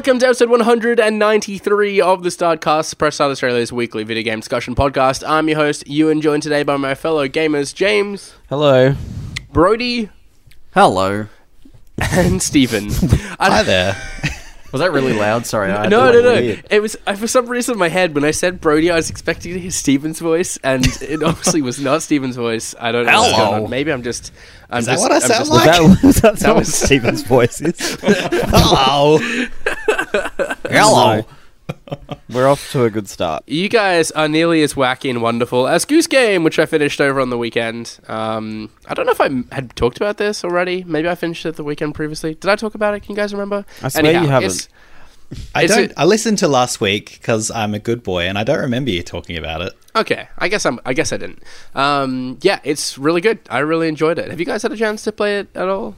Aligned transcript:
Welcome 0.00 0.18
to 0.20 0.26
episode 0.28 0.48
193 0.48 2.00
of 2.00 2.22
the 2.22 2.30
Startcast, 2.30 2.96
Press 2.96 3.16
Start 3.16 3.32
Australia's 3.32 3.70
weekly 3.70 4.02
video 4.02 4.22
game 4.22 4.40
discussion 4.40 4.74
podcast. 4.74 5.22
I'm 5.28 5.46
your 5.46 5.58
host, 5.58 5.86
Ewan, 5.86 6.22
joined 6.22 6.42
today 6.42 6.62
by 6.62 6.78
my 6.78 6.94
fellow 6.94 7.28
gamers, 7.28 7.74
James, 7.74 8.34
Hello. 8.48 8.94
Brodie, 9.52 10.08
Hello. 10.72 11.26
and 11.98 12.40
Steven. 12.42 12.88
Hi 13.38 13.62
there. 13.62 13.94
Was 14.72 14.78
that 14.80 14.92
really 14.92 15.12
loud? 15.12 15.46
Sorry. 15.46 15.72
I 15.72 15.82
had 15.82 15.90
No, 15.90 16.12
to, 16.12 16.22
no, 16.22 16.34
no. 16.34 16.40
weird. 16.40 16.64
It 16.70 16.80
was 16.80 16.96
uh, 17.04 17.16
for 17.16 17.26
some 17.26 17.46
reason 17.48 17.72
in 17.72 17.78
my 17.80 17.88
head 17.88 18.14
when 18.14 18.22
I 18.24 18.30
said 18.30 18.60
Brodie, 18.60 18.88
I 18.92 18.94
was 18.94 19.10
expecting 19.10 19.52
to 19.54 19.58
hear 19.58 19.72
Steven's 19.72 20.20
voice, 20.20 20.58
and 20.62 20.86
it 21.02 21.20
obviously 21.24 21.60
was 21.60 21.80
not 21.80 22.02
Steven's 22.02 22.36
voice. 22.36 22.72
I 22.78 22.92
don't 22.92 23.04
know 23.04 23.20
what's 23.20 23.32
going 23.36 23.46
Hello. 23.52 23.64
on. 23.64 23.70
Maybe 23.70 23.92
I'm 23.92 24.04
just. 24.04 24.32
I'm 24.70 24.78
Is 24.78 24.86
that 24.86 24.92
just, 24.92 25.02
what 25.02 25.10
I 25.10 25.14
I'm 25.16 25.20
sound 25.22 25.38
just- 25.40 25.50
like? 25.50 25.64
That 25.64 25.82
was, 26.04 26.20
that's 26.20 26.42
not 26.42 26.54
what 26.54 26.58
was- 26.60 26.72
Steven's 26.74 27.22
voice 27.22 27.60
is. 27.60 27.98
Hello. 28.00 29.18
Hello. 30.68 31.22
We're 32.28 32.48
off 32.48 32.70
to 32.72 32.84
a 32.84 32.90
good 32.90 33.08
start. 33.08 33.44
You 33.46 33.68
guys 33.68 34.10
are 34.12 34.28
nearly 34.28 34.62
as 34.62 34.74
wacky 34.74 35.08
and 35.08 35.22
wonderful 35.22 35.68
as 35.68 35.84
Goose 35.84 36.06
Game, 36.08 36.42
which 36.42 36.58
I 36.58 36.66
finished 36.66 37.00
over 37.00 37.20
on 37.20 37.30
the 37.30 37.38
weekend. 37.38 37.98
Um, 38.08 38.70
I 38.86 38.94
don't 38.94 39.06
know 39.06 39.12
if 39.12 39.20
I 39.20 39.30
had 39.54 39.74
talked 39.76 39.96
about 39.96 40.16
this 40.16 40.42
already. 40.44 40.82
Maybe 40.84 41.08
I 41.08 41.14
finished 41.14 41.46
it 41.46 41.56
the 41.56 41.64
weekend 41.64 41.94
previously. 41.94 42.34
Did 42.34 42.50
I 42.50 42.56
talk 42.56 42.74
about 42.74 42.94
it? 42.94 43.00
Can 43.00 43.10
you 43.12 43.16
guys 43.16 43.32
remember? 43.32 43.64
I 43.82 43.88
swear 43.88 44.04
you 44.22 44.28
haven't. 44.28 44.46
it's- 44.50 44.68
I 45.54 45.62
Is 45.62 45.70
don't. 45.70 45.84
it- 45.84 45.92
I 45.96 46.06
listened 46.06 46.38
to 46.38 46.48
last 46.48 46.80
week 46.80 47.12
because 47.20 47.52
I'm 47.52 47.72
a 47.72 47.78
good 47.78 48.02
boy, 48.02 48.24
and 48.24 48.36
I 48.36 48.42
don't 48.42 48.58
remember 48.58 48.90
you 48.90 49.04
talking 49.04 49.36
about 49.38 49.60
it. 49.62 49.72
Okay, 49.94 50.26
I 50.38 50.48
guess 50.48 50.66
I'm. 50.66 50.80
I 50.84 50.92
guess 50.92 51.12
I 51.12 51.18
didn't. 51.18 51.40
Um, 51.72 52.38
yeah, 52.42 52.58
it's 52.64 52.98
really 52.98 53.20
good. 53.20 53.38
I 53.48 53.60
really 53.60 53.86
enjoyed 53.86 54.18
it. 54.18 54.28
Have 54.28 54.40
you 54.40 54.46
guys 54.46 54.64
had 54.64 54.72
a 54.72 54.76
chance 54.76 55.04
to 55.04 55.12
play 55.12 55.38
it 55.38 55.48
at 55.54 55.68
all? 55.68 55.94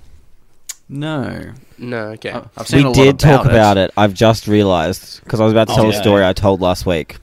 No. 0.92 1.52
No. 1.78 1.98
Okay. 2.10 2.32
Oh, 2.32 2.48
I've 2.56 2.68
seen 2.68 2.78
We 2.80 2.84
a 2.84 2.88
lot 2.88 2.94
did 2.96 3.18
talk 3.18 3.40
about 3.46 3.50
about 3.54 3.78
it. 3.78 3.90
I've 3.96 4.14
just 4.14 4.46
realised 4.46 5.22
because 5.24 5.40
I 5.40 5.44
was 5.44 5.52
about 5.52 5.68
to 5.68 5.72
Oh, 5.72 5.76
tell 5.76 5.86
a 5.86 5.92
yeah. 5.92 6.00
story 6.00 6.24
I 6.24 6.32
told 6.32 6.60
last 6.60 6.86
week. 6.86 7.16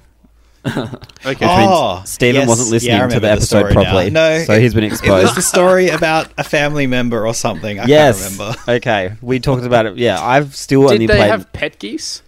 Okay. 0.65 1.37
Oh, 1.41 2.01
Steven 2.05 2.41
yes. 2.41 2.47
wasn't 2.47 2.69
listening 2.71 2.95
Yeah, 2.97 3.05
I 3.05 3.07
to 3.07 3.07
the 3.07 3.15
remember 3.15 3.27
episode 3.27 3.45
story 3.59 3.73
now. 3.73 3.81
properly. 3.83 4.09
No, 4.09 4.43
so 4.43 4.53
it- 4.53 4.61
he's 4.61 4.73
been 4.73 4.83
It 4.83 4.91
was 4.91 4.99
exposed. 4.99 5.35
the 5.35 5.41
story 5.41 5.89
about 5.89 6.27
a 6.37 6.43
family 6.43 6.85
member 6.87 7.25
or 7.25 7.33
something. 7.33 7.79
I 7.79 7.85
yes. 7.85 8.19
can't 8.21 8.39
remember. 8.39 8.61
Okay, 8.67 9.13
we 9.21 9.39
talked 9.39 9.63
about 9.65 9.85
it. 9.85 9.97
Yeah, 9.97 10.21
I've 10.21 10.55
still 10.55 10.83
only 10.83 10.99
Did 10.99 11.09
they 11.11 11.15
played. 11.17 11.29
have 11.31 11.51
pet 11.53 11.79
geese? 11.79 12.21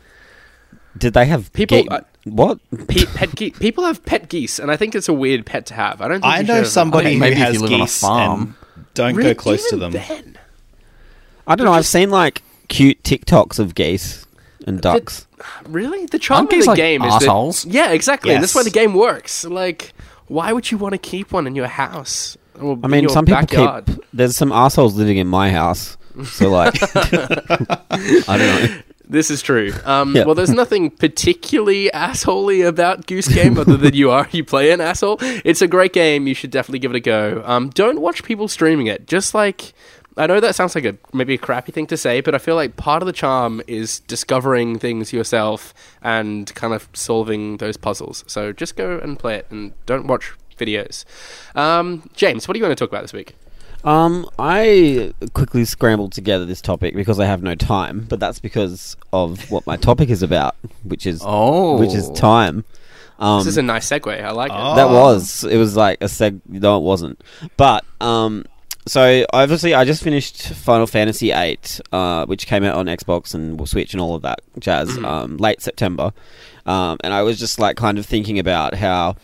did 0.98 1.14
they 1.14 1.26
have 1.26 1.52
People- 1.54 1.84
ge- 1.84 1.88
uh, 1.90 2.02
what? 2.26 2.60
Pe- 2.88 3.06
pet 3.06 3.30
ge- 3.36 3.54
people 3.60 3.84
have 3.86 4.04
pet 4.06 4.30
geese, 4.30 4.60
and 4.60 4.70
I 4.72 4.78
think 4.78 4.94
it's 4.96 5.10
a 5.10 5.14
weird 5.14 5.46
pet 5.46 5.66
to 5.68 5.74
have. 5.74 6.02
I 6.02 6.08
don't. 6.08 6.22
Think 6.22 6.26
I 6.26 6.36
you 6.38 6.42
should 6.42 6.48
know 6.48 6.56
have- 6.56 6.68
somebody 6.68 7.06
Okay, 7.08 7.14
who 7.16 7.20
maybe 7.20 7.32
if 7.34 7.38
has 7.40 7.54
you 7.56 7.60
live 7.62 7.72
on 7.74 7.82
a 7.82 7.84
geese 7.84 8.00
farm. 8.02 8.56
and 8.76 8.86
don't 8.94 9.16
Really? 9.16 9.34
go 9.34 9.42
close 9.42 9.70
to 9.70 9.76
Even 9.76 9.92
them. 9.92 10.04
then? 10.08 10.38
I 11.52 11.56
don't 11.56 11.66
know. 11.66 11.74
I've 11.74 11.86
seen 11.86 12.10
like 12.10 12.42
cute 12.70 13.02
TikToks 13.04 13.60
of 13.60 13.76
geese 13.76 14.26
and 14.66 14.82
ducks. 14.82 15.28
Really? 15.68 16.06
The 16.06 16.20
charm 16.20 16.46
Aren't 16.48 16.54
of 16.54 16.60
the 16.62 16.66
like 16.68 16.78
game 16.78 17.04
is 17.04 17.14
assholes? 17.14 17.64
that. 17.64 17.74
Yeah, 17.74 17.92
exactly. 17.92 18.34
And 18.34 18.42
that's 18.44 18.56
why 18.56 18.64
the 18.64 18.70
game 18.70 18.94
works. 18.94 19.44
Like, 19.44 19.94
why 20.28 20.54
would 20.54 20.72
you 20.72 20.78
want 20.78 20.94
to 20.94 20.98
keep 20.98 21.32
one 21.32 21.48
in 21.48 21.56
your 21.56 21.68
house? 21.68 22.38
Or 22.60 22.78
I 22.84 22.86
in 22.86 22.92
mean, 22.92 23.02
your 23.04 23.10
some 23.10 23.26
people 23.26 23.42
backyard? 23.42 23.86
keep. 23.88 24.06
There's 24.14 24.36
some 24.38 24.52
assholes 24.52 24.96
living 24.96 25.18
in 25.18 25.28
my 25.28 25.50
house. 25.52 25.98
So 26.26 26.50
like, 26.50 26.76
I 26.96 28.38
don't 28.38 28.40
know. 28.40 28.82
This 29.08 29.30
is 29.30 29.42
true. 29.42 29.74
Um, 29.84 30.16
Yeah. 30.16 30.24
Well, 30.26 30.36
there's 30.36 30.52
nothing 30.52 30.90
particularly 30.90 31.90
assholey 31.94 32.66
about 32.66 33.08
Goose 33.08 33.28
Game 33.28 33.58
other 33.58 33.76
than 33.76 33.94
you 33.94 34.10
are 34.12 34.28
you 34.32 34.46
play 34.46 34.72
an 34.72 34.80
asshole. 34.80 35.18
It's 35.22 35.62
a 35.62 35.68
great 35.68 35.92
game. 35.92 36.28
You 36.28 36.34
should 36.34 36.52
definitely 36.52 36.80
give 36.80 36.92
it 36.92 36.98
a 36.98 37.02
go. 37.02 37.44
Um, 37.46 37.70
don't 37.72 38.00
watch 38.00 38.24
people 38.24 38.48
streaming 38.48 38.88
it. 38.88 39.08
Just 39.08 39.34
like 39.34 39.74
I 40.18 40.28
know 40.28 40.40
that 40.42 40.56
sounds 40.56 40.76
like 40.76 40.84
a 40.86 40.98
maybe 41.14 41.36
a 41.36 41.38
crappy 41.38 41.72
thing 41.72 41.88
to 41.88 41.98
say, 41.98 42.20
but 42.22 42.36
I 42.36 42.38
feel 42.38 42.56
like 42.56 42.76
part 42.76 43.02
of 43.02 43.06
the 43.08 43.14
charm 43.14 43.62
is 43.68 44.00
discovering 44.02 44.78
things 44.78 45.14
yourself 45.14 45.74
and 46.02 46.54
kind 46.54 46.74
of 46.74 46.90
solving 46.94 47.58
those 47.58 47.78
puzzles. 47.78 48.24
So 48.28 48.52
just 48.52 48.76
go 48.76 48.98
and 49.00 49.18
play 49.18 49.36
it 49.36 49.48
and 49.50 49.74
don't 49.86 50.08
watch 50.08 50.34
videos. 50.60 51.06
Um, 51.56 52.10
James, 52.14 52.48
what 52.48 52.56
are 52.56 52.58
you 52.58 52.64
going 52.64 52.76
to 52.76 52.80
talk 52.80 52.90
about 52.90 53.04
this 53.04 53.14
week? 53.14 53.36
Um, 53.84 54.30
I 54.38 55.14
quickly 55.34 55.66
scrambled 55.66 56.12
together 56.12 56.46
this 56.46 56.62
topic 56.62 56.94
because 56.94 57.20
I 57.20 57.26
have 57.26 57.42
no 57.42 57.56
time, 57.56 58.06
but 58.08 58.20
that's 58.20 58.40
because 58.40 58.96
of 59.12 59.50
what 59.50 59.66
my 59.66 59.76
topic 59.78 60.10
is 60.10 60.22
about, 60.22 60.56
which 60.84 61.08
is 61.08 61.22
Oh. 61.26 61.80
which 61.80 61.94
is 61.96 62.10
time. 62.12 62.64
Um, 63.18 63.40
This 63.40 63.48
is 63.48 63.58
a 63.58 63.64
nice 63.64 63.90
segue. 63.90 64.24
I 64.24 64.32
like 64.32 64.52
it. 64.52 64.58
Oh. 64.58 64.76
that 64.76 64.90
was 64.90 65.44
it 65.46 65.58
was 65.58 65.76
like 65.76 66.00
a 66.02 66.06
seg. 66.06 66.42
No, 66.48 66.78
it 66.78 66.82
wasn't. 66.84 67.24
But 67.58 67.86
um, 68.02 68.46
so 68.88 69.26
obviously 69.34 69.74
I 69.74 69.86
just 69.86 70.04
finished 70.04 70.50
Final 70.50 70.88
Fantasy 70.88 71.32
VIII, 71.32 71.60
uh, 71.92 72.26
which 72.26 72.48
came 72.48 72.64
out 72.64 72.76
on 72.76 72.88
Xbox 72.88 73.34
and 73.34 73.68
Switch 73.68 73.94
and 73.94 74.02
all 74.02 74.16
of 74.16 74.22
that 74.24 74.42
jazz, 74.60 74.98
um, 74.98 75.38
late 75.38 75.62
September. 75.62 76.12
Um, 76.66 76.98
and 77.04 77.14
I 77.14 77.22
was 77.24 77.40
just 77.40 77.60
like 77.60 77.78
kind 77.78 77.98
of 77.98 78.06
thinking 78.06 78.40
about 78.40 78.76
how 78.76 79.16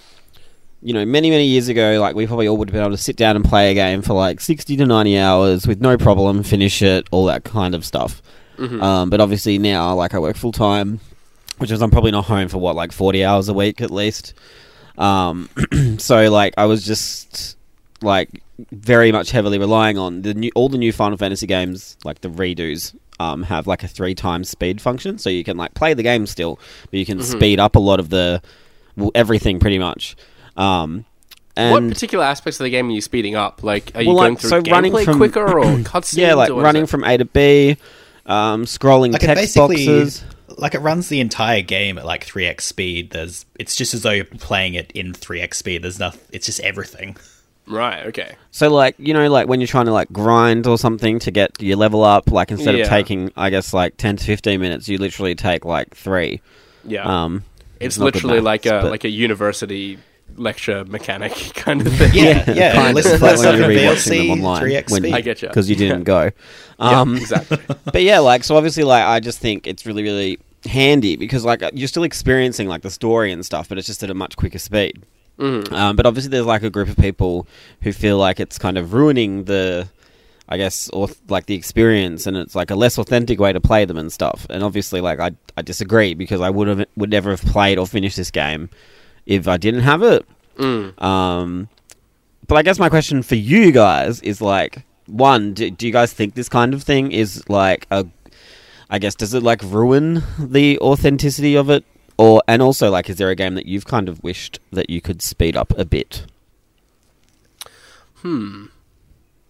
you 0.81 0.93
know, 0.93 1.05
many, 1.05 1.29
many 1.29 1.45
years 1.45 1.69
ago, 1.69 1.99
like, 1.99 2.15
we 2.15 2.27
probably 2.27 2.47
all 2.47 2.55
would 2.57 2.69
have 2.69 2.73
been 2.73 2.83
able 2.83 2.95
to 2.95 3.01
sit 3.01 3.15
down 3.15 3.35
and 3.35 3.43
play 3.43 3.71
a 3.71 3.73
game 3.73 4.01
for 4.01 4.13
like 4.13 4.39
60 4.39 4.77
to 4.77 4.85
90 4.85 5.17
hours 5.17 5.67
with 5.67 5.81
no 5.81 5.97
problem, 5.97 6.43
finish 6.43 6.81
it, 6.81 7.07
all 7.11 7.25
that 7.25 7.43
kind 7.43 7.73
of 7.73 7.83
stuff. 7.83 8.21
Um, 8.81 9.09
but 9.09 9.19
obviously 9.19 9.57
now, 9.57 9.95
like, 9.95 10.13
I 10.13 10.19
work 10.19 10.35
full 10.35 10.51
time, 10.51 10.99
which 11.57 11.71
is 11.71 11.81
I'm 11.81 11.89
probably 11.89 12.11
not 12.11 12.25
home 12.25 12.47
for 12.47 12.59
what, 12.59 12.75
like 12.75 12.91
40 12.91 13.25
hours 13.25 13.49
a 13.49 13.53
week 13.53 13.81
at 13.81 13.89
least. 13.89 14.35
Um, 14.99 15.49
so, 15.97 16.29
like, 16.29 16.53
I 16.57 16.65
was 16.65 16.85
just, 16.85 17.56
like, 18.01 18.41
very 18.71 19.11
much 19.11 19.31
heavily 19.31 19.57
relying 19.59 19.97
on 19.97 20.21
the 20.23 20.33
new, 20.33 20.51
all 20.55 20.69
the 20.69 20.77
new 20.77 20.91
Final 20.91 21.17
Fantasy 21.17 21.45
games, 21.47 21.97
like 22.03 22.21
the 22.21 22.29
redos, 22.29 22.95
um, 23.19 23.43
have 23.43 23.67
like 23.67 23.83
a 23.83 23.87
three 23.87 24.13
times 24.15 24.49
speed 24.49 24.79
function, 24.81 25.17
so 25.17 25.29
you 25.29 25.43
can 25.43 25.57
like 25.57 25.73
play 25.73 25.93
the 25.93 26.03
game 26.03 26.25
still, 26.27 26.59
but 26.89 26.93
you 26.99 27.05
can 27.05 27.21
speed 27.23 27.59
up 27.59 27.75
a 27.75 27.79
lot 27.79 27.99
of 27.99 28.09
the 28.09 28.41
well, 28.95 29.11
everything 29.15 29.59
pretty 29.59 29.79
much. 29.79 30.15
Um, 30.55 31.05
what 31.55 31.87
particular 31.87 32.23
aspects 32.23 32.59
of 32.59 32.65
the 32.65 32.69
game 32.69 32.87
are 32.87 32.91
you 32.91 33.01
speeding 33.01 33.35
up? 33.35 33.63
Like, 33.63 33.91
are 33.95 34.01
you 34.03 34.09
Well, 34.09 34.17
going 34.17 34.33
like, 34.33 34.41
through 34.41 34.49
so 34.51 34.59
running 34.71 34.93
gameplay 34.93 35.05
from- 35.05 35.17
quicker 35.17 35.59
or 35.59 35.63
cutscenes? 35.79 36.17
yeah, 36.17 36.33
like 36.35 36.51
or 36.51 36.55
what 36.55 36.59
is 36.61 36.63
running 36.65 36.85
from 36.85 37.03
A 37.03 37.17
to 37.17 37.25
B, 37.25 37.77
um, 38.27 38.65
scrolling 38.65 39.11
Like 39.13 39.23
it 39.23 39.27
text 39.27 39.41
basically, 39.55 39.85
boxes. 39.87 40.23
like 40.57 40.75
it 40.75 40.79
runs 40.81 41.09
the 41.09 41.19
entire 41.19 41.61
game 41.63 41.97
at 41.97 42.05
like 42.05 42.23
three 42.23 42.45
x 42.45 42.65
speed. 42.65 43.09
There's, 43.11 43.45
it's 43.59 43.75
just 43.75 43.95
as 43.95 44.03
though 44.03 44.11
you're 44.11 44.25
playing 44.25 44.75
it 44.75 44.91
in 44.91 45.13
three 45.13 45.41
x 45.41 45.57
speed. 45.57 45.81
There's 45.83 45.99
nothing. 45.99 46.21
It's 46.31 46.45
just 46.45 46.59
everything. 46.59 47.17
Right. 47.67 48.05
Okay. 48.07 48.35
So 48.51 48.69
like 48.69 48.95
you 48.97 49.13
know 49.13 49.29
like 49.29 49.47
when 49.47 49.59
you're 49.59 49.67
trying 49.67 49.85
to 49.87 49.91
like 49.93 50.11
grind 50.11 50.65
or 50.67 50.77
something 50.77 51.19
to 51.19 51.31
get 51.31 51.61
your 51.61 51.77
level 51.77 52.03
up, 52.03 52.31
like 52.31 52.51
instead 52.51 52.75
Yeah. 52.75 52.83
of 52.83 52.89
taking 52.89 53.31
I 53.35 53.49
guess 53.49 53.73
like 53.73 53.97
ten 53.97 54.15
to 54.17 54.23
fifteen 54.23 54.61
minutes, 54.61 54.87
you 54.87 54.97
literally 54.97 55.35
take 55.35 55.65
like 55.65 55.93
three. 55.95 56.41
Yeah. 56.85 57.03
Um, 57.03 57.43
it's 57.79 57.97
not 57.97 58.05
good 58.13 58.15
literally 58.23 58.39
like 58.41 58.65
maths, 58.65 58.79
a 58.79 58.81
but- 58.85 58.91
like 58.91 59.03
a 59.03 59.09
university 59.09 59.99
lecture 60.35 60.83
mechanic 60.85 61.33
kind 61.55 61.85
of 61.85 61.93
thing. 61.93 62.11
Yeah, 62.13 62.49
yeah. 62.51 62.73
kind 62.75 62.89
of. 62.89 62.95
Listen 62.95 63.11
It's 63.13 63.19
to 63.21 63.25
like 63.25 63.39
that 63.39 63.51
when 63.59 63.71
you're 63.71 63.81
rewatching 63.93 64.17
them 64.27 64.31
online 64.31 64.61
three 64.61 64.75
x 64.75 64.91
when 64.91 65.01
speed. 65.01 65.13
I 65.13 65.21
get 65.21 65.41
you. 65.41 65.47
because 65.47 65.69
you 65.69 65.75
didn't 65.75 66.03
go. 66.03 66.31
Yeah, 66.79 67.01
Um, 67.01 67.15
exactly. 67.17 67.57
but 67.91 68.03
yeah, 68.03 68.19
like 68.19 68.43
so 68.43 68.55
obviously 68.55 68.83
like 68.83 69.03
I 69.03 69.19
just 69.19 69.39
think 69.39 69.65
it's 69.65 69.83
really 69.85 70.03
really 70.03 70.39
handy 70.65 71.15
because 71.15 71.43
like 71.43 71.63
you're 71.73 71.87
still 71.87 72.03
experiencing 72.03 72.67
like 72.67 72.83
the 72.83 72.91
story 72.91 73.31
and 73.31 73.43
stuff, 73.45 73.67
but 73.67 73.77
it's 73.79 73.87
just 73.87 74.03
at 74.03 74.09
a 74.11 74.13
much 74.13 74.37
quicker 74.37 74.59
speed. 74.59 75.01
Mm. 75.39 75.71
Um, 75.71 75.95
but 75.95 76.05
obviously 76.05 76.29
there's 76.29 76.45
like 76.45 76.63
a 76.63 76.69
group 76.69 76.89
of 76.89 76.97
people 76.97 77.47
who 77.81 77.93
feel 77.93 78.17
like 78.17 78.39
it's 78.39 78.57
kind 78.57 78.77
of 78.77 78.93
ruining 78.93 79.43
the, 79.43 79.87
I 80.49 80.57
guess, 80.57 80.89
or 80.89 81.09
like 81.29 81.45
the 81.45 81.55
experience, 81.55 82.25
and 82.25 82.35
it's 82.37 82.55
like 82.55 82.71
a 82.71 82.75
less 82.75 82.97
authentic 82.97 83.39
way 83.39 83.53
to 83.53 83.59
play 83.59 83.85
them 83.85 83.97
and 83.97 84.11
stuff. 84.11 84.47
And 84.49 84.63
obviously, 84.63 85.01
like 85.01 85.19
I 85.19 85.31
I 85.55 85.61
disagree 85.61 86.13
because 86.13 86.41
I 86.41 86.49
would 86.49 86.67
have 86.67 86.85
would 86.95 87.09
never 87.09 87.31
have 87.31 87.41
played 87.41 87.77
or 87.77 87.85
finished 87.85 88.17
this 88.17 88.31
game 88.31 88.69
if 89.25 89.47
I 89.47 89.57
didn't 89.57 89.81
have 89.81 90.03
it. 90.03 90.25
Mm. 90.57 90.99
Um, 91.01 91.69
but 92.47 92.55
I 92.55 92.63
guess 92.63 92.79
my 92.79 92.89
question 92.89 93.21
for 93.21 93.35
you 93.35 93.71
guys 93.71 94.21
is 94.21 94.41
like, 94.41 94.85
one, 95.05 95.53
do, 95.53 95.69
do 95.69 95.85
you 95.85 95.93
guys 95.93 96.13
think 96.13 96.33
this 96.33 96.49
kind 96.49 96.73
of 96.73 96.81
thing 96.81 97.11
is 97.11 97.47
like 97.49 97.85
a, 97.91 98.07
I 98.89 98.99
guess, 98.99 99.15
does 99.15 99.33
it 99.33 99.43
like 99.43 99.61
ruin 99.63 100.23
the 100.39 100.79
authenticity 100.79 101.55
of 101.55 101.69
it, 101.69 101.83
or 102.17 102.41
and 102.47 102.61
also 102.61 102.89
like, 102.89 103.09
is 103.09 103.17
there 103.17 103.29
a 103.29 103.35
game 103.35 103.55
that 103.55 103.65
you've 103.65 103.85
kind 103.85 104.09
of 104.09 104.23
wished 104.23 104.59
that 104.71 104.89
you 104.89 105.01
could 105.01 105.21
speed 105.21 105.55
up 105.55 105.77
a 105.77 105.85
bit? 105.85 106.25
Hmm. 108.17 108.65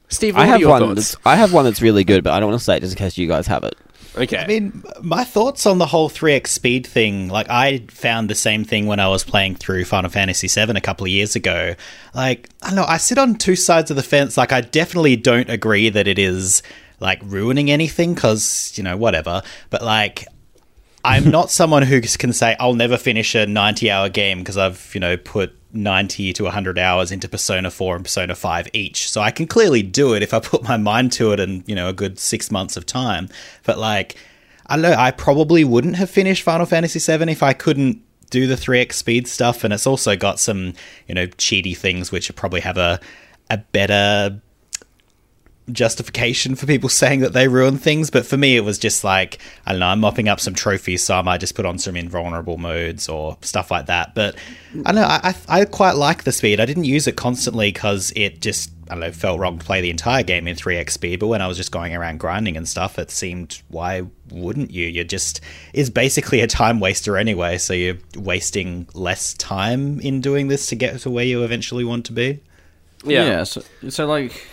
Steve, 0.09 0.35
I 0.35 0.39
what 0.39 0.43
are 0.43 0.51
have 0.51 0.59
your 0.61 0.69
one. 0.69 0.81
thoughts? 0.81 1.11
That's, 1.11 1.25
I 1.25 1.35
have 1.35 1.53
one 1.53 1.65
that's 1.65 1.81
really 1.81 2.03
good, 2.03 2.23
but 2.23 2.33
I 2.33 2.39
don't 2.39 2.49
want 2.49 2.59
to 2.59 2.63
say 2.63 2.77
it 2.77 2.79
just 2.81 2.93
in 2.93 2.97
case 2.97 3.17
you 3.17 3.27
guys 3.27 3.47
have 3.47 3.63
it. 3.63 3.75
Okay. 4.15 4.37
I 4.37 4.47
mean, 4.47 4.83
my 5.01 5.23
thoughts 5.23 5.65
on 5.65 5.77
the 5.77 5.85
whole 5.85 6.09
3x 6.09 6.47
speed 6.47 6.87
thing, 6.87 7.27
like, 7.27 7.47
I 7.49 7.83
found 7.89 8.29
the 8.29 8.35
same 8.35 8.63
thing 8.63 8.87
when 8.87 8.99
I 8.99 9.07
was 9.09 9.23
playing 9.23 9.55
through 9.55 9.85
Final 9.85 10.09
Fantasy 10.09 10.47
VII 10.47 10.71
a 10.75 10.81
couple 10.81 11.05
of 11.05 11.11
years 11.11 11.35
ago. 11.35 11.75
Like, 12.15 12.49
I 12.63 12.67
don't 12.67 12.77
know, 12.77 12.85
I 12.85 12.97
sit 12.97 13.17
on 13.19 13.35
two 13.35 13.55
sides 13.55 13.91
of 13.91 13.97
the 13.97 14.03
fence. 14.03 14.35
Like, 14.35 14.51
I 14.51 14.61
definitely 14.61 15.17
don't 15.17 15.49
agree 15.49 15.89
that 15.89 16.07
it 16.07 16.17
is, 16.17 16.63
like, 16.99 17.19
ruining 17.23 17.69
anything, 17.69 18.15
because, 18.15 18.73
you 18.75 18.83
know, 18.83 18.97
whatever. 18.97 19.43
But, 19.69 19.83
like, 19.83 20.25
I'm 21.07 21.31
not 21.31 21.49
someone 21.49 21.83
who 21.83 22.01
can 22.01 22.33
say, 22.33 22.55
I'll 22.59 22.73
never 22.73 22.97
finish 22.97 23.33
a 23.33 23.45
90 23.45 23.89
hour 23.89 24.09
game 24.09 24.39
because 24.39 24.57
I've, 24.57 24.91
you 24.93 24.99
know, 24.99 25.15
put 25.15 25.53
90 25.73 26.33
to 26.33 26.43
100 26.43 26.77
hours 26.77 27.11
into 27.11 27.29
Persona 27.29 27.71
4 27.71 27.95
and 27.95 28.05
Persona 28.05 28.35
5 28.35 28.67
each. 28.73 29.09
So 29.09 29.21
I 29.21 29.31
can 29.31 29.47
clearly 29.47 29.81
do 29.81 30.13
it 30.13 30.21
if 30.21 30.33
I 30.33 30.39
put 30.39 30.63
my 30.63 30.77
mind 30.77 31.13
to 31.13 31.31
it 31.31 31.39
and, 31.39 31.63
you 31.67 31.75
know, 31.75 31.87
a 31.87 31.93
good 31.93 32.19
six 32.19 32.51
months 32.51 32.75
of 32.75 32.85
time. 32.85 33.29
But 33.63 33.77
like, 33.77 34.17
I 34.65 34.75
don't 34.75 34.83
know. 34.83 34.97
I 34.97 35.11
probably 35.11 35.63
wouldn't 35.63 35.95
have 35.95 36.09
finished 36.09 36.43
Final 36.43 36.65
Fantasy 36.65 36.99
VII 36.99 37.31
if 37.31 37.41
I 37.41 37.53
couldn't 37.53 38.01
do 38.29 38.45
the 38.45 38.55
3x 38.55 38.93
speed 38.93 39.27
stuff. 39.27 39.63
And 39.63 39.73
it's 39.73 39.87
also 39.87 40.17
got 40.17 40.39
some, 40.39 40.73
you 41.07 41.15
know, 41.15 41.27
cheaty 41.27 41.75
things 41.75 42.11
which 42.11 42.35
probably 42.35 42.59
have 42.61 42.77
a 42.77 42.99
a 43.49 43.57
better 43.57 44.41
justification 45.71 46.55
for 46.55 46.65
people 46.65 46.89
saying 47.03 47.21
that 47.21 47.33
they 47.33 47.47
ruin 47.47 47.77
things. 47.77 48.09
But 48.09 48.25
for 48.25 48.37
me, 48.37 48.55
it 48.55 48.61
was 48.61 48.77
just 48.77 49.03
like, 49.03 49.39
I 49.65 49.71
don't 49.71 49.79
know, 49.79 49.87
I'm 49.87 49.99
mopping 49.99 50.27
up 50.27 50.39
some 50.39 50.53
trophies, 50.53 51.03
so 51.03 51.15
I 51.15 51.21
might 51.21 51.39
just 51.39 51.55
put 51.55 51.65
on 51.65 51.77
some 51.77 51.95
invulnerable 51.95 52.57
modes 52.57 53.09
or 53.09 53.37
stuff 53.41 53.71
like 53.71 53.87
that. 53.87 54.15
But 54.15 54.35
I 54.85 54.91
don't 54.91 54.95
know, 54.95 55.07
I, 55.07 55.33
I, 55.49 55.61
I 55.61 55.65
quite 55.65 55.95
like 55.95 56.23
the 56.23 56.31
speed. 56.31 56.59
I 56.59 56.65
didn't 56.65 56.85
use 56.85 57.07
it 57.07 57.15
constantly 57.15 57.71
because 57.71 58.11
it 58.15 58.41
just, 58.41 58.71
I 58.89 58.91
don't 58.91 59.01
know, 59.01 59.11
felt 59.11 59.39
wrong 59.39 59.59
to 59.59 59.65
play 59.65 59.81
the 59.81 59.89
entire 59.89 60.23
game 60.23 60.47
in 60.47 60.55
3x 60.55 60.91
speed. 60.91 61.19
But 61.19 61.27
when 61.27 61.41
I 61.41 61.47
was 61.47 61.57
just 61.57 61.71
going 61.71 61.95
around 61.95 62.19
grinding 62.19 62.57
and 62.57 62.67
stuff, 62.67 62.97
it 62.99 63.11
seemed, 63.11 63.61
why 63.69 64.03
wouldn't 64.31 64.71
you? 64.71 64.87
You're 64.87 65.03
just, 65.03 65.41
is 65.73 65.89
basically 65.89 66.41
a 66.41 66.47
time 66.47 66.79
waster 66.79 67.17
anyway. 67.17 67.57
So 67.57 67.73
you're 67.73 67.97
wasting 68.15 68.87
less 68.93 69.33
time 69.33 69.99
in 69.99 70.21
doing 70.21 70.47
this 70.47 70.67
to 70.67 70.75
get 70.75 70.99
to 71.01 71.09
where 71.09 71.25
you 71.25 71.43
eventually 71.43 71.83
want 71.83 72.05
to 72.05 72.13
be. 72.13 72.41
Yeah. 73.03 73.43
so, 73.43 73.63
so 73.89 74.07
like 74.07 74.47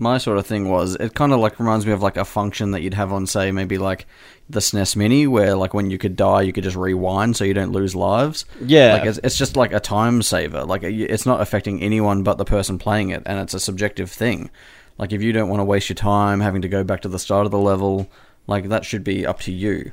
my 0.00 0.18
sort 0.18 0.38
of 0.38 0.46
thing 0.46 0.68
was 0.68 0.94
it 0.96 1.14
kind 1.14 1.32
of 1.32 1.40
like 1.40 1.58
reminds 1.60 1.84
me 1.86 1.92
of 1.92 2.02
like 2.02 2.16
a 2.16 2.24
function 2.24 2.70
that 2.70 2.80
you'd 2.80 2.94
have 2.94 3.12
on 3.12 3.26
say 3.26 3.52
maybe 3.52 3.78
like 3.78 4.06
the 4.48 4.60
SNES 4.60 4.96
Mini 4.96 5.26
where 5.26 5.54
like 5.54 5.74
when 5.74 5.90
you 5.90 5.98
could 5.98 6.16
die 6.16 6.42
you 6.42 6.52
could 6.52 6.64
just 6.64 6.76
rewind 6.76 7.36
so 7.36 7.44
you 7.44 7.54
don't 7.54 7.72
lose 7.72 7.94
lives. 7.94 8.44
Yeah. 8.60 8.94
like 8.94 9.04
it's, 9.04 9.20
it's 9.22 9.36
just 9.36 9.56
like 9.56 9.72
a 9.72 9.80
time 9.80 10.22
saver. 10.22 10.64
Like 10.64 10.82
it's 10.82 11.26
not 11.26 11.40
affecting 11.40 11.82
anyone 11.82 12.22
but 12.22 12.38
the 12.38 12.44
person 12.44 12.78
playing 12.78 13.10
it, 13.10 13.22
and 13.26 13.38
it's 13.38 13.54
a 13.54 13.60
subjective 13.60 14.10
thing. 14.10 14.50
Like 14.98 15.12
if 15.12 15.22
you 15.22 15.32
don't 15.32 15.48
want 15.48 15.60
to 15.60 15.64
waste 15.64 15.88
your 15.88 15.96
time 15.96 16.40
having 16.40 16.62
to 16.62 16.68
go 16.68 16.82
back 16.84 17.02
to 17.02 17.08
the 17.08 17.18
start 17.18 17.44
of 17.44 17.52
the 17.52 17.58
level, 17.58 18.10
like 18.46 18.68
that 18.68 18.84
should 18.84 19.04
be 19.04 19.26
up 19.26 19.40
to 19.40 19.52
you. 19.52 19.92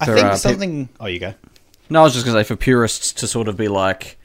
I 0.00 0.06
think 0.06 0.18
uh, 0.18 0.30
pe- 0.30 0.36
something. 0.36 0.88
oh, 1.00 1.06
you 1.06 1.18
go. 1.18 1.34
No, 1.88 2.00
I 2.00 2.04
was 2.04 2.14
just 2.14 2.26
gonna 2.26 2.38
say 2.38 2.46
for 2.46 2.56
purists 2.56 3.12
to 3.14 3.26
sort 3.26 3.48
of 3.48 3.56
be 3.56 3.68
like, 3.68 4.18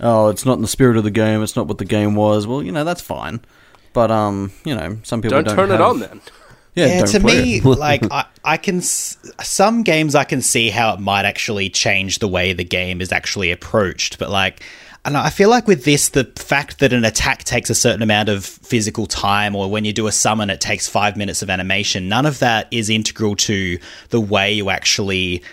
oh, 0.00 0.28
it's 0.28 0.44
not 0.44 0.54
in 0.54 0.62
the 0.62 0.68
spirit 0.68 0.96
of 0.96 1.04
the 1.04 1.10
game. 1.10 1.42
It's 1.42 1.56
not 1.56 1.66
what 1.66 1.78
the 1.78 1.84
game 1.84 2.14
was. 2.14 2.46
Well, 2.46 2.62
you 2.62 2.72
know 2.72 2.84
that's 2.84 3.00
fine. 3.00 3.40
But 3.96 4.10
um, 4.10 4.52
you 4.62 4.74
know, 4.74 4.98
some 5.04 5.22
people 5.22 5.38
Don't, 5.38 5.44
don't, 5.46 5.56
turn 5.56 5.72
it 5.72 5.80
on 5.80 6.00
then. 6.00 6.20
Yeah, 6.74 6.98
Yeah, 6.98 7.04
to 7.06 7.20
me, 7.20 7.62
like 7.62 8.02
I, 8.10 8.26
I 8.44 8.58
can 8.58 8.76
s- 8.76 9.16
some 9.42 9.84
games 9.84 10.14
I 10.14 10.24
can 10.24 10.42
see 10.42 10.68
how 10.68 10.92
it 10.92 11.00
might 11.00 11.24
actually 11.24 11.70
change 11.70 12.18
the 12.18 12.28
way 12.28 12.52
the 12.52 12.62
game 12.62 13.00
is 13.00 13.10
actually 13.10 13.50
approached, 13.50 14.18
but 14.18 14.28
like. 14.28 14.62
And 15.06 15.16
I 15.16 15.30
feel 15.30 15.48
like 15.48 15.68
with 15.68 15.84
this, 15.84 16.08
the 16.08 16.24
fact 16.34 16.80
that 16.80 16.92
an 16.92 17.04
attack 17.04 17.44
takes 17.44 17.70
a 17.70 17.76
certain 17.76 18.02
amount 18.02 18.28
of 18.28 18.44
physical 18.44 19.06
time, 19.06 19.54
or 19.54 19.70
when 19.70 19.84
you 19.84 19.92
do 19.92 20.08
a 20.08 20.12
summon, 20.12 20.50
it 20.50 20.60
takes 20.60 20.88
five 20.88 21.16
minutes 21.16 21.42
of 21.42 21.48
animation. 21.48 22.08
None 22.08 22.26
of 22.26 22.40
that 22.40 22.66
is 22.72 22.90
integral 22.90 23.36
to 23.36 23.78
the 24.08 24.20
way 24.20 24.52
you 24.52 24.68
actually 24.68 25.44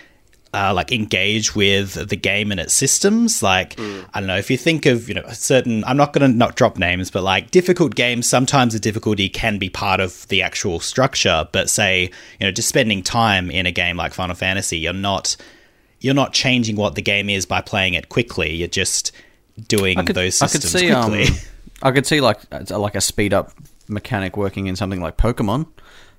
uh, 0.54 0.72
like 0.72 0.92
engage 0.92 1.54
with 1.54 2.08
the 2.08 2.16
game 2.16 2.50
and 2.52 2.60
its 2.60 2.72
systems. 2.72 3.42
Like 3.42 3.78
I 3.80 4.20
don't 4.20 4.26
know 4.28 4.36
if 4.38 4.50
you 4.50 4.56
think 4.56 4.86
of 4.86 5.08
you 5.08 5.14
know 5.14 5.24
certain. 5.32 5.82
I'm 5.84 5.96
not 5.96 6.12
going 6.12 6.30
to 6.30 6.36
not 6.36 6.56
drop 6.56 6.78
names, 6.78 7.10
but 7.10 7.22
like 7.22 7.50
difficult 7.50 7.94
games. 7.94 8.28
Sometimes 8.28 8.72
the 8.72 8.78
difficulty 8.80 9.28
can 9.28 9.58
be 9.58 9.68
part 9.68 10.00
of 10.00 10.26
the 10.28 10.42
actual 10.42 10.80
structure. 10.80 11.48
But 11.52 11.68
say 11.68 12.04
you 12.38 12.46
know 12.46 12.50
just 12.52 12.68
spending 12.68 13.02
time 13.02 13.50
in 13.50 13.66
a 13.66 13.72
game 13.72 13.96
like 13.96 14.14
Final 14.14 14.34
Fantasy, 14.36 14.78
you're 14.78 14.92
not 14.92 15.36
you're 16.00 16.14
not 16.14 16.32
changing 16.32 16.76
what 16.76 16.94
the 16.94 17.02
game 17.02 17.28
is 17.28 17.46
by 17.46 17.60
playing 17.60 17.94
it 17.94 18.08
quickly. 18.08 18.54
You're 18.54 18.68
just 18.68 19.10
doing 19.68 20.04
those 20.04 20.40
I 20.42 20.46
could 20.48 20.62
systems 20.62 20.80
see, 20.80 20.90
um. 20.90 21.36
I 21.82 21.90
could 21.90 22.06
see 22.06 22.20
like 22.20 22.38
like 22.70 22.94
a 22.94 23.00
speed 23.00 23.34
up 23.34 23.50
mechanic 23.88 24.36
working 24.36 24.66
in 24.68 24.76
something 24.76 25.00
like 25.00 25.16
Pokemon, 25.16 25.66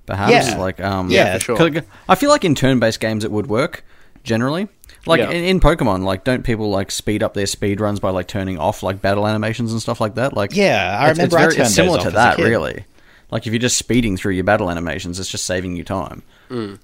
perhaps. 0.05 0.49
Yeah. 0.49 0.57
Like 0.57 0.79
um, 0.81 1.09
Yeah, 1.09 1.33
for 1.37 1.39
sure. 1.39 1.57
'cause 1.57 1.83
I 2.09 2.15
feel 2.15 2.29
like 2.29 2.43
in 2.45 2.53
turn 2.55 2.79
based 2.79 2.99
games 2.99 3.23
it 3.23 3.31
would 3.31 3.47
work 3.47 3.83
generally. 4.25 4.67
Like 5.05 5.19
Yeah. 5.19 5.29
in, 5.29 5.43
in 5.45 5.59
Pokemon, 5.59 6.03
like 6.03 6.23
don't 6.23 6.43
people 6.43 6.69
like 6.69 6.91
speed 6.91 7.23
up 7.23 7.33
their 7.35 7.45
speed 7.45 7.79
runs 7.79 7.99
by 7.99 8.09
like 8.09 8.27
turning 8.27 8.57
off 8.57 8.83
like 8.83 9.01
battle 9.01 9.27
animations 9.27 9.71
and 9.71 9.81
stuff 9.81 10.01
like 10.01 10.15
that? 10.15 10.33
Like 10.33 10.55
Yeah, 10.55 10.97
I 10.99 11.11
it's- 11.11 11.17
remember 11.17 11.37
it's, 11.47 11.55
very, 11.55 11.65
it's 11.65 11.75
similar 11.75 11.99
to 12.01 12.11
that, 12.11 12.37
really. 12.39 12.85
Like 13.31 13.47
if 13.47 13.53
you're 13.53 13.59
just 13.59 13.77
speeding 13.77 14.17
through 14.17 14.33
your 14.33 14.43
battle 14.43 14.69
animations, 14.69 15.19
it's 15.19 15.29
just 15.29 15.45
saving 15.45 15.75
you 15.75 15.83
time. 15.83 16.23
Mm. 16.49 16.79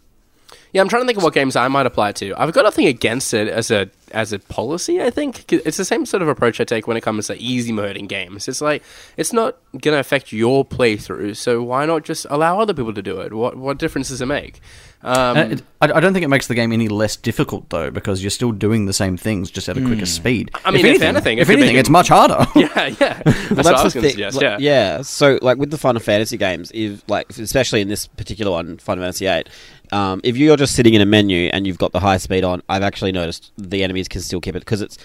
Yeah, 0.73 0.81
I'm 0.81 0.87
trying 0.87 1.01
to 1.01 1.05
think 1.05 1.17
of 1.17 1.23
what 1.23 1.33
games 1.33 1.57
I 1.57 1.67
might 1.67 1.85
apply 1.85 2.09
it 2.09 2.15
to. 2.17 2.33
I've 2.37 2.53
got 2.53 2.63
nothing 2.63 2.85
against 2.87 3.33
it 3.33 3.49
as 3.49 3.71
a 3.71 3.89
as 4.11 4.31
a 4.31 4.39
policy. 4.39 5.01
I 5.01 5.09
think 5.09 5.51
it's 5.51 5.75
the 5.77 5.83
same 5.85 6.05
sort 6.05 6.21
of 6.21 6.29
approach 6.29 6.61
I 6.61 6.63
take 6.63 6.87
when 6.87 6.95
it 6.95 7.01
comes 7.01 7.27
to 7.27 7.37
easy 7.37 7.73
mode 7.73 7.97
in 7.97 8.07
games. 8.07 8.47
It's 8.47 8.61
like 8.61 8.81
it's 9.17 9.33
not 9.33 9.57
going 9.71 9.93
to 9.95 9.99
affect 9.99 10.31
your 10.31 10.63
playthrough, 10.63 11.35
so 11.35 11.61
why 11.61 11.85
not 11.85 12.03
just 12.05 12.25
allow 12.29 12.59
other 12.59 12.73
people 12.73 12.93
to 12.93 13.01
do 13.01 13.19
it? 13.19 13.33
What 13.33 13.57
what 13.57 13.79
difference 13.79 14.07
does 14.09 14.21
it 14.21 14.27
make? 14.27 14.61
Um, 15.03 15.37
Uh, 15.37 15.55
I, 15.81 15.91
I 15.93 15.99
don't 15.99 16.13
think 16.13 16.23
it 16.23 16.27
makes 16.27 16.47
the 16.47 16.55
game 16.55 16.71
any 16.71 16.87
less 16.87 17.15
difficult 17.15 17.69
though, 17.69 17.89
because 17.89 18.23
you're 18.23 18.29
still 18.29 18.51
doing 18.51 18.85
the 18.85 18.93
same 18.93 19.17
things 19.17 19.49
just 19.49 19.67
at 19.67 19.77
a 19.77 19.81
quicker 19.81 20.05
speed. 20.05 20.51
I 20.63 20.71
mean, 20.71 20.85
if 20.85 21.01
anything, 21.01 21.37
it 21.37 21.41
if 21.41 21.47
could 21.47 21.57
anything, 21.57 21.75
make 21.75 21.79
it's 21.79 21.89
much 21.89 22.09
harder. 22.09 22.45
yeah, 22.55 22.87
yeah. 22.99 23.21
That's, 23.25 23.51
what 23.51 23.75
I 23.75 23.83
was 23.83 23.93
going 23.93 24.03
to 24.03 24.09
suggest. 24.11 24.35
like, 24.35 24.43
yeah. 24.43 24.57
yeah. 24.59 25.01
So, 25.01 25.39
like 25.41 25.57
with 25.57 25.71
the 25.71 25.77
Final 25.77 26.01
Fantasy 26.01 26.37
games, 26.37 26.71
if 26.73 27.03
like 27.09 27.29
especially 27.31 27.81
in 27.81 27.87
this 27.87 28.07
particular 28.07 28.51
one, 28.51 28.77
Final 28.77 29.03
Fantasy 29.03 29.25
Eight, 29.25 29.49
um, 29.91 30.21
if 30.23 30.37
you're 30.37 30.57
just 30.57 30.75
sitting 30.75 30.93
in 30.93 31.01
a 31.01 31.05
menu 31.05 31.49
and 31.51 31.65
you've 31.65 31.79
got 31.79 31.91
the 31.91 31.99
high 31.99 32.17
speed 32.17 32.43
on, 32.43 32.61
I've 32.69 32.83
actually 32.83 33.11
noticed 33.11 33.51
the 33.57 33.83
enemies 33.83 34.07
can 34.07 34.21
still 34.21 34.39
keep 34.39 34.55
it 34.55 34.59
because 34.59 34.81
it's 34.81 34.97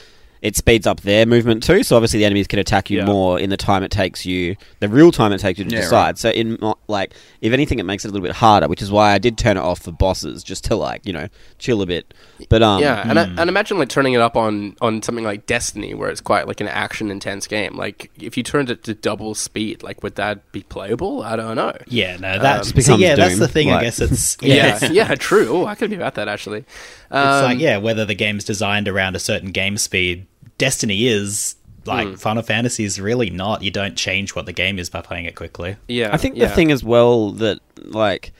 it 0.42 0.56
speeds 0.56 0.86
up 0.86 1.00
their 1.00 1.26
movement 1.26 1.62
too. 1.62 1.82
So 1.82 1.96
obviously 1.96 2.18
the 2.20 2.24
enemies 2.26 2.46
can 2.46 2.58
attack 2.58 2.90
you 2.90 2.98
Yeah. 2.98 3.06
more 3.06 3.38
in 3.40 3.50
the 3.50 3.56
time 3.56 3.82
it 3.82 3.90
takes 3.90 4.24
you, 4.26 4.56
the 4.80 4.88
real 4.88 5.10
time 5.12 5.32
it 5.32 5.38
takes 5.38 5.58
you 5.58 5.64
to 5.64 5.70
Yeah, 5.70 5.80
decide. 5.80 6.02
right. 6.06 6.18
So 6.18 6.30
in 6.30 6.58
mo- 6.60 6.78
like, 6.88 7.14
if 7.40 7.52
anything, 7.52 7.78
it 7.78 7.84
makes 7.84 8.04
it 8.04 8.08
a 8.08 8.12
little 8.12 8.26
bit 8.26 8.36
harder, 8.36 8.68
which 8.68 8.82
is 8.82 8.90
why 8.90 9.12
I 9.12 9.18
did 9.18 9.38
turn 9.38 9.56
it 9.56 9.60
off 9.60 9.80
for 9.82 9.92
bosses 9.92 10.42
just 10.44 10.64
to 10.64 10.76
like 10.76 11.06
you 11.06 11.12
know 11.12 11.28
chill 11.58 11.82
a 11.82 11.86
bit. 11.86 12.12
But 12.48 12.62
um, 12.62 12.80
Yeah, 12.82 13.08
and, 13.08 13.18
I, 13.18 13.24
and 13.24 13.48
imagine 13.48 13.78
like 13.78 13.88
turning 13.88 14.12
it 14.12 14.20
up 14.20 14.36
on 14.36 14.76
on 14.80 15.02
something 15.02 15.24
like 15.24 15.46
Destiny, 15.46 15.94
where 15.94 16.10
it's 16.10 16.20
quite 16.20 16.46
like 16.46 16.60
an 16.60 16.68
action 16.68 17.10
intense 17.10 17.46
game. 17.46 17.76
Like 17.76 18.10
if 18.20 18.36
you 18.36 18.42
turned 18.42 18.70
it 18.70 18.84
to 18.84 18.94
double 18.94 19.34
speed, 19.34 19.82
like 19.82 20.02
would 20.02 20.16
that 20.16 20.52
be 20.52 20.62
playable? 20.62 21.22
I 21.22 21.36
don't 21.36 21.56
know. 21.56 21.72
yeah, 21.88 22.16
no, 22.18 22.38
that 22.38 22.60
It 22.60 22.64
see, 22.66 22.72
becomes 22.74 23.00
yeah, 23.00 23.14
that's 23.16 23.38
the 23.38 23.48
thing. 23.48 23.70
I 23.70 23.82
guess 23.82 24.00
it's 24.00 24.36
Yeah, 24.42 24.78
yeah, 24.82 24.90
yeah, 24.92 25.14
true. 25.14 25.48
Oh, 25.50 25.66
I 25.66 25.74
could 25.74 25.90
be 25.90 25.96
about 25.96 26.14
that 26.16 26.28
actually. 26.28 26.64
It's 27.06 27.14
Um, 27.16 27.44
like 27.44 27.58
yeah, 27.58 27.76
whether 27.78 28.04
the 28.04 28.14
game's 28.14 28.44
designed 28.44 28.88
around 28.88 29.16
a 29.16 29.20
certain 29.20 29.50
game 29.52 29.76
speed, 29.78 30.26
Destiny 30.58 31.06
is 31.06 31.56
like 31.84 32.08
Hmm. 32.08 32.14
Final 32.14 32.42
Fantasy 32.42 32.84
is 32.84 33.00
really 33.00 33.30
not. 33.30 33.62
You 33.62 33.70
don't 33.70 33.96
change 33.96 34.34
what 34.34 34.46
the 34.46 34.52
game 34.52 34.78
is 34.78 34.90
by 34.90 35.00
playing 35.02 35.24
it 35.26 35.34
quickly. 35.36 35.76
yeah, 35.88 36.10
I 36.12 36.16
think 36.16 36.36
yeah. 36.36 36.46
the 36.48 36.54
thing 36.54 36.72
as 36.72 36.82
well 36.82 37.30
that 37.32 37.60
like 37.84 38.32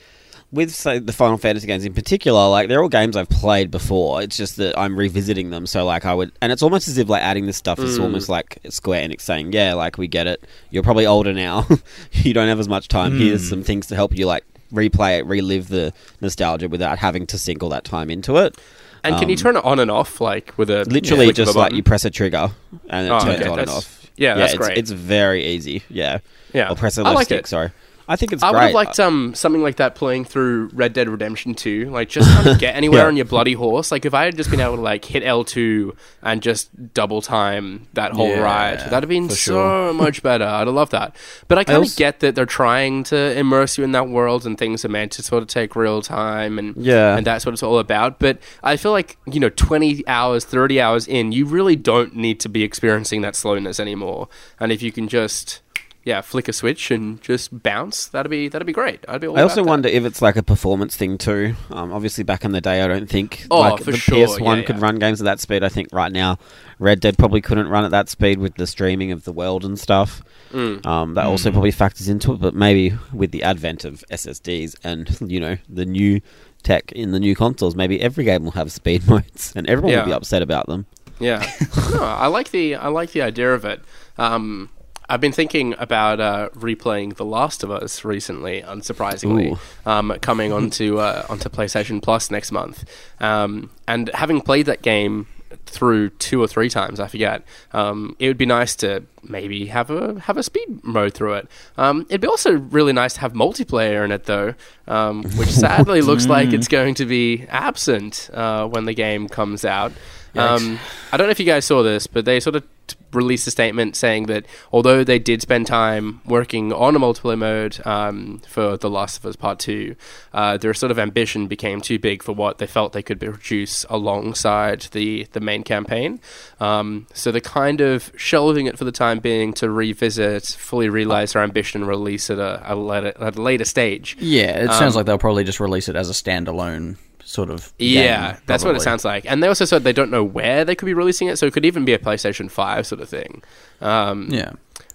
with 0.52 0.73
say 0.73 0.99
the 1.00 1.12
Final 1.12 1.37
Fantasy 1.37 1.66
games 1.66 1.85
in 1.85 1.92
particular, 1.92 2.49
like 2.49 2.68
they're 2.68 2.80
all 2.82 2.88
games 2.88 3.16
I've 3.16 3.28
played 3.28 3.70
before. 3.70 4.23
It's 4.23 4.37
just 4.37 4.56
that 4.56 4.78
I'm 4.78 4.96
revisiting 4.96 5.50
them. 5.50 5.66
So 5.66 5.85
like 5.85 6.04
I 6.04 6.14
would, 6.14 6.32
and 6.40 6.50
it's 6.52 6.62
almost 6.62 6.87
as 6.88 6.99
if 6.99 7.08
like 7.08 7.23
adding 7.23 7.46
this 7.46 7.56
stuff 7.56 7.78
Mm. 7.78 7.85
is 7.85 7.99
almost 7.99 8.28
like 8.28 8.58
Square 8.70 9.08
Enix 9.08 9.20
saying, 9.23 9.52
"Yeah, 9.52 9.75
like 9.75 9.99
we 9.99 10.06
get 10.08 10.26
it. 10.26 10.44
You're 10.70 10.85
probably 10.85 11.04
older 11.06 11.32
now. 11.32 11.66
you 12.12 12.32
don't 12.32 12.49
have 12.49 12.61
as 12.61 12.68
much 12.68 12.88
time. 12.88 13.12
Mm. 13.14 13.18
Here's 13.18 13.49
some 13.49 13.62
things 13.64 13.87
to 13.88 13.96
help 13.96 14.16
you 14.16 14.26
like 14.26 14.44
replay 14.76 15.18
it, 15.18 15.26
relive 15.26 15.68
the 15.68 15.92
nostalgia 16.21 16.68
without 16.68 16.99
having 16.99 17.26
to 17.28 17.38
sink 17.38 17.62
all 17.62 17.71
that 17.71 17.85
time 17.85 18.11
into 18.11 18.37
it." 18.37 18.56
And 19.04 19.16
can 19.18 19.28
you 19.28 19.35
um, 19.35 19.38
turn 19.38 19.56
it 19.56 19.64
on 19.64 19.78
and 19.78 19.90
off 19.90 20.21
like 20.21 20.56
with 20.59 20.68
a 20.71 20.85
Literally, 20.85 21.33
just 21.33 21.54
like 21.54 21.66
button? 21.66 21.76
you 21.76 21.83
press 21.83 22.04
a 22.04 22.11
trigger 22.11 22.50
and 22.88 23.06
it 23.06 23.11
Oh, 23.11 23.21
turns 23.21 23.40
okay, 23.40 23.49
on 23.49 23.59
and 23.61 23.71
off. 23.71 24.11
yeah, 24.16 24.35
that's 24.35 24.54
it's, 24.54 24.59
great. 24.59 24.78
It's 24.78 24.90
very 24.90 25.45
easy. 25.47 25.83
Yeah. 25.88 26.18
Yeah. 26.52 26.71
Or 26.73 26.76
press 26.76 26.97
a 26.99 27.04
left 27.04 27.14
like 27.14 27.25
stick. 27.26 27.40
it. 27.40 27.47
Sorry. 27.47 27.71
I 28.08 28.16
think 28.16 28.32
it's 28.32 28.42
I 28.42 28.50
would 28.52 28.60
have 28.60 28.72
liked 28.75 29.00
um 29.00 29.34
something 29.34 29.62
like 29.62 29.76
that 29.76 29.94
playing 29.94 30.25
through 30.26 30.70
Red 30.72 30.92
Dead 30.92 31.08
Redemption 31.08 31.54
2. 31.54 31.90
Like 31.90 32.08
just 32.08 32.30
trying 32.30 32.54
to 32.54 32.60
get 32.60 32.75
anywhere 32.76 33.00
Yeah. 33.02 33.06
on 33.08 33.16
your 33.16 33.25
bloody 33.25 33.54
horse. 33.54 33.90
Like 33.90 34.04
if 34.04 34.14
I 34.14 34.25
had 34.26 34.36
just 34.36 34.50
been 34.50 34.60
able 34.60 34.76
to 34.76 34.82
like 34.82 35.04
hit 35.04 35.25
L2 35.25 35.96
and 36.22 36.40
just 36.42 36.94
double 36.94 37.20
time 37.20 37.88
that 37.94 38.12
whole 38.12 38.28
Yeah, 38.28 38.38
ride, 38.40 38.78
that'd 38.78 39.02
have 39.02 39.08
been 39.08 39.28
so 39.30 39.34
sure. 39.34 39.92
much 40.06 40.22
better. 40.22 40.44
I'd 40.44 40.66
have 40.66 40.75
loved 40.75 40.92
that. 40.92 41.16
But 41.48 41.58
I 41.58 41.64
kind 41.64 41.84
of 41.84 41.96
get 41.96 42.20
that 42.20 42.34
they're 42.36 42.46
trying 42.46 43.02
to 43.04 43.36
immerse 43.36 43.76
you 43.78 43.84
in 43.84 43.92
that 43.92 44.08
world 44.08 44.46
and 44.46 44.56
things 44.56 44.84
are 44.84 44.88
meant 44.88 45.12
to 45.12 45.22
sort 45.22 45.42
of 45.42 45.48
take 45.48 45.75
real 45.75 46.00
time 46.02 46.58
and 46.58 46.76
Yeah. 46.76 47.16
and 47.16 47.26
that's 47.26 47.44
what 47.44 47.52
it's 47.54 47.62
all 47.62 47.78
about. 47.78 48.18
But 48.20 48.38
I 48.62 48.76
feel 48.76 48.92
like 48.92 49.16
you 49.26 49.40
know, 49.40 49.48
20 49.50 50.06
hours, 50.06 50.44
30 50.44 50.80
hours 50.80 51.08
in, 51.08 51.32
you 51.32 51.44
really 51.44 51.75
don't 51.76 52.14
need 52.14 52.38
to 52.40 52.48
be 52.48 52.62
experiencing 52.62 53.22
that 53.22 53.34
slowness 53.34 53.80
anymore. 53.80 54.28
And 54.60 54.70
if 54.70 54.80
you 54.82 54.92
can 54.92 55.08
just 55.08 55.60
yeah, 56.06 56.20
flick 56.20 56.46
a 56.46 56.52
switch 56.52 56.92
and 56.92 57.20
just 57.20 57.62
bounce. 57.64 58.06
That'd 58.06 58.30
be 58.30 58.48
that'd 58.48 58.64
be 58.64 58.72
great. 58.72 59.04
I'd 59.08 59.20
be. 59.20 59.26
All 59.26 59.36
I 59.36 59.42
also 59.42 59.54
about 59.54 59.64
that. 59.64 59.68
wonder 59.70 59.88
if 59.88 60.04
it's 60.04 60.22
like 60.22 60.36
a 60.36 60.42
performance 60.42 60.94
thing 60.94 61.18
too. 61.18 61.56
Um, 61.68 61.92
obviously, 61.92 62.22
back 62.22 62.44
in 62.44 62.52
the 62.52 62.60
day, 62.60 62.80
I 62.82 62.86
don't 62.86 63.10
think 63.10 63.44
Oh, 63.50 63.58
like 63.58 63.82
for 63.82 63.90
the 63.90 63.96
sure, 63.98 64.28
PS1 64.28 64.58
yeah, 64.58 64.62
could 64.62 64.76
yeah. 64.76 64.82
run 64.82 65.00
games 65.00 65.20
at 65.20 65.25
that 65.25 65.40
speed. 65.40 65.64
I 65.64 65.68
think 65.68 65.88
right 65.90 66.12
now, 66.12 66.38
Red 66.78 67.00
Dead 67.00 67.18
probably 67.18 67.40
couldn't 67.40 67.66
run 67.66 67.84
at 67.84 67.90
that 67.90 68.08
speed 68.08 68.38
with 68.38 68.54
the 68.54 68.68
streaming 68.68 69.10
of 69.10 69.25
the 69.25 69.32
world 69.32 69.64
and 69.64 69.76
stuff. 69.76 70.22
Mm. 70.52 70.86
Um, 70.86 71.14
that 71.14 71.26
also 71.26 71.50
probably 71.50 71.72
factors 71.72 72.08
into 72.08 72.32
it. 72.34 72.40
But 72.40 72.54
maybe 72.54 72.94
with 73.12 73.32
the 73.32 73.42
advent 73.42 73.84
of 73.84 74.04
SSDs 74.08 74.76
and 74.84 75.18
you 75.28 75.40
know 75.40 75.56
the 75.68 75.84
new 75.84 76.20
tech 76.62 76.92
in 76.92 77.10
the 77.10 77.18
new 77.18 77.34
consoles, 77.34 77.75
maybe 77.75 78.00
every 78.00 78.22
game 78.22 78.44
will 78.44 78.52
have 78.52 78.70
speed 78.70 79.08
modes, 79.08 79.52
and 79.56 79.68
everyone 79.68 79.98
will 79.98 80.06
be 80.06 80.12
upset 80.12 80.40
about 80.40 80.68
them. 80.68 80.86
Yeah, 81.18 81.44
no, 81.92 82.04
I 82.04 82.28
like 82.28 82.52
the 82.52 82.76
I 82.76 82.86
like 82.88 83.10
the 83.10 83.22
idea 83.22 83.52
of 83.52 83.64
it. 83.64 83.80
Um, 84.18 84.70
I've 85.08 85.20
been 85.20 85.32
thinking 85.32 85.75
about 85.78 86.20
uh, 86.20 86.48
replaying 86.54 87.16
The 87.16 87.25
Last 87.25 87.62
of 87.62 87.70
Us 87.70 88.04
recently, 88.04 88.62
unsurprisingly, 88.62 89.58
um, 89.86 90.16
coming 90.20 90.52
onto 90.52 90.98
uh, 90.98 91.25
onto 91.28 91.48
PlayStation 91.48 92.02
Plus 92.02 92.30
next 92.30 92.50
month. 92.52 92.84
Um, 93.20 93.70
and 93.86 94.10
having 94.14 94.40
played 94.40 94.66
that 94.66 94.82
game 94.82 95.26
through 95.66 96.10
two 96.10 96.42
or 96.42 96.48
three 96.48 96.68
times, 96.68 96.98
I 97.00 97.06
forget. 97.06 97.42
Um, 97.72 98.16
it 98.18 98.26
would 98.28 98.38
be 98.38 98.46
nice 98.46 98.75
to 98.76 99.04
maybe 99.22 99.66
have 99.66 99.90
a 99.90 100.18
have 100.20 100.36
a 100.36 100.42
speed 100.42 100.82
mode 100.84 101.14
through 101.14 101.34
it. 101.34 101.48
Um, 101.76 102.06
it'd 102.08 102.20
be 102.20 102.26
also 102.26 102.52
really 102.52 102.92
nice 102.92 103.14
to 103.14 103.20
have 103.20 103.32
multiplayer 103.32 104.04
in 104.04 104.10
it, 104.12 104.25
though, 104.25 104.54
um, 104.88 105.22
which 105.36 105.48
sadly 105.64 106.02
looks 106.02 106.26
like 106.26 106.52
it's 106.52 106.68
going 106.68 106.94
to 106.96 107.04
be 107.06 107.46
absent 107.48 108.28
uh, 108.32 108.66
when 108.66 108.86
the 108.86 108.94
game 108.94 109.28
comes 109.28 109.64
out. 109.64 109.92
Um, 110.34 110.78
I 111.12 111.16
don't 111.16 111.28
know 111.28 111.30
if 111.30 111.40
you 111.40 111.46
guys 111.46 111.64
saw 111.64 111.82
this, 111.82 112.06
but 112.06 112.25
they 112.26 112.40
sort 112.40 112.56
of 112.56 112.64
t- 112.86 112.96
released 113.16 113.46
a 113.46 113.50
statement 113.50 113.96
saying 113.96 114.26
that 114.26 114.46
although 114.73 115.02
they 115.02 115.18
did 115.18 115.42
spend 115.42 115.66
time 115.66 116.20
working 116.26 116.73
on 116.73 116.94
a 116.94 117.00
multiplayer 117.00 117.38
mode 117.38 117.85
um, 117.87 118.40
for 118.49 118.76
The 118.76 118.90
Last 118.90 119.16
of 119.18 119.26
Us 119.26 119.35
Part 119.37 119.58
2, 119.58 119.96
uh, 120.32 120.56
their 120.58 120.75
sort 120.75 120.90
of 120.92 120.99
ambition 120.99 121.46
became 121.49 121.80
too 121.80 121.99
big 121.99 122.23
for 122.23 122.32
what 122.32 122.58
they 122.58 122.66
felt 122.66 122.92
they 122.92 123.02
could 123.02 123.18
produce 123.18 123.85
alongside 123.88 124.82
the, 124.92 125.26
the 125.32 125.40
main 125.40 125.62
campaign. 125.62 126.20
Um, 126.61 127.06
so 127.14 127.32
they're 127.32 127.40
kind 127.40 127.80
of 127.80 128.12
shelving 128.16 128.66
it 128.66 128.78
for 128.78 128.85
the 128.85 128.92
time 128.92 129.18
being 129.18 129.52
to 129.54 129.70
revisit, 129.70 130.44
fully 130.58 130.88
realize 130.88 131.32
their 131.32 131.42
ambition, 131.42 131.82
and 131.82 131.88
release 131.88 132.30
it 132.30 132.38
at 132.38 132.61
a, 132.62 132.73
a, 132.73 132.76
later, 132.76 133.12
at 133.20 133.37
a 133.37 133.42
later 133.42 133.64
stage. 133.64 134.16
Yeah, 134.20 134.58
it 134.58 134.68
sounds 134.73 134.94
Um, 134.94 134.99
like 135.00 135.06
they'll 135.06 135.18
probably 135.18 135.44
just 135.44 135.61
release 135.61 135.88
it 135.88 135.96
as 135.96 136.11
a 136.11 136.12
standalone 136.12 136.96
sort 137.26 137.50
of. 137.50 137.73
Yeah, 137.78 138.33
game, 138.33 138.42
that's 138.47 138.64
what 138.64 138.76
it 138.76 138.83
sounds 138.83 139.04
like. 139.04 139.30
And 139.30 139.42
they 139.42 139.49
also 139.49 139.64
said 139.64 139.85
they 139.85 139.92
don't 139.92 140.11
know 140.11 140.25
where 140.25 140.64
they 140.64 140.75
could 140.75 140.87
be 140.87 140.95
releasing 140.95 141.28
it, 141.28 141.37
so 141.37 141.47
it 141.47 141.52
could 141.52 141.64
even 141.64 141.85
be 141.85 141.92
a 141.92 141.99
PlayStation 141.99 142.50
5 142.50 142.87
sort 142.87 143.00
of 143.00 143.09
thing. 143.09 143.42
Um, 143.80 144.28
Yeah. 144.30 144.52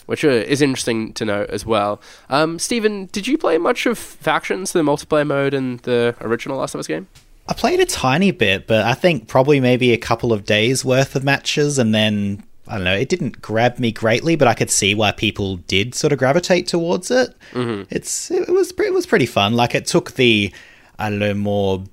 Which 0.07 0.25
uh, 0.25 0.29
is 0.29 0.61
interesting 0.61 1.13
to 1.13 1.23
know 1.23 1.45
as 1.47 1.65
well. 1.65 2.01
Um, 2.29 2.59
Steven, 2.59 3.05
did 3.13 3.27
you 3.27 3.38
play 3.38 3.57
much 3.57 3.85
of 3.85 3.97
Factions, 3.97 4.73
the 4.73 4.81
multiplayer 4.81 5.25
mode 5.25 5.53
in 5.53 5.77
the 5.83 6.15
original 6.19 6.57
Last 6.57 6.73
of 6.73 6.79
Us 6.79 6.88
game? 6.88 7.07
I 7.47 7.53
played 7.53 7.79
a 7.79 7.85
tiny 7.85 8.31
bit, 8.31 8.67
but 8.67 8.85
I 8.85 8.93
think 8.93 9.27
probably 9.27 9.59
maybe 9.59 9.93
a 9.93 9.97
couple 9.97 10.33
of 10.33 10.43
days 10.43 10.83
worth 10.83 11.15
of 11.15 11.23
matches, 11.23 11.77
and 11.77 11.93
then 11.93 12.43
I 12.67 12.75
don't 12.75 12.83
know. 12.83 12.95
It 12.95 13.09
didn't 13.09 13.41
grab 13.41 13.79
me 13.79 13.91
greatly, 13.91 14.35
but 14.35 14.47
I 14.47 14.53
could 14.53 14.69
see 14.69 14.95
why 14.95 15.11
people 15.11 15.57
did 15.57 15.95
sort 15.95 16.11
of 16.11 16.19
gravitate 16.19 16.67
towards 16.67 17.09
it. 17.11 17.33
Mm-hmm. 17.51 17.83
It's 17.89 18.31
it 18.31 18.50
was 18.50 18.71
it 18.71 18.93
was 18.93 19.05
pretty 19.05 19.27
fun. 19.27 19.53
Like 19.53 19.75
it 19.75 19.85
took 19.85 20.13
the 20.13 20.51
I 21.00 21.09
don't 21.09 21.19
know 21.19 21.33
more 21.33 21.83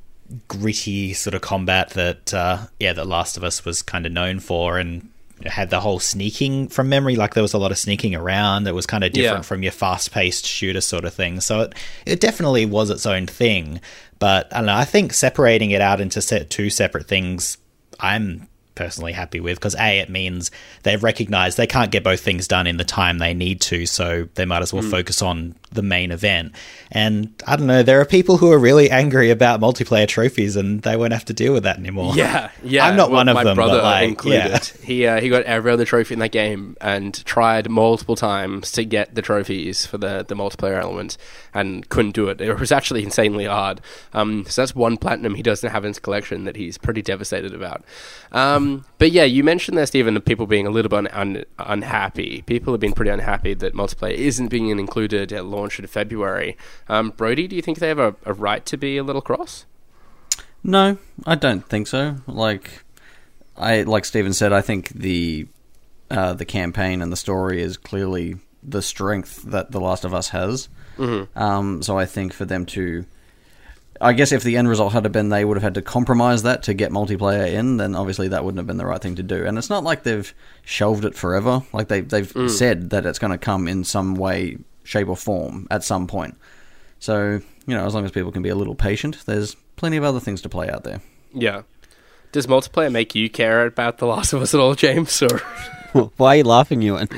gritty 0.49 1.13
sort 1.13 1.35
of 1.35 1.41
combat 1.41 1.91
that 1.91 2.33
uh, 2.35 2.67
yeah, 2.81 2.93
that 2.93 3.07
Last 3.07 3.37
of 3.37 3.45
Us 3.45 3.65
was 3.65 3.83
kind 3.83 4.07
of 4.07 4.13
known 4.13 4.41
for, 4.41 4.79
and 4.79 5.09
had 5.47 5.71
the 5.71 5.81
whole 5.81 5.99
sneaking 6.01 6.69
from 6.69 6.89
memory. 6.89 7.15
Like 7.17 7.35
there 7.35 7.43
was 7.43 7.55
a 7.55 7.59
lot 7.59 7.71
of 7.71 7.79
sneaking 7.79 8.15
around. 8.15 8.65
That 8.65 8.75
was 8.75 8.87
kind 8.87 9.05
of 9.05 9.13
different 9.13 9.45
Yeah. 9.45 9.49
from 9.49 9.63
your 9.63 9.73
fast-paced 9.73 10.45
shooter 10.47 10.81
sort 10.81 11.05
of 11.05 11.15
thing. 11.15 11.41
So 11.41 11.61
it 11.63 11.75
it 12.07 12.21
definitely 12.21 12.67
was 12.67 12.91
its 12.91 13.07
own 13.07 13.27
thing. 13.27 13.81
But 14.19 14.53
I 14.53 14.57
don't 14.59 14.67
know. 14.67 14.75
I 14.75 14.85
think 14.85 15.13
separating 15.13 15.71
it 15.71 15.81
out 15.81 16.01
into 16.01 16.21
set 16.21 16.51
two 16.51 16.71
separate 16.71 17.07
things, 17.07 17.57
I'm 18.01 18.49
personally 18.79 19.13
happy 19.13 19.41
with 19.41 19.59
because 19.59 19.75
a 19.77 19.99
it 19.99 20.09
means 20.09 20.51
they've 20.85 21.03
recognized 21.03 21.57
they 21.59 21.67
can't 21.67 21.91
get 21.91 22.03
both 22.05 22.21
things 22.21 22.49
done 22.49 22.67
in 22.67 22.77
the 22.79 22.85
time 22.85 23.19
they 23.19 23.35
need 23.35 23.61
to 23.61 23.85
so 23.85 24.27
they 24.37 24.45
might 24.47 24.63
as 24.63 24.73
well 24.73 24.83
focus 24.83 25.21
on 25.21 25.55
the 25.73 25.83
main 25.83 26.11
event 26.13 26.55
and 26.93 27.35
i 27.47 27.57
don't 27.57 27.67
know 27.67 27.83
there 27.83 28.01
are 28.01 28.05
people 28.07 28.39
who 28.39 28.51
are 28.51 28.59
really 28.59 28.91
angry 28.91 29.31
about 29.31 29.61
multiplayer 29.61 30.09
trophies 30.09 30.57
and 30.57 30.81
they 30.83 30.97
won't 30.97 31.13
have 31.13 31.25
to 31.25 31.35
deal 31.35 31.53
with 31.53 31.65
that 31.65 31.77
anymore 31.79 32.15
Yeah, 32.15 32.51
yeah. 32.63 32.87
I'm 32.87 32.97
not 32.97 33.11
Well, 33.11 33.19
one 33.19 33.29
of 33.29 33.35
my 33.35 33.45
them, 33.45 33.57
brother 33.57 33.79
but, 33.79 33.85
like, 33.85 34.09
included. 34.09 34.39
yeah. 34.49 34.59
He 34.87 35.07
uh, 35.07 35.21
he 35.21 35.29
got 35.29 35.43
every 35.45 35.71
other 35.73 35.85
trophy 35.85 36.15
in 36.15 36.21
that 36.21 36.33
game 36.33 36.77
and 36.81 37.13
tried 37.27 37.69
multiple 37.69 38.17
times 38.17 38.71
to 38.73 38.85
get 38.85 39.15
the 39.15 39.23
trophies 39.23 39.85
for 39.87 39.99
the, 39.99 40.25
the 40.27 40.35
multiplayer 40.35 40.81
element 40.81 41.17
and 41.53 41.89
couldn't 41.91 42.13
do 42.15 42.29
it. 42.29 42.41
It 42.41 42.59
was 42.59 42.73
actually 42.73 43.03
insanely 43.03 43.45
hard. 43.47 43.81
Um, 44.15 44.45
so 44.47 44.63
that's 44.63 44.75
one 44.75 44.97
platinum 44.97 45.35
he 45.35 45.43
doesn't 45.43 45.69
have 45.71 45.85
in 45.85 45.89
his 45.89 45.99
collection 45.99 46.45
that 46.45 46.57
he's 46.57 46.79
pretty 46.79 47.03
devastated 47.03 47.53
about. 47.55 47.85
Um, 48.33 48.68
but 48.99 49.13
yeah, 49.13 49.25
you 49.25 49.45
mentioned 49.45 49.77
there, 49.77 49.87
Steven, 49.87 50.17
of 50.17 50.25
people 50.25 50.47
being 50.47 50.67
a 50.67 50.71
little 50.71 50.89
bit 50.89 51.13
un- 51.15 51.45
unhappy. 51.59 52.43
People 52.43 52.73
have 52.73 52.81
been 52.81 52.93
pretty 52.93 53.11
unhappy 53.11 53.55
that 53.55 53.75
multiplayer 53.75 54.15
isn't 54.15 54.49
being 54.49 54.69
included 54.71 55.33
at 55.33 55.45
launch 55.45 55.79
in 55.79 55.87
February. 55.87 56.57
Um, 56.89 57.11
Brodie, 57.11 57.49
do 57.49 57.57
you 57.57 57.63
think 57.63 57.79
they 57.79 57.89
have 57.89 57.99
a, 57.99 58.15
a 58.25 58.33
right 58.33 58.65
to 58.67 58.77
be 58.77 58.97
a 58.97 59.03
little 59.03 59.23
cross? 59.23 59.67
No, 60.63 60.99
I 61.27 61.35
don't 61.35 61.67
think 61.69 61.87
so. 61.87 62.17
Like, 62.27 62.85
I 63.57 63.83
like 63.83 64.05
Steven 64.05 64.33
said, 64.33 64.53
I 64.53 64.61
think 64.61 64.89
the 64.91 65.47
uh, 66.11 66.33
the 66.33 66.45
campaign 66.45 67.03
and 67.03 67.13
the 67.13 67.17
story 67.17 67.61
is 67.63 67.77
clearly 67.77 68.37
the 68.63 68.83
strength 68.83 69.43
that 69.43 69.71
The 69.71 69.81
Last 69.81 70.05
of 70.05 70.15
Us 70.15 70.31
has. 70.31 70.69
Mm-hmm. 70.97 71.39
Um, 71.39 71.83
so 71.83 71.99
I 71.99 72.07
think 72.07 72.33
for 72.33 72.45
them 72.45 72.67
to, 72.67 73.05
I 74.01 74.13
guess 74.13 74.33
if 74.33 74.43
the 74.43 74.57
end 74.57 74.69
result 74.69 74.93
had 74.93 75.11
been 75.13 75.29
they 75.29 75.45
would 75.45 75.57
have 75.57 75.63
had 75.63 75.75
to 75.75 75.83
compromise 75.83 76.43
that 76.45 76.63
to 76.65 76.75
get 76.75 76.91
multiplayer 76.93 77.51
in, 77.53 77.77
then 77.79 77.95
obviously 77.95 78.29
that 78.29 78.45
wouldn't 78.45 78.59
have 78.59 78.67
been 78.67 78.77
the 78.77 78.87
right 78.87 79.01
thing 79.01 79.17
to 79.17 79.23
do. 79.23 79.45
And 79.45 79.59
it's 79.59 79.71
not 79.71 79.83
like 79.85 80.03
they've 80.05 80.33
shelved 80.65 81.05
it 81.05 81.15
forever. 81.15 81.63
Like 81.73 81.89
they 81.89 82.01
they've 82.03 82.33
Mm. 82.33 82.51
said 82.51 82.91
that 82.91 83.07
it's 83.07 83.19
going 83.19 83.33
to 83.33 83.39
come 83.39 83.67
in 83.69 83.85
some 83.85 84.15
way, 84.15 84.59
shape, 84.85 85.09
or 85.09 85.17
form 85.17 85.67
at 85.71 85.83
some 85.85 86.07
point. 86.07 86.37
So 87.01 87.41
you 87.67 87.75
know, 87.77 87.85
as 87.87 87.95
long 87.95 88.05
as 88.05 88.11
people 88.11 88.33
can 88.33 88.43
be 88.43 88.49
a 88.49 88.55
little 88.55 88.75
patient, 88.75 89.19
there's 89.27 89.55
plenty 89.77 89.97
of 89.97 90.05
other 90.05 90.21
things 90.21 90.41
to 90.43 90.49
play 90.49 90.71
out 90.71 90.85
there. 90.85 91.01
Yeah. 91.35 91.63
Does 92.33 92.47
multiplayer 92.47 92.91
make 92.93 93.15
you 93.15 93.29
care 93.31 93.65
about 93.67 93.99
The 93.99 94.07
Last 94.07 94.33
of 94.33 94.43
Us 94.43 94.53
at 94.55 94.61
all, 94.61 94.75
James? 94.75 95.23
Or 95.23 95.39
Why 96.19 96.35
are 96.35 96.37
you 96.37 96.45
laughing, 96.45 96.83
Ewan? 96.83 97.09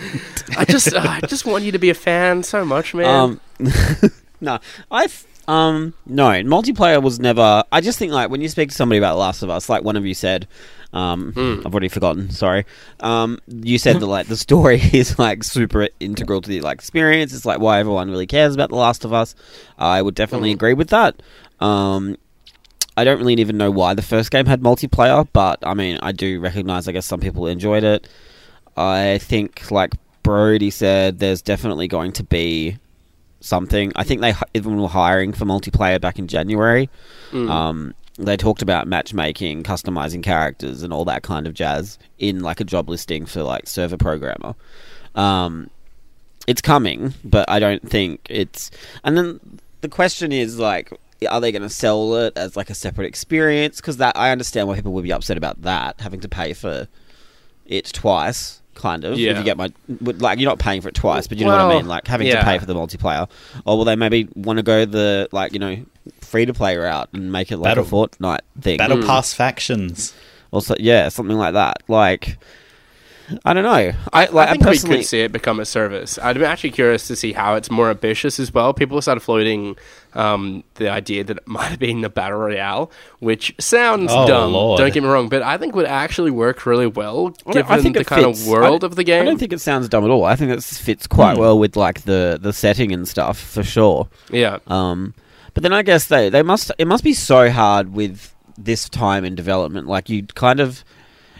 I 0.57 0.65
just, 0.65 0.93
uh, 0.95 1.01
I 1.05 1.21
just 1.27 1.45
want 1.45 1.65
you 1.65 1.73
to 1.73 1.79
be 1.79 1.91
a 1.91 1.95
fan 1.95 2.43
so 2.45 2.65
much, 2.65 2.95
man. 2.95 3.07
Um, 3.07 3.41
no, 4.41 4.59
I 4.91 5.09
um 5.51 5.95
no 6.07 6.29
multiplayer 6.45 7.03
was 7.03 7.19
never. 7.21 7.65
I 7.73 7.81
just 7.81 7.99
think 7.99 8.13
like 8.13 8.31
when 8.31 8.41
you 8.41 8.49
speak 8.49 8.69
to 8.71 8.75
somebody 8.75 8.99
about 8.99 9.15
The 9.15 9.21
Last 9.21 9.43
of 9.43 9.51
Us, 9.51 9.69
like 9.69 9.83
one 9.85 9.97
of 9.97 10.05
you 10.07 10.15
said, 10.15 10.47
um, 10.93 11.33
Hmm. 11.33 11.61
I've 11.67 11.73
already 11.75 11.89
forgotten. 11.89 12.31
Sorry. 12.31 12.65
Um, 13.01 13.39
you 13.49 13.79
said 13.79 14.01
that 14.01 14.07
like 14.07 14.27
the 14.29 14.37
story 14.37 14.81
is 14.93 15.19
like 15.19 15.43
super 15.45 15.89
integral 15.99 16.41
to 16.43 16.49
the 16.49 16.61
like 16.61 16.77
experience. 16.79 17.33
It's 17.35 17.45
like 17.45 17.59
why 17.61 17.81
everyone 17.81 18.11
really 18.11 18.27
cares 18.27 18.55
about 18.55 18.71
The 18.71 18.77
Last 18.77 19.05
of 19.05 19.13
Us. 19.13 19.35
I 19.79 20.03
would 20.03 20.15
definitely 20.15 20.51
Mm. 20.51 20.55
agree 20.55 20.75
with 20.75 20.89
that. 20.91 21.23
Um. 21.61 22.17
I 22.97 23.05
don't 23.05 23.19
really 23.19 23.35
even 23.41 23.57
know 23.57 23.71
why 23.71 23.95
the 23.95 24.03
first 24.03 24.31
game 24.31 24.45
had 24.45 24.61
multiplayer, 24.61 25.27
but 25.33 25.59
I 25.63 25.73
mean, 25.75 25.99
I 26.03 26.13
do 26.13 26.39
recognize. 26.39 26.87
I 26.87 26.93
guess 26.93 27.07
some 27.07 27.21
people 27.21 27.47
enjoyed 27.47 27.83
it. 27.85 28.07
I 28.77 29.19
think, 29.23 29.71
like 29.71 29.93
Brodie 30.23 30.71
said, 30.71 31.19
there's 31.19 31.41
definitely 31.41 31.89
going 31.89 32.13
to 32.13 32.25
be 32.25 32.77
something. 33.41 33.93
I 33.97 34.05
think 34.05 34.21
they 34.21 34.35
even 34.55 34.81
were 34.81 34.89
hiring 34.89 35.33
for 35.33 35.45
multiplayer 35.45 36.01
back 36.01 36.19
in 36.19 36.29
January. 36.29 36.89
Mm. 37.31 37.51
Um, 37.51 37.95
they 38.17 38.37
talked 38.37 38.63
about 38.63 38.87
matchmaking, 38.87 39.63
customizing 39.63 40.23
characters, 40.23 40.83
and 40.83 40.93
all 40.93 41.05
that 41.07 41.23
kind 41.23 41.47
of 41.47 41.55
jazz 41.55 41.99
in 42.19 42.41
like 42.41 42.61
a 42.61 42.65
job 42.65 42.89
listing 42.89 43.27
for 43.27 43.43
like 43.43 43.67
server 43.67 43.97
programmer. 43.97 44.55
Um, 45.15 45.71
it's 46.47 46.61
coming, 46.61 47.15
but 47.25 47.49
I 47.51 47.59
don't 47.59 47.89
think 47.89 48.21
it's. 48.29 48.71
And 49.05 49.17
then 49.17 49.41
the 49.81 49.89
question 49.89 50.33
is 50.33 50.59
like, 50.59 50.93
are 51.29 51.41
they 51.41 51.53
going 51.53 51.63
to 51.63 51.69
sell 51.69 52.15
it 52.17 52.37
as 52.37 52.57
like 52.57 52.71
a 52.71 52.75
separate 52.75 53.07
experience? 53.07 53.77
Because 53.77 53.99
that 53.99 54.17
I 54.17 54.31
understand 54.33 54.69
why 54.69 54.77
people 54.77 54.93
would 54.93 55.05
be 55.05 55.13
upset 55.13 55.37
about 55.37 55.63
that, 55.63 56.01
having 56.01 56.21
to 56.21 56.29
pay 56.29 56.53
for 56.53 56.89
it 57.67 57.87
twice, 57.87 58.60
kind 58.75 59.05
of. 59.05 59.13
If 59.13 59.19
you 59.19 59.43
get 59.45 59.57
my 59.57 59.71
like, 60.01 60.39
you're 60.39 60.49
not 60.49 60.59
paying 60.59 60.81
for 60.81 60.89
it 60.89 60.95
twice, 60.95 61.27
but 61.27 61.39
you 61.39 61.45
know 61.45 61.53
what 61.53 61.61
I 61.61 61.77
mean, 61.77 61.87
like 61.89 62.07
having 62.07 62.27
yeah. 62.27 62.41
to 62.41 62.45
pay 62.45 62.59
for 62.59 62.67
the 62.67 62.75
multiplayer. 62.75 63.29
Or 63.65 63.77
will 63.77 63.85
they 63.85 63.97
maybe 63.97 64.29
want 64.35 64.59
to 64.59 64.63
go 64.63 64.85
the 64.85 65.29
like 65.33 65.53
you 65.53 65.59
know 65.59 65.85
free 66.21 66.47
to 66.47 66.55
play 66.55 66.77
route 66.77 67.09
and 67.13 67.31
make 67.33 67.51
it 67.53 67.59
like 67.59 67.71
Battle- 67.77 67.85
a 67.85 68.09
Fortnite 68.09 68.41
thing? 68.61 68.79
battle 68.79 68.99
Mm. 68.99 69.07
pass 69.07 69.33
factions 69.35 70.15
Also, 70.53 70.75
yeah, 70.79 71.09
something 71.09 71.37
like 71.37 71.53
that. 71.55 71.83
Like, 71.87 72.37
I 73.45 73.53
don't 73.55 73.63
know. 73.65 73.93
I 74.13 74.27
like. 74.27 74.49
I 74.49 74.53
think 74.53 74.65
we 74.65 74.71
personally, 74.71 74.97
could 74.99 75.07
see 75.07 75.21
it 75.21 75.33
become 75.33 75.61
a 75.61 75.65
service. 75.65 76.19
I'd 76.19 76.37
be 76.39 76.45
actually 76.45 76.71
curious 76.73 77.07
to 77.09 77.17
see 77.17 77.33
how 77.33 77.55
it's 77.55 77.71
more 77.71 77.91
ambitious 77.91 78.41
as 78.41 78.53
well. 78.53 78.75
People 78.75 79.01
started 79.03 79.21
floating 79.21 79.77
um, 80.15 80.65
the 80.75 80.89
idea 80.91 81.23
that 81.25 81.37
it 81.39 81.47
might 81.49 81.69
have 81.69 81.79
been 81.79 82.05
a 82.05 82.09
battle 82.09 82.39
royale, 82.39 82.91
which 83.21 83.55
sounds 83.61 84.11
Oh, 84.13 84.27
dumb. 84.27 84.53
Lord. 84.53 84.79
Don't 84.79 84.93
get 84.93 85.03
me 85.03 85.09
wrong, 85.09 85.29
but 85.29 85.43
I 85.43 85.59
think 85.59 85.75
would 85.75 85.87
actually 85.87 86.31
work 86.31 86.67
really 86.67 86.87
well 86.87 87.35
I 87.47 87.53
given 87.53 87.73
I 87.73 87.81
think 87.81 87.97
the 87.97 88.05
kind 88.05 88.25
fits. 88.25 88.43
of 88.43 88.49
world 88.49 88.83
of 88.85 88.97
the 88.97 89.05
game. 89.05 89.23
I 89.23 89.25
don't 89.25 89.39
think 89.39 89.53
it 89.53 89.61
sounds 89.61 89.89
dumb 89.89 90.05
at 90.05 90.11
all. 90.11 90.25
I 90.25 90.35
think 90.37 90.51
it 90.53 90.63
fits 90.65 91.07
quite 91.07 91.35
Hmm. 91.35 91.41
well 91.41 91.59
with 91.59 91.77
like 91.77 92.03
the 92.03 92.39
the 92.41 92.53
setting 92.53 92.93
and 92.93 93.07
stuff 93.07 93.39
for 93.39 93.63
sure. 93.63 94.09
yeah, 94.31 94.59
Um, 94.67 95.15
but 95.55 95.63
then 95.63 95.73
I 95.73 95.83
guess 95.83 96.07
they 96.07 96.29
they 96.31 96.43
must 96.43 96.73
it 96.79 96.87
must 96.87 97.05
be 97.05 97.13
so 97.13 97.51
hard 97.51 97.93
with 97.93 98.35
this 98.59 98.89
time 98.89 99.25
in 99.25 99.35
development. 99.35 99.87
Like 99.87 100.09
you 100.09 100.25
kind 100.25 100.61
of 100.61 100.85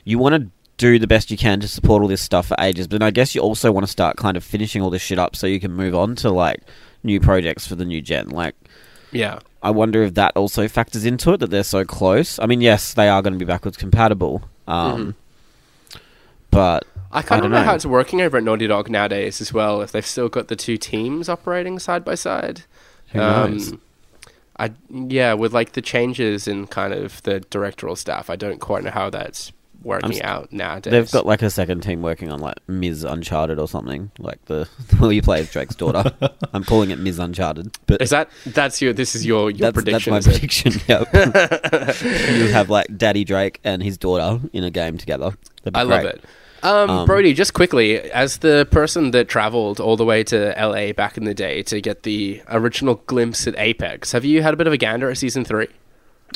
you 0.05 0.19
want 0.19 0.35
to 0.37 0.51
do 0.81 0.99
the 0.99 1.07
best 1.07 1.31
you 1.31 1.37
can 1.37 1.61
to 1.61 1.69
support 1.69 2.03
all 2.03 2.09
this 2.09 2.23
stuff 2.23 2.47
for 2.47 2.57
ages, 2.59 2.89
but 2.89 2.99
then 2.99 3.07
I 3.07 3.11
guess 3.11 3.35
you 3.35 3.43
also 3.43 3.71
want 3.71 3.85
to 3.85 3.91
start 3.93 4.17
kind 4.17 4.37
of 4.37 4.43
finishing 4.43 4.81
all 4.81 4.89
this 4.89 5.03
shit 5.03 5.19
up 5.19 5.37
so 5.37 5.47
you 5.47 5.61
can 5.61 5.73
move 5.73 5.95
on 5.95 6.17
to 6.17 6.31
like 6.31 6.63
new 7.03 7.21
projects 7.21 7.67
for 7.67 7.75
the 7.77 7.85
new 7.85 8.01
gen. 8.01 8.31
Like 8.31 8.55
yeah. 9.13 9.41
I 9.63 9.71
wonder 9.71 10.03
if 10.03 10.15
that 10.15 10.37
also 10.37 10.67
factors 10.69 11.05
into 11.05 11.35
it 11.35 11.37
that 11.41 11.51
they're 11.51 11.65
so 11.65 11.85
close. 11.85 12.39
I 12.39 12.47
mean, 12.47 12.63
yes, 12.63 12.95
they 12.95 13.09
are 13.11 13.21
going 13.21 13.35
to 13.35 13.39
be 13.39 13.45
backwards 13.45 13.77
compatible. 13.77 14.43
Um, 14.67 14.99
Mm-hmm. 15.01 15.11
But 16.51 16.85
I 17.13 17.23
kind 17.23 17.45
of 17.45 17.51
know 17.53 17.59
know. 17.59 17.65
how 17.65 17.75
it's 17.75 17.87
working 17.87 18.21
over 18.21 18.37
at 18.37 18.43
Naughty 18.43 18.67
Dog 18.67 18.91
nowadays 18.91 19.41
as 19.41 19.53
well. 19.53 19.83
If 19.83 19.93
they've 19.93 20.05
still 20.05 20.29
got 20.29 20.49
the 20.49 20.57
two 20.57 20.77
teams 20.77 21.29
operating 21.29 21.79
side 21.79 22.05
by 22.05 22.17
side. 22.17 22.63
Who 23.13 23.19
knows? 23.19 23.75
I 24.57 24.73
yeah, 24.89 25.35
with 25.35 25.53
like 25.55 25.73
the 25.73 25.81
changes 25.81 26.49
in 26.49 26.67
kind 26.67 26.93
of 26.93 27.23
the 27.23 27.39
directorial 27.39 27.95
staff, 27.95 28.29
I 28.29 28.35
don't 28.35 28.59
quite 28.59 28.83
know 28.83 28.91
how 28.91 29.11
that's 29.11 29.53
working 29.83 30.13
st- 30.13 30.25
out 30.25 30.53
nowadays. 30.53 30.91
They've 30.91 31.11
got 31.11 31.27
like 31.27 31.43
a 31.43 31.51
second 31.51 31.81
team 31.83 32.03
working 32.03 32.31
on 32.31 32.41
like 32.41 32.57
Ms. 32.69 33.05
Uncharted 33.05 33.59
or 33.59 33.67
something, 33.69 34.11
like 34.19 34.45
the 34.47 34.67
where 34.99 35.13
you 35.13 35.23
play 35.23 35.41
as 35.41 35.51
Drake's 35.51 35.75
daughter. 35.75 36.13
I'm 36.53 36.65
calling 36.65 36.91
it 36.91 36.99
Ms. 36.99 37.19
Uncharted, 37.19 37.77
but 37.87 38.01
Is 38.03 38.11
that 38.11 38.29
that's 38.47 38.81
your 38.83 38.93
this 38.93 39.15
is 39.15 39.25
your 39.27 39.51
your 39.51 39.71
that's, 39.71 39.75
prediction? 39.75 40.13
that's 40.13 40.27
my 40.27 40.33
prediction. 40.33 40.73
Yep. 40.89 41.15
you 42.35 42.49
have 42.53 42.69
like 42.71 42.97
Daddy 42.97 43.25
Drake 43.25 43.61
and 43.65 43.83
his 43.83 43.97
daughter 43.99 44.41
in 44.53 44.65
a 44.65 44.71
game 44.71 44.99
together. 44.99 45.31
That'd 45.65 45.75
be 45.75 45.81
I 45.81 45.83
love 45.83 46.05
it. 46.05 46.25
Um, 46.63 46.91
Um, 46.91 47.07
Brodie, 47.07 47.33
just 47.33 47.55
quickly, 47.55 47.99
as 48.11 48.39
the 48.39 48.69
person 48.71 49.13
that 49.13 49.29
traveled 49.29 49.81
all 49.81 49.97
the 49.97 50.05
way 50.05 50.23
to 50.25 50.55
LA 50.59 50.93
back 50.93 51.17
in 51.17 51.25
the 51.25 51.33
day 51.33 51.63
to 51.63 51.81
get 51.81 52.03
the 52.03 52.43
original 52.51 52.97
glimpse 53.07 53.47
at 53.47 53.55
Apex, 53.59 54.13
have 54.13 54.27
you 54.27 54.43
had 54.43 54.53
a 54.53 54.59
bit 54.59 54.67
of 54.67 54.73
a 54.75 54.77
gander 54.77 55.09
at 55.11 55.17
season 55.17 55.43
three? 55.43 55.69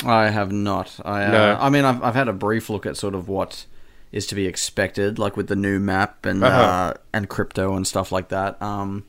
I 0.04 0.30
have 0.30 0.50
not. 0.52 0.98
I, 1.04 1.24
uh, 1.24 1.30
No. 1.30 1.58
I 1.60 1.70
mean, 1.70 1.84
I've, 1.84 2.02
I've 2.02 2.14
had 2.14 2.28
a 2.28 2.32
brief 2.32 2.68
look 2.70 2.86
at 2.86 2.96
sort 2.96 3.14
of 3.14 3.28
what 3.28 3.66
is 4.12 4.26
to 4.28 4.34
be 4.34 4.46
expected, 4.46 5.18
like 5.18 5.36
with 5.36 5.48
the 5.48 5.56
new 5.56 5.78
map 5.78 6.24
and 6.26 6.42
Uh-huh. 6.42 6.60
uh, 6.62 6.94
and 7.12 7.28
crypto 7.28 7.74
and 7.76 7.86
stuff 7.86 8.10
like 8.12 8.28
that. 8.28 8.60
Um, 8.62 9.04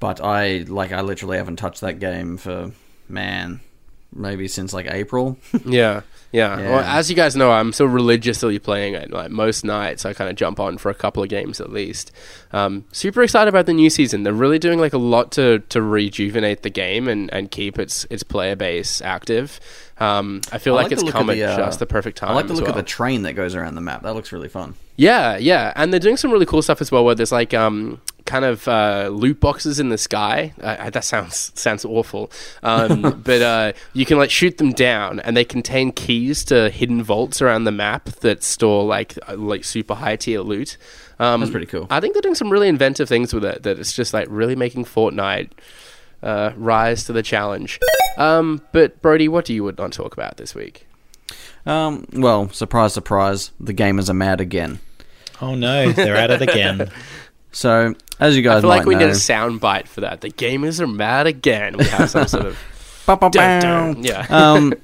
but 0.00 0.20
I 0.20 0.64
like 0.68 0.92
I 0.92 1.00
literally 1.00 1.36
haven't 1.38 1.56
touched 1.56 1.80
that 1.80 1.98
game 2.00 2.36
for 2.36 2.72
man, 3.08 3.60
maybe 4.14 4.48
since 4.48 4.72
like 4.72 4.86
April. 4.86 5.36
Yeah, 5.64 6.02
yeah. 6.32 6.58
Yeah. 6.58 6.70
Well, 6.70 6.80
as 6.80 7.08
you 7.08 7.16
guys 7.16 7.36
know, 7.36 7.52
I'm 7.52 7.72
still 7.72 7.86
religiously 7.86 8.58
playing 8.58 8.94
it. 8.94 9.10
Like 9.10 9.30
most 9.30 9.64
nights, 9.64 10.04
I 10.04 10.14
kind 10.14 10.28
of 10.28 10.36
jump 10.36 10.58
on 10.58 10.78
for 10.78 10.90
a 10.90 10.94
couple 10.94 11.22
of 11.22 11.28
games 11.28 11.60
at 11.60 11.70
least. 11.70 12.10
Um, 12.52 12.84
super 12.90 13.22
excited 13.22 13.48
about 13.48 13.66
the 13.66 13.72
new 13.72 13.88
season. 13.88 14.24
They're 14.24 14.32
really 14.32 14.58
doing 14.58 14.80
like 14.80 14.92
a 14.92 14.98
lot 14.98 15.30
to 15.32 15.60
to 15.60 15.80
rejuvenate 15.80 16.62
the 16.62 16.70
game 16.70 17.06
and, 17.08 17.32
and 17.32 17.50
keep 17.50 17.78
its 17.78 18.04
its 18.10 18.22
player 18.22 18.56
base 18.56 19.00
active. 19.00 19.60
Um, 19.98 20.40
I 20.50 20.58
feel 20.58 20.74
I 20.74 20.82
like, 20.82 20.84
like 20.90 21.00
it's 21.00 21.10
come 21.10 21.30
at 21.30 21.34
the, 21.34 21.44
uh, 21.44 21.56
just 21.56 21.78
the 21.78 21.86
perfect 21.86 22.18
time. 22.18 22.30
I 22.30 22.34
like 22.34 22.48
the 22.48 22.54
look 22.54 22.62
of 22.62 22.74
well. 22.74 22.82
the 22.82 22.88
train 22.88 23.22
that 23.22 23.34
goes 23.34 23.54
around 23.54 23.76
the 23.76 23.80
map. 23.80 24.02
That 24.02 24.14
looks 24.14 24.32
really 24.32 24.48
fun. 24.48 24.74
Yeah, 24.96 25.36
yeah, 25.36 25.72
and 25.76 25.92
they're 25.92 26.00
doing 26.00 26.16
some 26.16 26.32
really 26.32 26.46
cool 26.46 26.62
stuff 26.62 26.80
as 26.80 26.90
well. 26.90 27.04
Where 27.04 27.14
there's 27.14 27.32
like 27.32 27.54
um, 27.54 28.00
kind 28.24 28.44
of 28.44 28.66
uh, 28.68 29.08
loot 29.12 29.40
boxes 29.40 29.78
in 29.78 29.88
the 29.88 29.98
sky. 29.98 30.52
Uh, 30.60 30.90
that 30.90 31.04
sounds 31.04 31.52
sounds 31.54 31.84
awful, 31.84 32.30
um, 32.62 33.20
but 33.24 33.42
uh, 33.42 33.72
you 33.92 34.04
can 34.04 34.18
like 34.18 34.30
shoot 34.30 34.58
them 34.58 34.72
down, 34.72 35.20
and 35.20 35.36
they 35.36 35.44
contain 35.44 35.92
keys 35.92 36.44
to 36.44 36.70
hidden 36.70 37.02
vaults 37.02 37.42
around 37.42 37.64
the 37.64 37.72
map 37.72 38.06
that 38.20 38.42
store 38.42 38.84
like 38.84 39.18
uh, 39.28 39.36
like 39.36 39.64
super 39.64 39.94
high 39.94 40.16
tier 40.16 40.40
loot. 40.40 40.76
Um, 41.18 41.40
That's 41.40 41.52
pretty 41.52 41.66
cool. 41.66 41.86
I 41.90 42.00
think 42.00 42.14
they're 42.14 42.22
doing 42.22 42.34
some 42.34 42.50
really 42.50 42.68
inventive 42.68 43.08
things 43.08 43.32
with 43.32 43.44
it. 43.44 43.62
That 43.62 43.78
it's 43.78 43.92
just 43.92 44.12
like 44.12 44.26
really 44.30 44.56
making 44.56 44.84
Fortnite 44.84 45.50
uh, 46.22 46.52
rise 46.56 47.04
to 47.04 47.12
the 47.12 47.22
challenge. 47.22 47.78
Um, 48.16 48.62
but 48.72 49.00
Brodie, 49.02 49.28
what 49.28 49.44
do 49.44 49.54
you 49.54 49.64
want 49.64 49.76
to 49.76 49.88
talk 49.90 50.12
about 50.12 50.36
this 50.36 50.54
week? 50.54 50.86
Um, 51.66 52.06
well, 52.12 52.48
surprise, 52.50 52.92
surprise, 52.92 53.52
the 53.58 53.72
gamers 53.72 54.10
are 54.10 54.14
mad 54.14 54.40
again. 54.40 54.80
Oh 55.40 55.54
no, 55.54 55.92
they're 55.92 56.16
at 56.16 56.30
it 56.30 56.42
again. 56.42 56.90
So, 57.54 57.94
as 58.20 58.36
you 58.36 58.42
guys 58.42 58.58
I 58.58 58.60
feel 58.60 58.70
might 58.70 58.76
like 58.78 58.86
we 58.86 58.94
know, 58.94 59.06
need 59.06 59.10
a 59.10 59.14
sound 59.14 59.60
bite 59.60 59.88
for 59.88 60.00
that. 60.02 60.20
The 60.20 60.30
gamers 60.30 60.80
are 60.80 60.86
mad 60.86 61.26
again. 61.26 61.76
We 61.76 61.84
have 61.84 62.10
some 62.10 62.26
sort 62.26 62.46
of 62.46 62.58
Ba, 63.06 63.16
ba, 63.20 63.30
Dun, 63.30 63.62
dun. 63.62 64.04
Yeah. 64.04 64.26
um, 64.30 64.74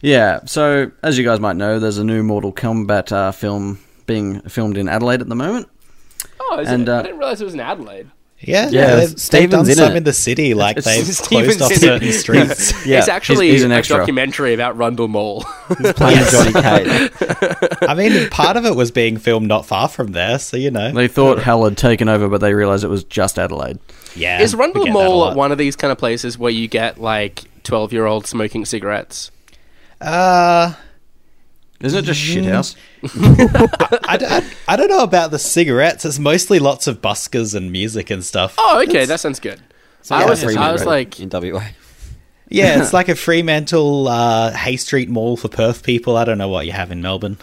yeah. 0.00 0.40
So, 0.46 0.90
as 1.02 1.18
you 1.18 1.24
guys 1.24 1.38
might 1.40 1.56
know, 1.56 1.78
there's 1.78 1.98
a 1.98 2.04
new 2.04 2.22
Mortal 2.22 2.52
Kombat 2.52 3.12
uh, 3.12 3.32
film 3.32 3.78
being 4.06 4.40
filmed 4.42 4.76
in 4.78 4.88
Adelaide 4.88 5.20
at 5.20 5.28
the 5.28 5.34
moment. 5.34 5.68
oh, 6.40 6.64
and, 6.66 6.82
it? 6.82 6.88
uh, 6.88 7.00
I 7.00 7.02
didn't 7.02 7.18
realize 7.18 7.40
it 7.40 7.44
was 7.44 7.54
in 7.54 7.60
Adelaide. 7.60 8.10
Yeah, 8.40 8.68
Yeah, 8.70 8.94
they've, 8.96 9.16
they've 9.30 9.50
done 9.50 9.68
in 9.68 9.74
some 9.74 9.92
it. 9.92 9.96
in 9.96 10.04
the 10.04 10.12
city, 10.12 10.54
like 10.54 10.76
It's- 10.76 10.84
they've 10.94 11.04
Steven's 11.12 11.56
closed 11.56 11.62
off 11.62 11.70
in 11.72 11.76
it. 11.76 11.80
certain 11.80 12.12
streets. 12.12 12.72
Yeah, 12.86 12.98
it's 13.00 13.08
actually 13.08 13.46
he's- 13.48 13.56
he's 13.62 13.64
an 13.64 13.72
a 13.72 13.82
documentary 13.82 14.54
about 14.54 14.76
Rundle 14.76 15.08
Mall. 15.08 15.40
Playing 15.68 16.24
Johnny 16.30 16.52
Cage. 16.52 17.10
I 17.82 17.94
mean, 17.96 18.30
part 18.30 18.56
of 18.56 18.64
it 18.64 18.76
was 18.76 18.92
being 18.92 19.16
filmed 19.16 19.48
not 19.48 19.66
far 19.66 19.88
from 19.88 20.12
there, 20.12 20.38
so 20.38 20.56
you 20.56 20.70
know. 20.70 20.92
They 20.92 21.08
thought 21.08 21.40
hell 21.40 21.64
had 21.64 21.76
taken 21.76 22.08
over, 22.08 22.28
but 22.28 22.40
they 22.40 22.54
realized 22.54 22.84
it 22.84 22.88
was 22.88 23.02
just 23.02 23.40
Adelaide. 23.40 23.80
Yeah, 24.14 24.40
Is 24.40 24.54
Rundle 24.54 24.84
get 24.84 24.92
that 24.94 25.00
a 25.00 25.04
Mall 25.08 25.34
one 25.34 25.50
of 25.50 25.58
these 25.58 25.74
kind 25.74 25.90
of 25.90 25.98
places 25.98 26.38
where 26.38 26.52
you 26.52 26.68
get 26.68 27.00
like 27.00 27.42
twelve-year-olds 27.64 28.28
smoking 28.28 28.64
cigarettes? 28.64 29.32
Uh, 30.00 30.74
Isn't 31.80 32.00
it 32.00 32.06
just 32.06 32.20
Mm-hmm. 32.20 32.48
shithouse? 32.48 32.76
I, 34.66 34.76
don't 34.76 34.88
know 34.88 35.02
about 35.02 35.30
the 35.30 35.38
cigarettes. 35.38 36.04
It's 36.04 36.18
mostly 36.18 36.58
lots 36.58 36.86
of 36.86 37.00
buskers 37.00 37.54
and 37.54 37.70
music 37.70 38.10
and 38.10 38.24
stuff. 38.24 38.54
Oh, 38.58 38.82
okay, 38.88 39.04
that 39.04 39.20
sounds 39.20 39.40
good. 39.40 39.60
I 40.10 40.22
Yeah, 40.22 40.30
was, 40.30 40.42
Fremantle 40.42 40.64
I 40.68 40.72
was 40.72 40.84
like, 40.86 41.20
in 41.20 41.28
WA. 41.28 41.62
Yeah, 42.48 42.80
it's 42.82 42.92
like 42.92 43.08
a 43.08 43.14
Fremantle 43.14 44.08
uh, 44.08 44.52
Hay 44.52 44.76
Street 44.76 45.08
Mall 45.08 45.36
for 45.36 45.48
Perth 45.48 45.82
people. 45.84 46.16
I 46.16 46.24
don't 46.24 46.38
know 46.38 46.48
what 46.48 46.66
you 46.66 46.72
have 46.72 46.90
in 46.90 47.02
Melbourne. 47.02 47.36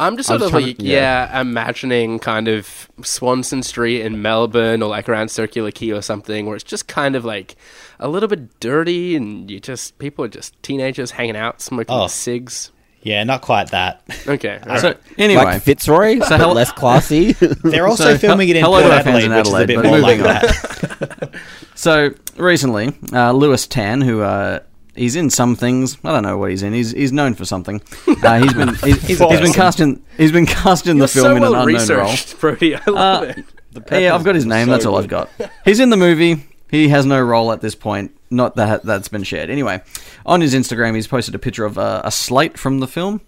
I'm 0.00 0.16
just 0.16 0.30
I 0.30 0.34
sort 0.34 0.42
of 0.42 0.50
trying 0.50 0.62
like, 0.66 0.78
to- 0.78 0.84
yeah. 0.84 1.40
imagining 1.40 2.18
kind 2.20 2.46
of 2.46 2.88
Swanston 3.02 3.62
Street 3.64 4.02
in 4.02 4.22
Melbourne 4.22 4.80
or 4.82 4.88
like 4.88 5.08
around 5.08 5.28
Circular 5.30 5.70
Quay 5.72 5.90
or 5.92 6.02
something, 6.02 6.46
where 6.46 6.54
it's 6.54 6.64
just 6.64 6.86
kind 6.88 7.16
of 7.16 7.24
like 7.24 7.56
a 7.98 8.08
little 8.08 8.28
bit 8.28 8.60
dirty 8.60 9.16
and 9.16 9.50
you 9.50 9.58
just 9.60 9.98
people 9.98 10.24
are 10.24 10.28
just 10.28 10.60
teenagers 10.62 11.12
hanging 11.12 11.36
out 11.36 11.60
smoking 11.60 11.94
Oh. 11.96 12.06
cigs. 12.06 12.70
Yeah, 13.02 13.24
not 13.24 13.42
quite 13.42 13.70
that. 13.70 14.02
Okay, 14.26 14.58
all 14.68 14.78
So, 14.78 14.88
right. 14.88 14.96
anyway, 15.18 15.44
Like 15.44 15.62
Fitzroy, 15.62 16.18
but 16.18 16.28
hell- 16.40 16.52
less 16.54 16.72
classy. 16.72 17.32
They're 17.62 17.86
also 17.86 18.04
So, 18.14 18.18
filming 18.18 18.48
it 18.48 18.56
in 18.56 18.64
hello 18.64 18.80
Port 18.80 18.90
to 18.92 18.96
our 18.98 19.02
fans 19.04 19.24
Adelaide, 19.24 19.24
in 19.24 19.36
which 19.36 19.46
is 19.46 19.52
a 19.52 19.56
Adelaide, 19.56 19.66
bit 19.66 19.84
more 19.84 19.98
like 19.98 20.18
moving 20.18 20.26
on. 20.26 21.08
that. 21.08 21.34
So 21.74 22.10
recently, 22.36 22.92
uh, 23.12 23.30
Lewis 23.32 23.66
Tan, 23.68 24.00
who 24.00 24.20
uh, 24.22 24.58
he's 24.96 25.14
in 25.14 25.30
some 25.30 25.54
things, 25.54 25.96
I 26.02 26.10
don't 26.10 26.24
know 26.24 26.36
what 26.36 26.50
he's 26.50 26.64
in. 26.64 26.72
He's 26.72 26.90
he's 26.90 27.12
known 27.12 27.34
for 27.34 27.44
something. 27.44 27.80
Uh, 28.22 28.40
he's 28.40 28.52
been 28.52 28.74
he's, 28.74 29.00
he's 29.06 29.18
been 29.20 29.28
awesome. 29.28 29.52
cast 29.52 29.78
in 29.80 30.02
he's 30.16 30.32
been 30.32 30.44
cast 30.46 30.88
in 30.88 30.96
You're 30.96 31.06
the 31.06 31.12
film 31.12 31.24
so 31.24 31.36
in 31.36 31.42
well 31.42 31.54
an 31.54 31.68
unknown 31.68 31.88
role. 31.98 32.06
researched, 32.10 32.40
Brodie. 32.40 32.74
I 32.74 32.82
love 32.90 33.22
Uh, 33.22 33.26
it. 33.26 34.02
Yeah, 34.02 34.14
I've 34.16 34.24
got 34.24 34.34
his 34.34 34.44
name. 34.44 34.66
so 34.66 34.72
that's 34.72 34.86
all 34.86 34.96
I've 34.96 35.06
got. 35.06 35.30
He's 35.64 35.78
in 35.78 35.90
the 35.90 35.96
movie. 35.96 36.44
He 36.68 36.88
has 36.88 37.06
no 37.06 37.20
role 37.22 37.52
at 37.52 37.60
this 37.60 37.76
point. 37.76 38.10
Not 38.30 38.56
that 38.56 38.82
that's 38.82 39.08
been 39.08 39.22
shared. 39.22 39.50
Anyway, 39.50 39.82
on 40.26 40.40
his 40.40 40.54
Instagram, 40.54 40.94
he's 40.94 41.06
posted 41.06 41.34
a 41.34 41.38
picture 41.38 41.64
of 41.64 41.78
uh, 41.78 42.02
a 42.04 42.10
slate 42.10 42.58
from 42.58 42.80
the 42.80 42.86
film, 42.86 43.20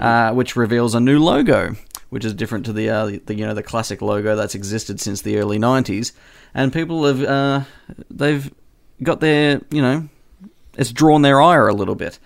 uh, 0.00 0.32
which 0.32 0.56
reveals 0.56 0.94
a 0.94 1.00
new 1.00 1.18
logo, 1.18 1.76
which 2.10 2.24
is 2.24 2.34
different 2.34 2.66
to 2.66 2.72
the, 2.72 2.90
uh, 2.90 3.06
the 3.26 3.34
you 3.34 3.46
know 3.46 3.54
the 3.54 3.62
classic 3.62 4.02
logo 4.02 4.34
that's 4.34 4.54
existed 4.54 5.00
since 5.00 5.22
the 5.22 5.38
early 5.38 5.58
'90s. 5.58 6.12
And 6.54 6.72
people 6.72 7.04
have 7.04 7.22
uh, 7.22 7.64
they've 8.10 8.52
got 9.02 9.20
their 9.20 9.60
you 9.70 9.80
know 9.82 10.08
it's 10.76 10.92
drawn 10.92 11.22
their 11.22 11.40
ire 11.40 11.68
a 11.68 11.74
little 11.74 11.94
bit. 11.94 12.18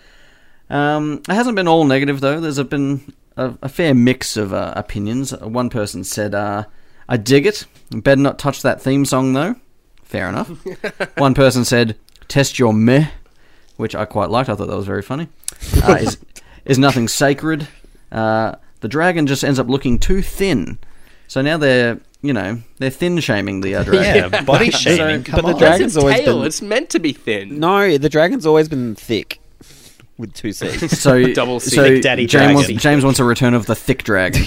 Um, 0.70 1.22
it 1.28 1.34
hasn't 1.34 1.56
been 1.56 1.68
all 1.68 1.84
negative 1.84 2.20
though. 2.20 2.40
There's 2.40 2.62
been 2.64 3.12
a, 3.36 3.54
a 3.62 3.68
fair 3.68 3.94
mix 3.94 4.36
of 4.36 4.52
uh, 4.52 4.72
opinions. 4.76 5.32
One 5.38 5.70
person 5.70 6.02
said, 6.04 6.34
uh, 6.34 6.64
"I 7.08 7.16
dig 7.16 7.46
it. 7.46 7.66
Better 7.90 8.20
not 8.20 8.38
touch 8.38 8.62
that 8.62 8.80
theme 8.80 9.04
song 9.04 9.32
though." 9.32 9.56
Fair 10.02 10.28
enough. 10.28 10.48
One 11.18 11.34
person 11.34 11.64
said, 11.64 11.96
"Test 12.28 12.58
your 12.58 12.72
meh," 12.72 13.08
which 13.76 13.94
I 13.94 14.04
quite 14.04 14.30
liked. 14.30 14.48
I 14.48 14.54
thought 14.54 14.68
that 14.68 14.76
was 14.76 14.86
very 14.86 15.02
funny. 15.02 15.28
Uh, 15.82 15.94
is 16.00 16.18
is 16.64 16.78
nothing 16.78 17.08
sacred? 17.08 17.66
Uh, 18.12 18.54
the 18.80 18.88
dragon 18.88 19.26
just 19.26 19.42
ends 19.44 19.58
up 19.58 19.68
looking 19.68 19.98
too 19.98 20.20
thin. 20.22 20.78
So 21.28 21.40
now 21.42 21.56
they're 21.56 21.98
you 22.22 22.32
know 22.32 22.60
they're 22.78 22.90
thin 22.90 23.18
shaming 23.20 23.60
the 23.60 23.76
uh, 23.76 23.84
dragon. 23.84 24.32
yeah, 24.32 24.42
body 24.44 24.70
shaming. 24.70 25.24
So- 25.24 25.30
Come 25.32 25.40
but 25.42 25.46
the 25.48 25.52
on. 25.54 25.58
dra- 25.58 25.68
That's 25.68 25.78
Dragon's 25.78 25.96
its 25.96 26.02
always 26.02 26.16
tail. 26.20 26.38
been- 26.38 26.46
It's 26.46 26.62
meant 26.62 26.90
to 26.90 26.98
be 26.98 27.12
thin. 27.12 27.58
no, 27.60 27.96
the 27.98 28.08
dragon's 28.08 28.46
always 28.46 28.68
been 28.68 28.94
thick 28.94 29.40
with 30.18 30.32
two 30.34 30.52
C's. 30.52 30.98
So 31.00 31.32
Double 31.32 31.60
C. 31.60 31.70
so 31.76 31.82
Thick 31.84 32.02
Daddy 32.02 32.26
James 32.26 32.54
wants, 32.54 32.68
dragon. 32.68 32.80
James 32.80 33.04
wants 33.04 33.18
a 33.20 33.24
return 33.24 33.54
of 33.54 33.66
the 33.66 33.74
thick 33.74 34.02
dragon. 34.02 34.42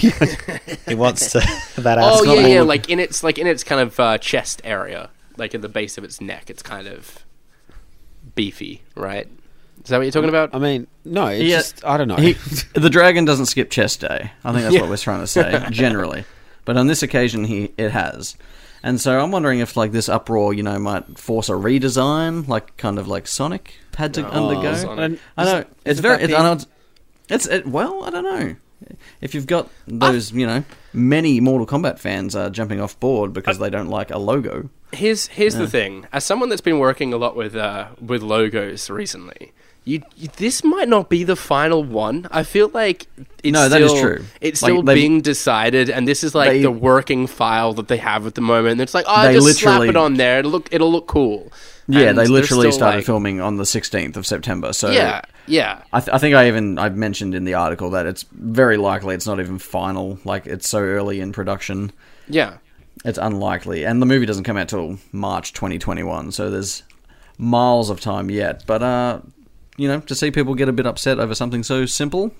he 0.86 0.94
wants 0.94 1.32
to 1.32 1.40
that 1.78 1.98
Oh 2.00 2.22
yeah, 2.24 2.46
yeah, 2.46 2.60
like 2.62 2.88
in 2.90 2.98
its 3.00 3.22
like 3.22 3.38
in 3.38 3.46
its 3.46 3.62
kind 3.64 3.80
of 3.80 3.98
uh, 4.00 4.18
chest 4.18 4.60
area, 4.64 5.10
like 5.36 5.54
at 5.54 5.62
the 5.62 5.68
base 5.68 5.96
of 5.98 6.04
its 6.04 6.20
neck. 6.20 6.50
It's 6.50 6.62
kind 6.62 6.86
of 6.86 7.24
beefy, 8.40 8.82
right? 8.94 9.28
Is 9.84 9.90
that 9.90 9.98
what 9.98 10.04
you're 10.04 10.12
talking 10.12 10.30
about? 10.30 10.54
I 10.54 10.58
mean, 10.58 10.86
no, 11.04 11.26
it's 11.26 11.42
Yeah. 11.44 11.56
just 11.58 11.84
I 11.84 11.96
don't 11.98 12.08
know. 12.08 12.16
He, 12.16 12.32
the 12.74 12.88
dragon 12.88 13.26
doesn't 13.26 13.46
skip 13.46 13.70
chest 13.70 14.00
day. 14.00 14.32
I 14.44 14.52
think 14.52 14.62
that's 14.62 14.74
Yeah. 14.74 14.80
what 14.82 14.88
we're 14.90 14.96
trying 14.96 15.20
to 15.20 15.26
say 15.26 15.62
generally, 15.70 16.24
but 16.64 16.78
on 16.78 16.86
this 16.86 17.02
occasion, 17.02 17.44
he 17.44 17.72
it 17.76 17.90
has. 17.90 18.36
And 18.82 18.98
so 18.98 19.20
I'm 19.20 19.30
wondering 19.30 19.58
if 19.58 19.76
like 19.76 19.92
this 19.92 20.08
uproar, 20.08 20.54
you 20.54 20.62
know, 20.62 20.78
might 20.78 21.18
force 21.18 21.50
a 21.50 21.52
redesign, 21.52 22.48
like 22.48 22.78
kind 22.78 22.98
of 22.98 23.06
like 23.08 23.26
Sonic 23.26 23.74
had 23.94 24.14
to 24.14 24.24
undergo. 24.26 24.74
Sonic. 24.74 25.20
I 25.36 25.44
know 25.44 25.58
Is 25.58 25.66
it's 25.84 25.98
it 25.98 26.02
very. 26.02 26.16
that 26.16 26.30
It's, 26.30 26.32
I 26.38 26.42
know 26.42 26.52
it's, 26.52 26.66
it's 27.28 27.46
it, 27.46 27.66
well, 27.66 28.04
I 28.04 28.10
don't 28.10 28.24
know. 28.24 28.56
If 29.20 29.34
you've 29.34 29.46
got 29.46 29.68
those, 29.86 30.32
you 30.32 30.46
know, 30.46 30.64
many 30.94 31.38
Mortal 31.40 31.66
Kombat 31.66 31.98
fans 31.98 32.34
uh, 32.34 32.48
jumping 32.48 32.80
off 32.80 32.98
board 32.98 33.34
because 33.34 33.58
they 33.58 33.68
don't 33.68 33.88
like 33.88 34.10
a 34.10 34.16
logo. 34.18 34.70
Here's 34.92 35.28
here's 35.28 35.54
the 35.54 35.68
thing. 35.68 36.06
As 36.12 36.24
someone 36.24 36.48
that's 36.48 36.60
been 36.60 36.78
working 36.78 37.12
a 37.12 37.16
lot 37.16 37.36
with 37.36 37.54
uh, 37.54 37.88
with 38.00 38.22
logos 38.22 38.90
recently, 38.90 39.52
you, 39.84 40.02
you 40.16 40.28
this 40.36 40.64
might 40.64 40.88
not 40.88 41.08
be 41.08 41.22
the 41.24 41.36
final 41.36 41.84
one. 41.84 42.26
I 42.30 42.42
feel 42.42 42.68
like 42.74 43.06
it's 43.42 43.52
No, 43.52 43.68
still, 43.68 43.70
that 43.70 43.82
is 43.82 44.00
true. 44.00 44.24
It's 44.40 44.62
Like, 44.62 44.70
still 44.70 44.82
being 44.82 45.20
decided, 45.20 45.90
and 45.90 46.08
this 46.08 46.24
is 46.24 46.34
like 46.34 46.50
They- 46.50 46.62
the 46.62 46.70
working 46.70 47.26
file 47.26 47.72
that 47.74 47.88
they 47.88 47.98
have 47.98 48.26
at 48.26 48.34
the 48.34 48.40
moment. 48.40 48.72
And 48.72 48.80
it's 48.80 48.94
like, 48.94 49.04
oh, 49.08 49.32
just 49.32 49.60
slap 49.60 49.82
it 49.82 49.96
on 49.96 50.14
there. 50.14 50.40
It'll 50.40 50.50
look, 50.50 50.68
it'll 50.72 50.90
look 50.92 51.06
cool. 51.06 51.52
Yeah, 51.88 52.10
And 52.10 52.18
they 52.18 52.26
literally 52.26 52.70
started 52.70 52.98
like- 52.98 53.06
filming 53.06 53.40
on 53.40 53.56
the 53.56 53.64
16th 53.64 54.16
of 54.16 54.24
September. 54.26 54.72
So 54.72 54.90
Yeah, 54.90 55.22
yeah. 55.46 55.82
I, 55.92 56.00
th- 56.00 56.14
I 56.14 56.18
think 56.18 56.34
I 56.36 56.46
even 56.48 56.78
I 56.78 56.88
mentioned 56.88 57.34
in 57.34 57.44
the 57.44 57.54
article 57.54 57.90
that 57.90 58.06
it's 58.06 58.24
very 58.32 58.76
likely 58.76 59.14
it's 59.16 59.26
not 59.26 59.40
even 59.40 59.58
final. 59.58 60.18
Like 60.24 60.46
it's 60.46 60.68
so 60.68 60.78
early 60.80 61.20
in 61.20 61.32
production, 61.32 61.90
Yeah. 62.28 62.58
It's 63.04 63.18
unlikely. 63.18 63.84
And 63.84 64.00
the 64.00 64.06
movie 64.06 64.26
doesn't 64.26 64.44
come 64.44 64.56
out 64.56 64.68
till 64.68 64.98
March 65.12 65.52
2021, 65.52 66.32
so 66.32 66.50
there's 66.50 66.82
miles 67.38 67.90
of 67.90 68.00
time 68.00 68.30
yet. 68.30 68.64
But 68.66 68.82
uh, 68.82 69.20
you 69.76 69.88
know, 69.88 70.00
to 70.00 70.14
see 70.14 70.30
people 70.30 70.54
get 70.54 70.68
a 70.68 70.72
bit 70.72 70.86
upset 70.86 71.18
over 71.18 71.34
something 71.34 71.62
so 71.62 71.86
simple, 71.86 72.32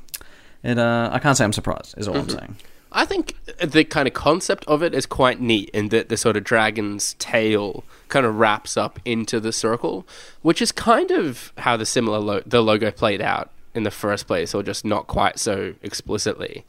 it 0.62 0.78
uh, 0.78 1.10
I 1.12 1.18
can't 1.18 1.36
say 1.36 1.44
I'm 1.44 1.52
surprised. 1.52 1.94
Is 1.98 2.06
all 2.08 2.16
I'm 2.16 2.28
saying. 2.28 2.56
I 2.92 3.04
think 3.04 3.36
the 3.58 3.84
kind 3.84 4.08
of 4.08 4.14
concept 4.14 4.64
of 4.66 4.82
it 4.82 4.94
is 4.94 5.06
quite 5.06 5.40
neat 5.40 5.70
in 5.70 5.90
that 5.90 6.08
the 6.08 6.16
sort 6.16 6.36
of 6.36 6.42
dragon's 6.42 7.14
tail 7.14 7.84
kind 8.08 8.26
of 8.26 8.34
wraps 8.34 8.76
up 8.76 8.98
into 9.04 9.38
the 9.38 9.52
circle, 9.52 10.06
which 10.42 10.60
is 10.60 10.72
kind 10.72 11.12
of 11.12 11.52
how 11.58 11.76
the 11.76 11.86
similar 11.86 12.18
lo- 12.18 12.42
the 12.44 12.60
logo 12.60 12.90
played 12.90 13.22
out 13.22 13.50
in 13.74 13.84
the 13.84 13.90
first 13.92 14.26
place, 14.26 14.54
or 14.54 14.62
just 14.62 14.84
not 14.84 15.06
quite 15.06 15.38
so 15.38 15.74
explicitly. 15.82 16.64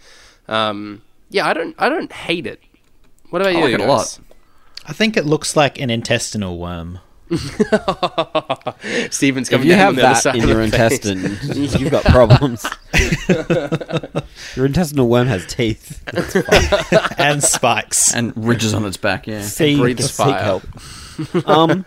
Um, 0.48 1.02
yeah, 1.30 1.48
I 1.48 1.54
don't 1.54 1.76
I 1.80 1.90
don't 1.90 2.12
hate 2.12 2.46
it. 2.46 2.62
What 3.32 3.42
about 3.42 3.56
I 3.56 3.58
you? 3.58 3.64
like 3.64 3.74
it 3.74 3.80
a 3.82 3.86
lot. 3.86 4.20
I 4.86 4.94
think 4.94 5.18
it 5.18 5.26
looks 5.26 5.56
like 5.56 5.80
an 5.80 5.90
intestinal 5.90 6.58
worm. 6.60 7.00
Steven's 9.10 9.48
If 9.48 9.52
coming 9.52 9.68
you 9.68 9.74
down 9.74 9.80
have 9.80 9.90
on 9.90 9.96
the 9.96 10.02
other 10.02 10.14
that 10.14 10.22
side 10.22 10.36
in 10.36 10.48
your 10.48 10.62
intestine, 10.62 11.38
you've 11.80 11.90
got 11.90 12.04
problems. 12.06 12.66
your 14.56 14.66
intestinal 14.66 15.08
worm 15.08 15.28
has 15.28 15.46
teeth. 15.46 16.04
and 17.18 17.42
spikes. 17.44 18.14
And 18.14 18.34
ridges 18.36 18.74
on 18.74 18.86
its 18.86 18.98
back. 18.98 19.28
Yeah. 19.28 19.42
See, 19.44 19.78
breathes 19.80 20.12
seek 20.12 20.36
help. 20.36 20.64
um, 21.48 21.86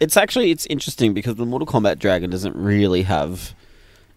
it's 0.00 0.16
actually 0.16 0.50
it's 0.50 0.66
interesting 0.66 1.14
because 1.14 1.36
the 1.36 1.46
Mortal 1.46 1.66
Kombat 1.66 1.98
dragon 2.00 2.30
doesn't 2.30 2.56
really 2.56 3.02
have 3.02 3.54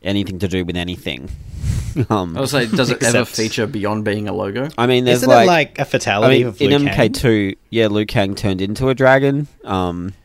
anything 0.04 0.40
to 0.40 0.48
do 0.48 0.66
with 0.66 0.76
anything. 0.76 1.30
Um, 2.10 2.36
I 2.36 2.42
was 2.42 2.50
say, 2.50 2.66
does 2.66 2.90
it 2.90 3.04
ever 3.04 3.24
feature 3.24 3.68
beyond 3.68 4.04
being 4.04 4.28
a 4.28 4.34
logo? 4.34 4.68
I 4.80 4.88
mean, 4.88 5.06
there's 5.06 5.18
Isn't 5.18 5.30
like, 5.30 5.44
it 5.44 5.48
like 5.48 5.78
a 5.78 5.82
I 5.82 5.84
fatality 5.84 6.36
I 6.36 6.38
mean, 6.40 6.48
of 6.48 6.60
in 6.60 6.70
Liu 6.72 6.90
MK2, 6.90 7.56
yeah, 7.70 7.86
Liu 7.86 8.08
Kang 8.08 8.34
turned 8.34 8.62
into 8.62 8.90
a 8.90 8.96
dragon. 8.96 9.48
Um, 9.64 10.16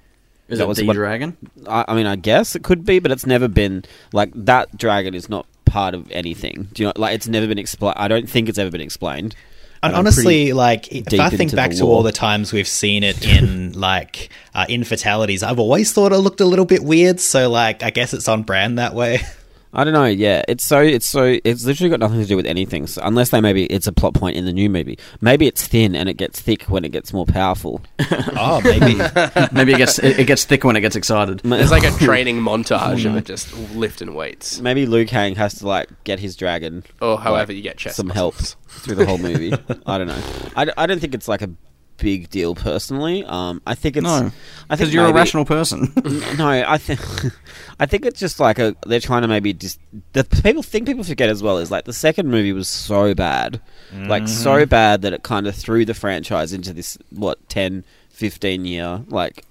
Is 0.49 0.61
That 0.61 0.65
it 0.65 0.67
was 0.69 0.79
the 0.79 0.87
what- 0.87 0.95
dragon? 0.97 1.37
I, 1.67 1.85
I 1.89 1.95
mean, 1.95 2.07
I 2.07 2.17
guess 2.17 2.57
it 2.57 2.63
could 2.63 2.87
be, 2.87 3.01
but 3.01 3.11
it's 3.13 3.27
never 3.27 3.49
been 3.49 3.85
like 4.15 4.31
that. 4.35 4.79
Dragon 4.79 5.13
is 5.13 5.29
not 5.29 5.47
part 5.67 5.93
of 5.93 6.11
anything. 6.11 6.69
Do 6.73 6.85
you 6.85 6.87
know? 6.87 6.95
Like, 6.97 7.15
it's 7.15 7.29
never 7.29 7.47
been 7.47 7.59
explained. 7.59 7.97
I 7.99 8.09
don't 8.09 8.31
think 8.31 8.49
it's 8.49 8.59
ever 8.59 8.71
been 8.71 8.81
explained. 8.81 9.35
And 9.83 9.93
I'm 9.93 9.99
honestly, 9.99 10.55
like 10.55 10.91
if 10.91 11.21
I 11.21 11.29
think 11.29 11.55
back 11.55 11.73
to 11.73 11.85
lore. 11.85 11.97
all 11.97 12.03
the 12.03 12.13
times 12.13 12.51
we've 12.51 12.67
seen 12.67 13.05
it 13.05 13.25
in 13.27 13.73
like 13.79 14.31
uh, 14.55 14.65
in 14.71 14.85
fatalities, 14.85 15.43
I've 15.43 15.59
always 15.59 15.93
thought 15.93 16.13
it 16.13 16.17
looked 16.19 16.41
a 16.41 16.47
little 16.47 16.65
bit 16.65 16.83
weird. 16.83 17.21
So 17.21 17.51
like, 17.51 17.83
I 17.83 17.91
guess 17.91 18.15
it's 18.15 18.27
on 18.27 18.43
brand 18.43 18.79
that 18.79 18.95
way. 18.95 19.21
I 19.73 19.85
don't 19.85 19.93
know. 19.93 20.07
Yeah, 20.07 20.43
it's 20.49 20.65
so 20.65 20.81
it's 20.81 21.07
so 21.07 21.39
it's 21.45 21.65
literally 21.65 21.91
got 21.91 22.01
nothing 22.01 22.21
to 22.21 22.27
do 22.27 22.37
with 22.37 22.47
anything. 22.47 22.87
So 22.87 23.03
unless 23.05 23.31
they 23.31 23.41
maybe 23.41 23.67
it's 23.67 23.87
a 23.87 23.93
plot 23.93 24.15
point 24.15 24.37
in 24.37 24.45
the 24.45 24.53
new 24.53 24.71
movie. 24.71 24.99
Maybe 25.21 25.47
it's 25.47 25.67
thin 25.67 25.95
and 25.95 26.09
it 26.09 26.15
gets 26.15 26.41
thick 26.41 26.63
when 26.65 26.85
it 26.85 26.91
gets 26.91 27.13
more 27.13 27.27
powerful. 27.27 27.83
oh, 28.01 28.61
maybe. 28.65 28.95
Maybe 29.53 29.73
it 29.73 29.79
gets 29.79 29.99
it, 29.99 30.21
it 30.21 30.27
gets 30.27 30.45
thick 30.45 30.65
when 30.65 30.77
it 30.77 30.81
gets 30.81 30.97
excited. 30.97 31.43
It's 31.45 31.71
like 31.71 31.85
a 31.85 31.91
training 32.05 32.39
montage 32.41 33.05
of 33.05 33.17
it 33.17 33.25
just 33.25 33.53
lifting 33.75 34.15
weights, 34.15 34.61
Maybe 34.61 34.87
Liu 34.87 35.07
Kang 35.07 35.35
has 35.35 35.55
to 35.57 35.67
like 35.67 35.89
get 36.05 36.19
his 36.19 36.37
dragon 36.37 36.85
or 37.01 37.19
however 37.19 37.53
like, 37.53 37.57
you 37.57 37.63
get 37.63 37.77
chest 37.77 37.97
some 37.97 38.11
help 38.11 38.35
through 38.35 38.95
the 38.95 39.07
whole 39.07 39.19
movie. 39.19 39.53
I 39.87 39.99
don't 39.99 40.07
know. 40.07 40.23
I, 40.57 40.71
I 40.77 40.87
don't 40.87 41.01
think 41.01 41.15
it's 41.15 41.29
like 41.29 41.43
a 41.43 41.51
big 41.99 42.31
deal 42.31 42.55
personally. 42.55 43.25
Um, 43.25 43.61
I 43.67 43.75
think 43.75 43.97
it's 43.97 44.05
No, 44.05 44.11
I 44.15 44.21
think 44.21 44.33
because 44.71 44.95
you're 44.95 45.07
a 45.07 45.13
rational 45.13 45.45
person. 45.45 45.93
No, 46.39 46.49
I 46.49 46.79
think 46.79 47.01
I 47.81 47.87
think 47.87 48.07
it's 48.07 48.21
just 48.21 48.41
like 48.41 48.59
a 48.59 48.75
they're 48.87 49.01
trying 49.01 49.23
to 49.23 49.29
maybe 49.29 49.53
just 49.53 49.79
the 50.13 50.25
people 50.25 50.63
think 50.63 50.87
people 50.87 51.05
forget 51.05 51.29
as 51.29 51.43
well 51.43 51.59
is 51.59 51.71
like 51.71 51.85
the 51.85 51.93
second 51.93 52.29
movie 52.29 52.53
was 52.53 52.69
so 52.69 53.15
bad, 53.15 53.61
like 53.93 54.29
so 54.29 54.65
bad 54.67 55.03
that 55.03 55.13
it 55.13 55.23
kind 55.23 55.47
of 55.47 55.55
threw 55.55 55.85
the 55.85 55.95
franchise 55.95 56.53
into 56.53 56.73
this 56.73 56.97
what 57.11 57.49
10, 57.49 57.85
15 58.11 58.65
year 58.65 59.05
like 59.09 59.45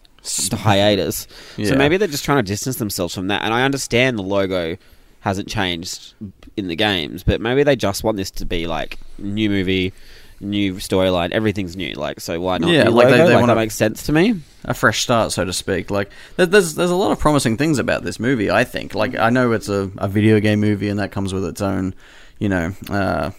hiatus. 0.52 1.28
Yeah. 1.58 1.70
So 1.70 1.76
maybe 1.76 1.98
they're 1.98 2.08
just 2.08 2.26
trying 2.26 2.44
to 2.44 2.48
distance 2.48 2.78
themselves 2.78 3.14
from 3.14 3.28
that. 3.28 3.44
And 3.44 3.54
I 3.54 3.64
understand 3.64 4.18
the 4.18 4.24
logo 4.24 4.78
hasn't 5.22 5.48
changed 5.50 6.14
in 6.56 6.68
the 6.68 6.76
games, 6.76 7.24
but 7.24 7.42
maybe 7.42 7.64
they 7.64 7.76
just 7.76 8.04
want 8.04 8.18
this 8.18 8.32
to 8.32 8.46
be 8.46 8.68
like 8.68 8.98
new 9.18 9.50
movie. 9.50 9.94
New 10.39 10.73
storyline, 10.76 11.32
everything's 11.32 11.76
new. 11.76 11.93
Like, 11.95 12.19
so 12.19 12.39
why 12.39 12.60
not? 12.60 12.69
Yeah, 12.69 12.84
new 12.84 12.91
like 12.91 13.08
they- 13.08 13.12
logo? 13.13 13.28
they 13.28 13.34
like 13.34 13.41
wanna- 13.41 13.56
that 13.56 13.60
makes 13.60 13.76
sense 13.76 14.04
to 14.04 14.12
me. 14.12 14.36
a 14.65 14.73
fresh 14.76 15.02
start, 15.02 15.32
so 15.32 15.43
to 15.43 15.52
speak. 15.54 15.89
Like 15.89 16.12
there's 16.36 16.76
there's 16.76 16.91
a 16.91 16.95
lot 16.95 17.12
of 17.12 17.19
promising 17.19 17.58
things 17.58 17.80
about 17.80 18.04
this 18.04 18.19
movie. 18.19 18.52
I 18.52 18.63
think. 18.63 18.93
Like 18.93 19.15
I 19.17 19.32
know 19.32 19.52
it's 19.54 19.67
a, 19.69 19.89
a 19.97 20.08
video 20.08 20.39
game 20.39 20.60
movie, 20.60 20.89
and 20.89 21.00
that 21.00 21.12
comes 21.12 21.34
with 21.34 21.43
its 21.45 21.60
own, 21.62 21.95
you 22.38 22.50
know, 22.50 22.71
uh, 22.89 23.32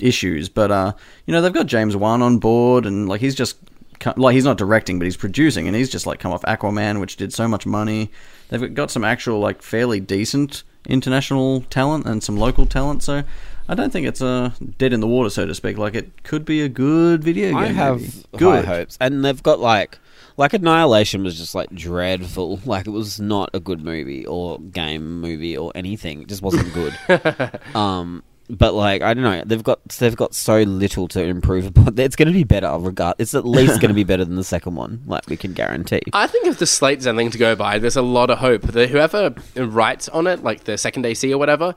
issues. 0.00 0.48
But 0.48 0.70
uh, 0.72 0.92
you 1.26 1.32
know, 1.32 1.40
they've 1.42 1.52
got 1.52 1.66
James 1.66 1.94
Wan 1.96 2.22
on 2.22 2.38
board, 2.38 2.86
and 2.86 3.08
like 3.08 3.20
he's 3.20 3.34
just 3.36 3.56
like 4.16 4.34
he's 4.34 4.44
not 4.44 4.58
directing, 4.58 4.98
but 4.98 5.04
he's 5.04 5.16
producing, 5.16 5.66
and 5.68 5.76
he's 5.76 5.90
just 5.90 6.06
like 6.06 6.18
come 6.18 6.32
off 6.32 6.42
Aquaman, 6.42 6.98
which 7.00 7.16
did 7.16 7.32
so 7.32 7.46
much 7.46 7.66
money. 7.66 8.10
They've 8.48 8.74
got 8.74 8.90
some 8.90 9.04
actual 9.04 9.38
like 9.38 9.62
fairly 9.62 10.00
decent 10.00 10.64
international 10.88 11.60
talent 11.62 12.06
and 12.06 12.20
some 12.22 12.36
local 12.36 12.66
talent. 12.66 13.02
So. 13.04 13.22
I 13.68 13.74
don't 13.74 13.92
think 13.92 14.06
it's 14.06 14.22
uh, 14.22 14.50
dead 14.78 14.92
in 14.92 15.00
the 15.00 15.06
water, 15.06 15.30
so 15.30 15.46
to 15.46 15.54
speak. 15.54 15.78
Like 15.78 15.94
it 15.94 16.22
could 16.22 16.44
be 16.44 16.62
a 16.62 16.68
good 16.68 17.22
video 17.24 17.48
game. 17.48 17.56
I 17.56 17.66
have 17.66 18.00
movie. 18.00 18.24
high 18.32 18.38
good. 18.38 18.64
hopes, 18.64 18.98
and 19.00 19.24
they've 19.24 19.42
got 19.42 19.60
like 19.60 19.98
like 20.36 20.52
Annihilation 20.52 21.24
was 21.24 21.36
just 21.36 21.54
like 21.54 21.70
dreadful. 21.70 22.60
Like 22.66 22.86
it 22.86 22.90
was 22.90 23.20
not 23.20 23.50
a 23.54 23.60
good 23.60 23.82
movie 23.82 24.26
or 24.26 24.58
game 24.58 25.20
movie 25.20 25.56
or 25.56 25.72
anything. 25.74 26.22
It 26.22 26.28
just 26.28 26.42
wasn't 26.42 26.72
good. 26.74 26.98
um, 27.76 28.22
but 28.48 28.74
like 28.74 29.02
I 29.02 29.14
don't 29.14 29.22
know, 29.22 29.42
they've 29.44 29.62
got 29.62 29.82
they've 29.88 30.16
got 30.16 30.34
so 30.34 30.62
little 30.62 31.08
to 31.08 31.22
improve 31.22 31.66
upon. 31.66 31.94
It's 31.98 32.16
going 32.16 32.28
to 32.28 32.34
be 32.34 32.44
better. 32.44 32.70
Regard, 32.78 33.16
it's 33.18 33.34
at 33.34 33.46
least 33.46 33.80
going 33.80 33.88
to 33.88 33.94
be 33.94 34.04
better 34.04 34.24
than 34.24 34.36
the 34.36 34.44
second 34.44 34.74
one. 34.74 35.02
Like 35.06 35.28
we 35.28 35.36
can 35.36 35.52
guarantee. 35.52 36.02
I 36.12 36.26
think 36.26 36.46
if 36.46 36.58
the 36.58 36.66
slate's 36.66 37.06
anything 37.06 37.30
to 37.30 37.38
go 37.38 37.56
by, 37.56 37.78
there's 37.78 37.96
a 37.96 38.02
lot 38.02 38.30
of 38.30 38.38
hope. 38.38 38.62
that 38.62 38.90
whoever 38.90 39.34
writes 39.56 40.08
on 40.08 40.26
it, 40.26 40.42
like 40.42 40.64
the 40.64 40.76
second 40.76 41.06
AC 41.06 41.32
or 41.32 41.38
whatever, 41.38 41.74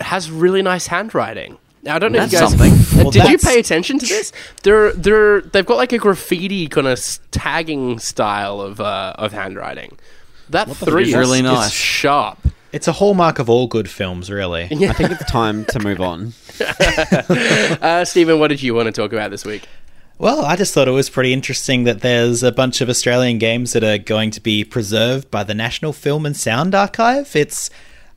has 0.00 0.30
really 0.30 0.62
nice 0.62 0.86
handwriting. 0.86 1.58
Now, 1.82 1.96
I 1.96 1.98
don't 1.98 2.12
know 2.12 2.22
if 2.22 2.32
you 2.32 2.38
guys. 2.38 2.50
something. 2.50 2.98
Well, 2.98 3.10
did 3.10 3.28
you 3.28 3.38
pay 3.38 3.58
attention 3.60 3.98
to 4.00 4.06
this? 4.06 4.32
They're 4.62 4.92
they're 4.92 5.40
they've 5.40 5.64
got 5.64 5.76
like 5.76 5.92
a 5.92 5.98
graffiti 5.98 6.68
kind 6.68 6.86
of 6.86 7.00
tagging 7.30 7.98
style 7.98 8.60
of 8.60 8.80
uh, 8.80 9.14
of 9.16 9.32
handwriting. 9.32 9.98
That 10.50 10.68
three 10.68 11.02
is 11.02 11.08
is 11.10 11.14
really 11.14 11.38
is 11.38 11.44
nice. 11.44 11.72
sharp. 11.72 12.38
It's 12.72 12.88
a 12.88 12.92
hallmark 12.92 13.38
of 13.38 13.48
all 13.48 13.66
good 13.66 13.88
films, 13.88 14.30
really. 14.30 14.64
I 14.70 14.92
think 14.92 15.10
it's 15.10 15.24
time 15.30 15.64
to 15.66 15.80
move 15.80 16.00
on. 16.00 16.34
Uh, 17.80 18.04
Steven, 18.04 18.40
what 18.40 18.48
did 18.48 18.62
you 18.62 18.74
want 18.74 18.86
to 18.86 18.92
talk 18.92 19.12
about 19.12 19.30
this 19.30 19.44
week? 19.44 19.68
Well, 20.18 20.44
I 20.44 20.56
just 20.56 20.74
thought 20.74 20.88
it 20.88 20.92
was 20.92 21.08
pretty 21.08 21.32
interesting 21.32 21.84
that 21.84 22.00
there's 22.00 22.42
a 22.42 22.50
bunch 22.50 22.80
of 22.80 22.88
Australian 22.88 23.38
games 23.38 23.72
that 23.72 23.84
are 23.84 23.98
going 23.98 24.32
to 24.32 24.40
be 24.40 24.64
preserved 24.64 25.30
by 25.30 25.44
the 25.44 25.54
National 25.54 25.92
Film 25.92 26.26
and 26.26 26.36
Sound 26.36 26.74
Archive. 26.74 27.36
It's, 27.36 27.70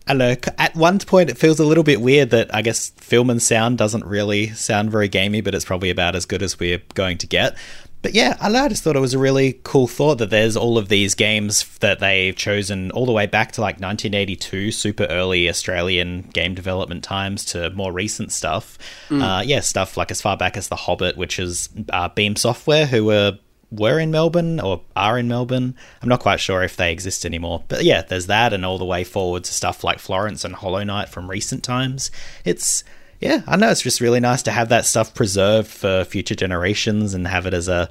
I 0.07 0.13
don't 0.13 0.17
know, 0.17 0.53
at 0.57 0.75
one 0.75 0.99
point 0.99 1.29
it 1.29 1.37
feels 1.37 1.59
a 1.59 1.65
little 1.65 1.83
bit 1.83 2.01
weird 2.01 2.31
that 2.31 2.53
I 2.53 2.61
guess 2.61 2.89
film 2.97 3.29
and 3.29 3.41
sound 3.41 3.77
doesn't 3.77 4.05
really 4.05 4.47
sound 4.49 4.91
very 4.91 5.07
gamey, 5.07 5.41
but 5.41 5.53
it's 5.53 5.65
probably 5.65 5.89
about 5.89 6.15
as 6.15 6.25
good 6.25 6.41
as 6.41 6.59
we're 6.59 6.81
going 6.95 7.17
to 7.19 7.27
get. 7.27 7.55
But 8.01 8.15
yeah, 8.15 8.35
I, 8.41 8.49
know, 8.49 8.65
I 8.65 8.67
just 8.67 8.83
thought 8.83 8.95
it 8.95 8.99
was 8.99 9.13
a 9.13 9.19
really 9.19 9.59
cool 9.63 9.87
thought 9.87 10.17
that 10.17 10.31
there's 10.31 10.57
all 10.57 10.79
of 10.79 10.89
these 10.89 11.13
games 11.13 11.77
that 11.79 11.99
they've 11.99 12.35
chosen 12.35 12.89
all 12.91 13.05
the 13.05 13.11
way 13.11 13.27
back 13.27 13.51
to 13.53 13.61
like 13.61 13.75
1982, 13.75 14.71
super 14.71 15.03
early 15.05 15.47
Australian 15.47 16.23
game 16.33 16.55
development 16.55 17.03
times, 17.03 17.45
to 17.45 17.69
more 17.71 17.91
recent 17.91 18.31
stuff. 18.31 18.79
Uh, 19.11 19.43
yeah, 19.45 19.59
stuff 19.59 19.97
like 19.97 20.09
as 20.09 20.19
far 20.19 20.35
back 20.35 20.57
as 20.57 20.67
The 20.67 20.75
Hobbit, 20.75 21.15
which 21.15 21.37
is 21.37 21.69
uh, 21.89 22.09
Beam 22.09 22.35
Software, 22.35 22.87
who 22.87 23.05
were 23.05 23.37
were 23.71 23.99
in 23.99 24.11
Melbourne 24.11 24.59
or 24.59 24.81
are 24.95 25.17
in 25.17 25.27
Melbourne. 25.27 25.75
I'm 26.01 26.09
not 26.09 26.19
quite 26.19 26.39
sure 26.39 26.61
if 26.63 26.75
they 26.75 26.91
exist 26.91 27.25
anymore. 27.25 27.63
But 27.67 27.83
yeah, 27.83 28.01
there's 28.01 28.27
that, 28.27 28.53
and 28.53 28.65
all 28.65 28.77
the 28.77 28.85
way 28.85 29.03
forward 29.03 29.45
to 29.45 29.53
stuff 29.53 29.83
like 29.83 29.99
Florence 29.99 30.43
and 30.43 30.55
Hollow 30.55 30.83
Knight 30.83 31.09
from 31.09 31.29
recent 31.29 31.63
times. 31.63 32.11
It's 32.45 32.83
yeah, 33.19 33.41
I 33.47 33.55
know 33.55 33.69
it's 33.69 33.81
just 33.81 34.01
really 34.01 34.19
nice 34.19 34.41
to 34.43 34.51
have 34.51 34.69
that 34.69 34.85
stuff 34.85 35.13
preserved 35.13 35.69
for 35.69 36.03
future 36.03 36.35
generations 36.35 37.13
and 37.13 37.27
have 37.27 37.45
it 37.45 37.53
as 37.53 37.67
a 37.67 37.89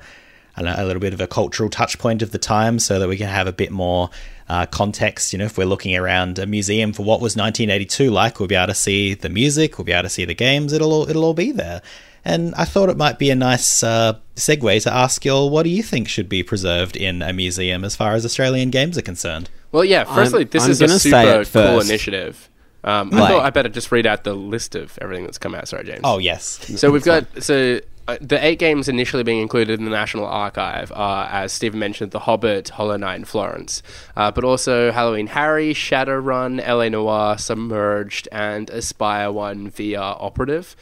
know, 0.62 0.75
a 0.77 0.85
little 0.85 1.01
bit 1.01 1.14
of 1.14 1.21
a 1.21 1.27
cultural 1.27 1.71
touch 1.71 1.99
point 1.99 2.23
of 2.23 2.33
the 2.33 2.38
time 2.38 2.79
so 2.79 2.99
that 2.99 3.09
we 3.09 3.16
can 3.16 3.29
have 3.29 3.47
a 3.47 3.53
bit 3.53 3.71
more 3.71 4.11
uh, 4.49 4.66
context. 4.66 5.33
You 5.33 5.38
know, 5.38 5.45
if 5.47 5.57
we're 5.57 5.66
looking 5.66 5.97
around 5.97 6.38
a 6.38 6.47
museum 6.47 6.93
for 6.93 7.03
what 7.03 7.21
was 7.21 7.37
1982 7.37 8.11
like, 8.11 8.38
we'll 8.38 8.49
be 8.49 8.55
able 8.55 8.69
to 8.69 8.75
see 8.75 9.14
the 9.14 9.29
music, 9.29 9.79
we'll 9.79 9.85
be 9.85 9.93
able 9.93 10.05
to 10.05 10.09
see 10.09 10.25
the 10.25 10.35
games, 10.35 10.73
it'll 10.73 10.93
all, 10.93 11.09
it'll 11.09 11.25
all 11.25 11.35
be 11.35 11.53
there. 11.53 11.83
And 12.25 12.55
I 12.55 12.65
thought 12.65 12.89
it 12.89 12.97
might 12.97 13.19
be 13.19 13.31
a 13.31 13.35
nice 13.35 13.83
uh, 13.83 14.19
segue 14.37 14.83
to 14.83 14.93
ask 14.93 15.25
you 15.25 15.33
all, 15.33 15.51
what 15.51 15.63
do 15.63 15.71
you 15.71 15.83
think 15.83 16.09
should 16.09 16.29
be 16.29 16.43
preserved 16.43 16.97
in 16.97 17.23
a 17.23 17.33
museum 17.33 17.85
as 17.85 17.97
far 17.97 18.13
as 18.13 18.25
Australian 18.25 18.71
games 18.71 18.99
are 18.99 19.03
concerned? 19.03 19.49
Well, 19.73 19.85
yeah. 19.85 20.05
Firstly, 20.05 20.45
this 20.45 20.65
I'm 20.65 20.71
is 20.71 20.83
a 20.83 20.87
gonna 20.87 20.99
say 20.99 21.11
super 21.11 21.41
it 21.41 21.53
cool 21.53 21.81
initiative. 21.81 22.49
Um, 22.83 23.13
I 23.13 23.29
thought 23.29 23.45
I 23.45 23.51
better 23.51 23.69
just 23.69 23.93
read 23.93 24.07
out 24.07 24.25
the 24.25 24.35
list 24.35 24.75
of 24.75 24.99
everything 25.01 25.25
that's 25.25 25.39
come 25.39 25.55
out. 25.55 25.69
Sorry, 25.69 25.85
James. 25.85 26.01
Oh 26.03 26.19
yes. 26.19 26.45
So 26.81 26.91
we've 26.91 27.05
got 27.05 27.27
so 27.43 27.81
uh, 28.09 28.17
the 28.21 28.45
eight 28.45 28.59
games 28.59 28.89
initially 28.89 29.23
being 29.23 29.41
included 29.41 29.79
in 29.79 29.85
the 29.85 29.91
National 29.91 30.27
Archive 30.27 30.91
are, 30.95 31.27
as 31.27 31.53
Steven 31.53 31.79
mentioned, 31.79 32.11
The 32.11 32.21
Hobbit, 32.21 32.71
Hollow 32.71 32.97
Knight, 32.97 33.17
and 33.17 33.29
Florence, 33.29 33.83
uh, 34.17 34.31
but 34.31 34.43
also 34.43 34.91
Halloween 34.91 35.29
Harry, 35.29 35.75
Shadowrun, 35.75 36.61
L.A. 36.61 36.91
Noire, 36.91 37.39
Submerged, 37.39 38.29
and 38.33 38.69
Espire 38.69 39.33
One 39.33 39.71
VR 39.71 40.17
Operative. 40.19 40.75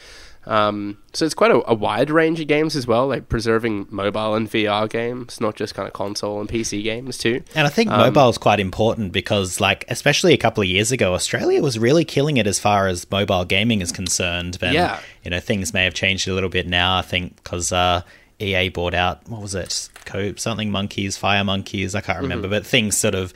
Um, 0.49 0.97
so 1.13 1.25
it's 1.25 1.35
quite 1.35 1.51
a, 1.51 1.61
a 1.69 1.75
wide 1.75 2.09
range 2.09 2.39
of 2.39 2.47
games 2.47 2.75
as 2.75 2.87
well, 2.87 3.07
like 3.07 3.29
preserving 3.29 3.85
mobile 3.91 4.33
and 4.33 4.49
VR 4.49 4.89
games, 4.89 5.39
not 5.39 5.55
just 5.55 5.75
kind 5.75 5.87
of 5.87 5.93
console 5.93 6.39
and 6.39 6.49
PC 6.49 6.83
games 6.83 7.19
too. 7.19 7.43
And 7.53 7.67
I 7.67 7.69
think 7.69 7.89
mobile 7.89 8.29
is 8.29 8.39
quite 8.39 8.59
important 8.59 9.11
because, 9.11 9.61
like, 9.61 9.85
especially 9.89 10.33
a 10.33 10.37
couple 10.37 10.63
of 10.63 10.67
years 10.67 10.91
ago, 10.91 11.13
Australia 11.13 11.61
was 11.61 11.77
really 11.77 12.03
killing 12.03 12.37
it 12.37 12.47
as 12.47 12.57
far 12.57 12.87
as 12.87 13.09
mobile 13.11 13.45
gaming 13.45 13.81
is 13.81 13.91
concerned. 13.91 14.57
And, 14.61 14.73
Yeah. 14.73 14.99
you 15.23 15.29
know, 15.29 15.39
things 15.39 15.71
may 15.71 15.83
have 15.83 15.93
changed 15.93 16.27
a 16.27 16.33
little 16.33 16.49
bit 16.49 16.67
now, 16.67 16.97
I 16.97 17.03
think, 17.03 17.35
because 17.43 17.71
uh, 17.71 18.01
EA 18.39 18.69
bought 18.69 18.95
out, 18.95 19.29
what 19.29 19.41
was 19.43 19.53
it? 19.53 19.87
Co- 20.05 20.33
something 20.35 20.71
Monkeys, 20.71 21.15
Firemonkeys, 21.15 21.93
I 21.93 22.01
can't 22.01 22.21
remember, 22.21 22.47
but 22.47 22.65
things 22.65 22.97
sort 22.97 23.13
of 23.13 23.33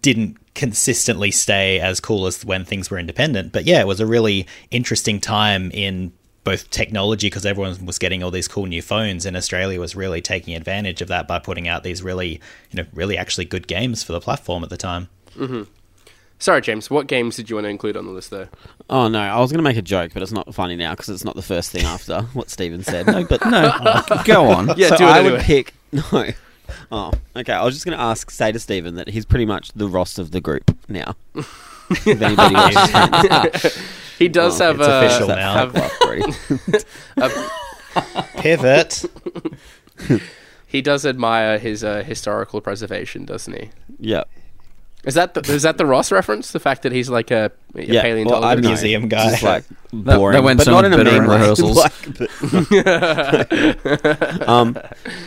didn't 0.00 0.36
consistently 0.54 1.30
stay 1.32 1.80
as 1.80 1.98
cool 1.98 2.26
as 2.26 2.44
when 2.44 2.64
things 2.64 2.90
were 2.90 2.98
independent. 2.98 3.52
But 3.52 3.64
yeah, 3.64 3.80
it 3.80 3.86
was 3.88 3.98
a 4.00 4.06
really 4.06 4.46
interesting 4.70 5.20
time 5.20 5.70
in 5.72 6.12
both 6.44 6.70
technology 6.70 7.26
because 7.28 7.44
everyone 7.46 7.84
was 7.86 7.98
getting 7.98 8.22
all 8.22 8.30
these 8.30 8.46
cool 8.48 8.66
new 8.66 8.82
phones 8.82 9.24
and 9.26 9.36
Australia 9.36 9.80
was 9.80 9.96
really 9.96 10.20
taking 10.20 10.54
advantage 10.54 11.00
of 11.00 11.08
that 11.08 11.26
by 11.26 11.38
putting 11.38 11.66
out 11.66 11.82
these 11.82 12.02
really, 12.02 12.40
you 12.70 12.76
know, 12.82 12.84
really 12.92 13.16
actually 13.16 13.44
good 13.46 13.66
games 13.66 14.02
for 14.02 14.12
the 14.12 14.20
platform 14.20 14.62
at 14.62 14.70
the 14.70 14.76
time. 14.76 15.08
Mm-hmm. 15.36 15.62
Sorry, 16.38 16.60
James, 16.60 16.90
what 16.90 17.06
games 17.06 17.36
did 17.36 17.48
you 17.48 17.56
want 17.56 17.64
to 17.64 17.70
include 17.70 17.96
on 17.96 18.04
the 18.04 18.12
list 18.12 18.30
though? 18.30 18.48
Oh 18.90 19.08
no, 19.08 19.20
I 19.20 19.40
was 19.40 19.50
going 19.50 19.58
to 19.58 19.68
make 19.68 19.76
a 19.78 19.82
joke, 19.82 20.12
but 20.12 20.22
it's 20.22 20.32
not 20.32 20.54
funny 20.54 20.76
now 20.76 20.90
because 20.92 21.08
it's 21.08 21.24
not 21.24 21.36
the 21.36 21.42
first 21.42 21.70
thing 21.70 21.84
after 21.84 22.20
what 22.34 22.50
Steven 22.50 22.82
said. 22.82 23.06
No, 23.06 23.24
but 23.24 23.44
No, 23.46 23.58
uh, 23.80 24.22
go 24.24 24.50
on. 24.50 24.74
Yeah, 24.76 24.88
so 24.90 24.96
do 24.98 25.04
it 25.04 25.06
I 25.08 25.18
anyway. 25.20 25.32
would 25.36 25.40
pick 25.42 25.74
no. 25.92 26.30
Oh, 26.90 27.12
okay. 27.36 27.52
I 27.52 27.64
was 27.64 27.74
just 27.74 27.84
going 27.86 27.96
to 27.96 28.02
ask, 28.02 28.30
say 28.30 28.50
to 28.52 28.58
Steven 28.58 28.94
that 28.96 29.08
he's 29.08 29.24
pretty 29.24 29.46
much 29.46 29.72
the 29.72 29.86
Ross 29.88 30.18
of 30.18 30.30
the 30.32 30.40
group 30.40 30.76
now. 30.88 31.14
if 31.34 32.06
anybody 32.06 32.54
wants 32.54 32.90
to 32.92 33.82
He 34.18 34.28
does 34.28 34.60
Oh, 34.60 34.64
have 34.66 34.80
it's 34.80 34.88
uh, 34.88 35.02
official 35.04 35.28
now. 35.28 35.54
have- 35.54 35.72
fluff, 35.72 35.98
Brady. 36.02 36.32
Pivot. 38.38 39.04
he 40.66 40.82
does 40.82 41.06
admire 41.06 41.58
his 41.58 41.84
uh, 41.84 42.02
historical 42.02 42.60
preservation, 42.60 43.24
doesn't 43.24 43.54
he? 43.54 43.70
yeah. 43.98 44.24
Is 45.06 45.14
that 45.14 45.34
the, 45.34 45.40
is 45.52 45.62
that 45.62 45.76
the 45.78 45.86
Ross 45.86 46.10
reference? 46.10 46.52
The 46.52 46.60
fact 46.60 46.82
that 46.82 46.92
he's 46.92 47.08
like 47.10 47.30
a, 47.30 47.52
a 47.74 47.82
Yeah, 47.84 48.02
paleontologist? 48.02 48.42
well, 48.42 48.50
I 48.50 48.54
don't. 48.54 48.64
Museum 48.64 49.08
guy. 49.08 49.30
Just 49.30 49.42
like 49.42 49.64
boring, 49.92 50.34
that 50.34 50.42
went 50.42 50.58
but 50.58 50.66
not 50.66 50.84
in 50.84 50.92
a 50.92 50.96
better 50.96 51.12
mean 51.12 51.22
rehearsals. 51.28 51.76
Like, 51.84 51.92
um, 54.48 54.78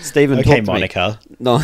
Steven, 0.01 0.39
Okay, 0.39 0.49
talk 0.49 0.59
me. 0.59 0.65
Monica. 0.73 1.19
No, 1.39 1.59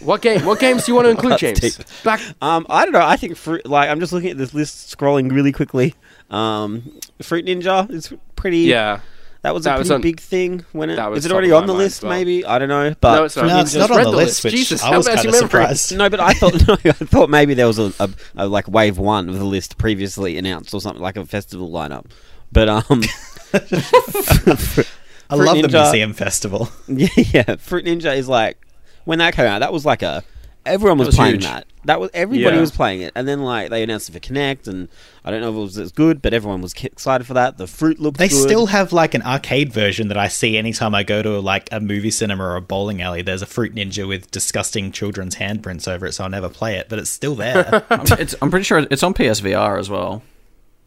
What 0.00 0.22
game? 0.22 0.44
What 0.44 0.60
games 0.60 0.84
do 0.84 0.92
you 0.92 0.96
want 0.96 1.06
to 1.06 1.10
include, 1.10 1.38
James? 1.38 1.60
deep. 1.60 1.74
Back. 2.04 2.20
um, 2.42 2.66
I 2.68 2.84
don't 2.84 2.92
know. 2.92 3.04
I 3.04 3.16
think 3.16 3.36
fruit. 3.36 3.66
Like, 3.66 3.88
I'm 3.88 3.98
just 4.00 4.12
looking 4.12 4.30
at 4.30 4.38
this 4.38 4.54
list, 4.54 4.96
scrolling 4.96 5.30
really 5.32 5.52
quickly. 5.52 5.94
Um, 6.30 6.98
Fruit 7.22 7.44
Ninja 7.46 7.90
is 7.90 8.12
pretty. 8.36 8.58
Yeah. 8.58 9.00
That 9.44 9.54
was 9.54 9.62
that 9.64 9.76
a 9.76 9.78
was 9.78 9.86
pretty 9.88 9.94
on- 9.94 10.00
big 10.00 10.20
thing. 10.20 10.64
When 10.72 10.90
it 10.90 10.96
that 10.96 11.08
was 11.10 11.20
is 11.20 11.26
it 11.26 11.28
top 11.28 11.34
already 11.36 11.50
of 11.52 11.56
on 11.58 11.62
my 11.62 11.66
the 11.68 11.72
mind 11.74 11.84
list? 11.84 11.96
as 11.98 12.02
well. 12.02 12.24
But 12.24 12.48
I 12.50 12.58
don't 12.58 12.68
know. 12.68 12.94
But 13.00 13.14
No, 13.16 13.24
it's 13.24 13.36
not. 13.36 13.46
No, 13.46 13.54
You 13.54 13.60
it's 13.62 13.72
just 13.72 13.80
not 13.88 13.90
on 13.92 13.96
read 13.98 14.06
the 14.06 14.10
the 14.10 14.16
list, 14.16 14.26
list. 14.26 14.44
which 14.44 14.54
Jesus, 14.54 14.82
I 14.82 14.86
how 14.88 14.96
was 14.96 15.06
bad's 15.06 15.16
kind 15.22 15.28
of 15.28 15.32
your 15.34 15.42
memory? 15.42 15.48
surprised. 15.48 15.96
No, 15.96 16.10
but 16.10 16.20
I 16.20 16.32
thought 16.32 16.66
no, 16.68 16.74
I 16.84 16.92
thought 16.92 17.30
maybe 17.30 17.54
there 17.54 17.66
was 17.68 17.78
a, 17.78 17.92
a, 18.00 18.10
a 18.36 18.46
like 18.48 18.66
wave 18.68 18.98
one 18.98 19.28
of 19.28 19.38
the 19.38 19.44
list 19.44 19.78
previously 19.78 20.36
announced 20.38 20.74
or 20.74 20.80
something 20.80 21.00
like 21.02 21.16
a 21.16 21.24
festival 21.24 21.70
lineup. 21.70 22.06
But 22.50 22.68
um, 22.68 22.82
I 23.54 25.36
Fruit 25.36 25.46
love 25.46 25.56
the 25.56 25.62
Ninja- 25.68 25.82
museum 25.84 26.12
festival. 26.12 26.68
yeah, 26.88 27.08
yeah, 27.16 27.56
Fruit 27.56 27.84
Ninja 27.84 28.16
is 28.16 28.28
like 28.28 28.58
when 29.04 29.18
that 29.20 29.34
came 29.34 29.46
out. 29.46 29.60
That 29.60 29.72
was 29.72 29.84
like 29.86 30.02
a 30.02 30.22
everyone 30.66 30.98
was, 30.98 31.08
was 31.08 31.16
playing 31.16 31.34
huge. 31.34 31.44
that. 31.44 31.66
That 31.86 32.00
was 32.00 32.10
everybody 32.14 32.54
Yeah. 32.56 32.60
was 32.60 32.70
playing 32.70 33.02
it, 33.02 33.12
and 33.14 33.28
then 33.28 33.42
like 33.42 33.68
they 33.70 33.82
announced 33.82 34.08
it 34.08 34.12
for 34.12 34.18
Kinect, 34.18 34.66
and 34.68 34.88
I 35.24 35.30
don't 35.30 35.40
know 35.42 35.50
if 35.50 35.56
it 35.56 35.60
was 35.60 35.78
as 35.78 35.92
good, 35.92 36.22
but 36.22 36.32
everyone 36.32 36.62
was 36.62 36.72
excited 36.72 37.26
for 37.26 37.34
that. 37.34 37.58
The 37.58 37.66
fruit 37.66 37.98
looked. 38.00 38.16
They 38.18 38.28
good. 38.28 38.42
still 38.42 38.66
have 38.66 38.92
like 38.92 39.14
an 39.14 39.20
arcade 39.22 39.72
version 39.72 40.08
that 40.08 40.16
I 40.16 40.28
see 40.28 40.56
anytime 40.56 40.94
I 40.94 41.02
go 41.02 41.20
to 41.22 41.40
like 41.40 41.68
a 41.72 41.80
movie 41.80 42.10
cinema 42.10 42.42
or 42.44 42.56
a 42.56 42.62
bowling 42.62 43.02
alley. 43.02 43.20
There's 43.22 43.42
a 43.42 43.46
Fruit 43.46 43.74
Ninja 43.74 44.08
with 44.08 44.30
disgusting 44.30 44.92
children's 44.92 45.36
handprints 45.36 45.86
over 45.86 46.06
it, 46.06 46.12
so 46.12 46.24
I'll 46.24 46.30
never 46.30 46.48
play 46.48 46.76
it, 46.76 46.88
but 46.88 46.98
it's 46.98 47.10
still 47.10 47.34
there. 47.34 47.84
I'm, 47.90 48.06
it's, 48.18 48.34
I'm 48.40 48.50
pretty 48.50 48.64
sure 48.64 48.78
it's 48.90 49.02
on 49.02 49.12
PSVR 49.12 49.78
as 49.78 49.90
well. 49.90 50.22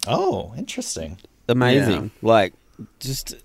oh, 0.08 0.54
interesting. 0.58 1.18
amazing. 1.48 2.12
Like 2.22 2.54
just 3.00 3.36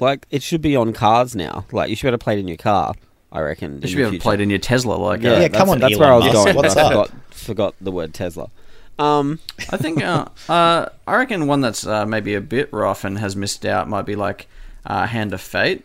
like 0.00 0.26
it 0.30 0.42
should 0.42 0.62
be 0.62 0.76
on 0.76 0.92
cars 0.92 1.34
now. 1.34 1.64
Like 1.72 1.90
you 1.90 1.96
should 1.96 2.04
be 2.04 2.08
able 2.08 2.18
to 2.18 2.24
play 2.24 2.34
it 2.36 2.40
in 2.40 2.48
your 2.48 2.56
car. 2.58 2.94
I 3.30 3.40
reckon. 3.40 3.80
You 3.82 3.88
should 3.88 3.96
be 3.96 4.02
able 4.02 4.12
to 4.12 4.18
play 4.18 4.34
it 4.34 4.40
in 4.40 4.50
your 4.50 4.58
Tesla. 4.58 4.94
Like, 4.94 5.22
Yeah, 5.22 5.32
uh, 5.32 5.40
Yeah, 5.40 5.48
come 5.48 5.68
on, 5.68 5.78
That's 5.80 5.94
Elon 5.94 6.00
where 6.00 6.12
I 6.12 6.16
was 6.16 6.24
Musk. 6.24 6.34
going. 6.34 6.56
What's 6.56 6.74
but 6.74 6.80
I 6.80 6.86
up? 6.94 7.08
forgot, 7.08 7.34
forgot 7.34 7.74
the 7.80 7.90
word 7.92 8.14
Tesla. 8.14 8.50
Um, 8.98 9.38
I 9.70 9.76
think 9.76 10.02
uh, 10.02 10.26
uh, 10.48 10.86
I 11.06 11.16
reckon 11.16 11.46
one 11.46 11.60
that's 11.60 11.86
uh, 11.86 12.04
maybe 12.06 12.34
a 12.34 12.40
bit 12.40 12.72
rough 12.72 13.04
and 13.04 13.18
has 13.18 13.36
missed 13.36 13.64
out 13.64 13.88
might 13.88 14.06
be 14.06 14.16
like 14.16 14.48
uh, 14.86 15.06
Hand 15.06 15.32
of 15.32 15.40
Fate. 15.40 15.84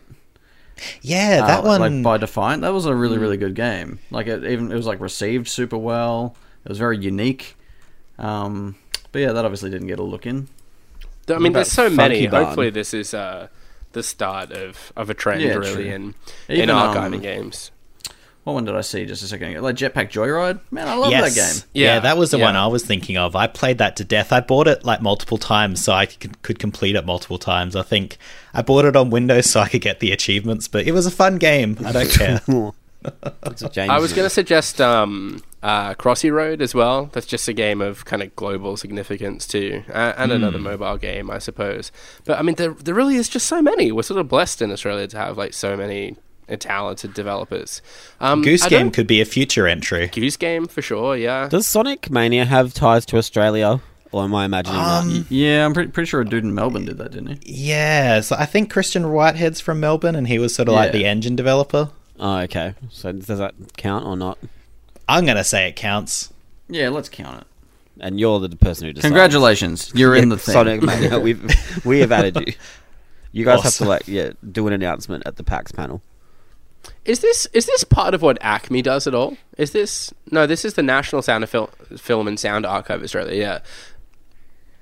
Yeah, 1.02 1.40
Uh, 1.42 1.46
that 1.46 1.64
one. 1.64 1.80
like 1.80 2.02
by 2.02 2.18
Defiant, 2.18 2.62
that 2.62 2.72
was 2.72 2.86
a 2.86 2.94
really 2.94 3.16
really 3.18 3.36
good 3.36 3.54
game. 3.54 4.00
Like 4.10 4.26
it 4.26 4.44
even 4.44 4.72
it 4.72 4.74
was 4.74 4.86
like 4.86 4.98
received 5.00 5.46
super 5.46 5.76
well. 5.78 6.34
It 6.64 6.70
was 6.70 6.78
very 6.78 6.98
unique. 6.98 7.56
Um, 8.18 8.74
but 9.12 9.20
yeah, 9.20 9.32
that 9.32 9.44
obviously 9.44 9.70
didn't 9.70 9.86
get 9.86 10.00
a 10.00 10.02
look 10.02 10.26
in. 10.26 10.48
I 11.28 11.38
mean, 11.38 11.52
there's 11.52 11.70
so 11.70 11.88
many. 11.88 12.26
Barn? 12.26 12.46
Hopefully, 12.46 12.70
this 12.70 12.92
is 12.94 13.14
uh, 13.14 13.46
the 13.94 14.02
start 14.02 14.52
of, 14.52 14.92
of 14.96 15.08
a 15.08 15.14
trend, 15.14 15.40
Yeah, 15.40 15.54
really, 15.54 15.72
true. 15.72 15.84
in 15.84 16.14
Even, 16.48 16.68
in 16.68 16.76
archiving 16.76 17.14
um, 17.14 17.20
games. 17.20 17.70
What 18.44 18.52
one 18.52 18.66
did 18.66 18.76
I 18.76 18.82
see 18.82 19.06
just 19.06 19.22
a 19.22 19.26
second 19.26 19.48
ago? 19.52 19.62
Like 19.62 19.76
Jetpack 19.76 20.10
Joyride. 20.10 20.60
Man, 20.70 20.86
I 20.86 20.94
love 20.96 21.10
yes. 21.10 21.34
that 21.34 21.40
game. 21.40 21.70
Yeah, 21.72 21.94
Yeah, 21.94 22.00
that 22.00 22.18
was 22.18 22.30
the 22.30 22.36
yeah. 22.38 22.44
one 22.44 22.56
I 22.56 22.66
was 22.66 22.84
thinking 22.84 23.16
of. 23.16 23.34
I 23.34 23.46
played 23.46 23.78
that 23.78 23.96
to 23.96 24.04
death. 24.04 24.32
I 24.32 24.40
bought 24.40 24.68
it 24.68 24.84
like 24.84 25.00
multiple 25.00 25.38
times 25.38 25.82
so 25.82 25.94
I 25.94 26.04
could, 26.04 26.42
could 26.42 26.58
complete 26.58 26.94
it 26.94 27.06
multiple 27.06 27.38
times. 27.38 27.74
I 27.74 27.80
think 27.80 28.18
I 28.52 28.60
bought 28.60 28.84
it 28.84 28.96
on 28.96 29.08
Windows 29.08 29.46
so 29.50 29.60
I 29.60 29.68
could 29.68 29.80
get 29.80 30.00
the 30.00 30.12
achievements, 30.12 30.68
but 30.68 30.86
it 30.86 30.92
was 30.92 31.06
a 31.06 31.10
fun 31.10 31.38
game. 31.38 31.78
I 31.86 31.92
don't 31.92 32.10
care. 32.10 32.40
that's 33.42 33.62
what 33.62 33.78
I 33.78 33.98
was 33.98 34.12
going 34.12 34.26
to 34.26 34.30
suggest 34.30 34.78
um, 34.78 35.42
uh, 35.64 35.94
Crossy 35.94 36.30
Road 36.30 36.60
as 36.62 36.74
well. 36.74 37.08
That's 37.12 37.26
just 37.26 37.48
a 37.48 37.52
game 37.54 37.80
of 37.80 38.04
kind 38.04 38.22
of 38.22 38.36
global 38.36 38.76
significance 38.76 39.46
too, 39.46 39.82
uh, 39.88 40.12
and 40.16 40.30
another 40.30 40.58
mobile 40.58 40.98
game, 40.98 41.30
I 41.30 41.38
suppose. 41.38 41.90
But 42.26 42.38
I 42.38 42.42
mean, 42.42 42.54
there, 42.56 42.74
there 42.74 42.94
really 42.94 43.16
is 43.16 43.28
just 43.30 43.46
so 43.46 43.62
many. 43.62 43.90
We're 43.90 44.02
sort 44.02 44.20
of 44.20 44.28
blessed 44.28 44.60
in 44.62 44.70
Australia 44.70 45.06
to 45.08 45.16
have 45.16 45.38
like 45.38 45.54
so 45.54 45.76
many 45.76 46.16
talented 46.58 47.14
developers. 47.14 47.80
Um, 48.20 48.42
Goose 48.42 48.64
I 48.64 48.68
Game 48.68 48.90
could 48.90 49.06
be 49.06 49.22
a 49.22 49.24
future 49.24 49.66
entry. 49.66 50.08
Goose 50.08 50.36
Game 50.36 50.66
for 50.66 50.82
sure. 50.82 51.16
Yeah. 51.16 51.48
Does 51.48 51.66
Sonic 51.66 52.10
Mania 52.10 52.44
have 52.44 52.74
ties 52.74 53.06
to 53.06 53.16
Australia, 53.16 53.80
or 54.12 54.24
am 54.24 54.34
I 54.34 54.44
imagining 54.44 54.78
Um, 54.78 55.08
that? 55.14 55.30
Yeah, 55.30 55.64
I'm 55.64 55.72
pretty, 55.72 55.90
pretty 55.92 56.08
sure 56.10 56.20
a 56.20 56.28
dude 56.28 56.44
in 56.44 56.54
Melbourne 56.54 56.84
did 56.84 56.98
that, 56.98 57.12
didn't 57.12 57.42
he? 57.42 57.52
Yeah, 57.70 58.20
so 58.20 58.36
I 58.38 58.44
think 58.44 58.70
Christian 58.70 59.04
Whitehead's 59.04 59.62
from 59.62 59.80
Melbourne 59.80 60.14
and 60.14 60.28
he 60.28 60.38
was 60.38 60.54
sort 60.54 60.68
of 60.68 60.74
like 60.74 60.92
the 60.92 61.06
engine 61.06 61.34
developer. 61.36 61.88
Oh, 62.20 62.36
okay. 62.40 62.74
So 62.90 63.12
does 63.12 63.38
that 63.38 63.54
count 63.78 64.04
or 64.04 64.14
not? 64.16 64.36
I'm 65.08 65.24
going 65.24 65.36
to 65.36 65.44
say 65.44 65.68
it 65.68 65.76
counts. 65.76 66.32
Yeah, 66.68 66.88
let's 66.88 67.08
count 67.08 67.42
it. 67.42 67.46
And 68.00 68.18
you're 68.18 68.40
the 68.40 68.48
person 68.56 68.86
who 68.86 68.92
decides. 68.92 69.10
Congratulations, 69.10 69.92
you're 69.94 70.16
in 70.16 70.28
the 70.28 70.38
thing. 70.38 70.52
Sonic 70.52 70.82
Mania. 70.82 71.20
We've 71.20 71.84
we 71.84 72.00
have 72.00 72.10
added 72.10 72.36
you. 72.36 72.54
You 73.30 73.44
guys 73.44 73.62
have 73.62 73.74
to 73.74 73.84
like 73.84 74.08
yeah 74.08 74.30
do 74.50 74.66
an 74.66 74.72
announcement 74.72 75.24
at 75.26 75.36
the 75.36 75.44
PAX 75.44 75.70
panel. 75.72 76.02
Is 77.04 77.20
this 77.20 77.46
is 77.52 77.66
this 77.66 77.84
part 77.84 78.14
of 78.14 78.22
what 78.22 78.40
ACMI 78.40 78.82
does 78.82 79.06
at 79.06 79.14
all? 79.14 79.36
Is 79.56 79.70
this 79.70 80.12
no? 80.30 80.46
This 80.46 80.64
is 80.64 80.74
the 80.74 80.82
National 80.82 81.22
Sound 81.22 81.44
of 81.44 81.50
Fil- 81.50 81.70
Film 81.96 82.26
and 82.26 82.38
Sound 82.38 82.66
Archive 82.66 83.02
Australia. 83.02 83.38
Yeah. 83.38 83.58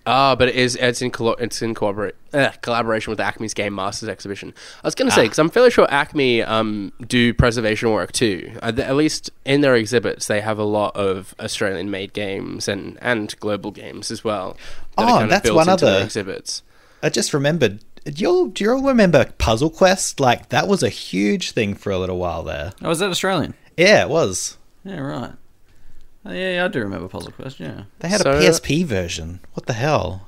Ah, 0.06 0.34
but 0.34 0.48
it 0.48 0.56
is 0.56 0.74
it's 0.76 1.00
in 1.00 1.10
collo- 1.10 1.36
it's 1.38 1.62
in 1.62 1.74
corporate 1.74 2.16
uh, 2.32 2.50
collaboration 2.60 3.10
with 3.10 3.20
ACMI's 3.20 3.54
Game 3.54 3.74
Masters 3.74 4.08
exhibition. 4.08 4.52
I 4.82 4.86
was 4.88 4.94
going 4.96 5.08
to 5.08 5.14
say 5.14 5.22
because 5.22 5.38
I'm 5.38 5.48
fairly 5.48 5.70
sure 5.70 5.86
ACMI 5.86 6.46
um, 6.48 6.92
do 7.06 7.32
preservation 7.32 7.90
work 7.92 8.10
too. 8.12 8.52
Uh, 8.62 8.72
th- 8.72 8.86
at 8.88 8.96
least 8.96 9.30
in 9.44 9.60
their 9.60 9.76
exhibits, 9.76 10.26
they 10.26 10.40
have 10.40 10.58
a 10.58 10.64
lot 10.64 10.96
of 10.96 11.34
Australian-made 11.38 12.12
games 12.14 12.66
and 12.66 12.98
and 13.00 13.38
global 13.38 13.70
games 13.70 14.10
as 14.10 14.24
well. 14.24 14.56
that 14.96 15.02
are 15.04 15.08
Oh, 15.08 15.12
kind 15.12 15.24
of 15.24 15.30
that's 15.30 15.42
built 15.44 15.56
one 15.56 15.68
into 15.68 15.86
other- 15.86 16.04
exhibits. 16.04 16.62
I 17.02 17.08
just 17.08 17.32
remembered. 17.32 17.84
Do 18.04 18.12
you, 18.16 18.28
all, 18.28 18.46
do 18.48 18.64
you 18.64 18.72
all 18.72 18.82
remember 18.82 19.26
Puzzle 19.38 19.70
Quest? 19.70 20.18
Like, 20.18 20.48
that 20.48 20.66
was 20.66 20.82
a 20.82 20.88
huge 20.88 21.52
thing 21.52 21.76
for 21.76 21.92
a 21.92 21.98
little 21.98 22.18
while 22.18 22.42
there. 22.42 22.72
Oh, 22.82 22.88
was 22.88 22.98
that 22.98 23.10
Australian? 23.10 23.54
Yeah, 23.76 24.02
it 24.02 24.08
was. 24.08 24.56
Yeah, 24.84 24.98
right. 24.98 25.32
Oh, 26.24 26.32
yeah, 26.32 26.54
yeah, 26.54 26.64
I 26.64 26.68
do 26.68 26.78
remember 26.80 27.08
Puzzle 27.08 27.32
Quest. 27.32 27.58
Yeah. 27.58 27.84
They 27.98 28.08
had 28.08 28.20
So- 28.20 28.32
a 28.32 28.40
PSP 28.40 28.84
version. 28.84 29.40
What 29.54 29.66
the 29.66 29.72
hell? 29.72 30.26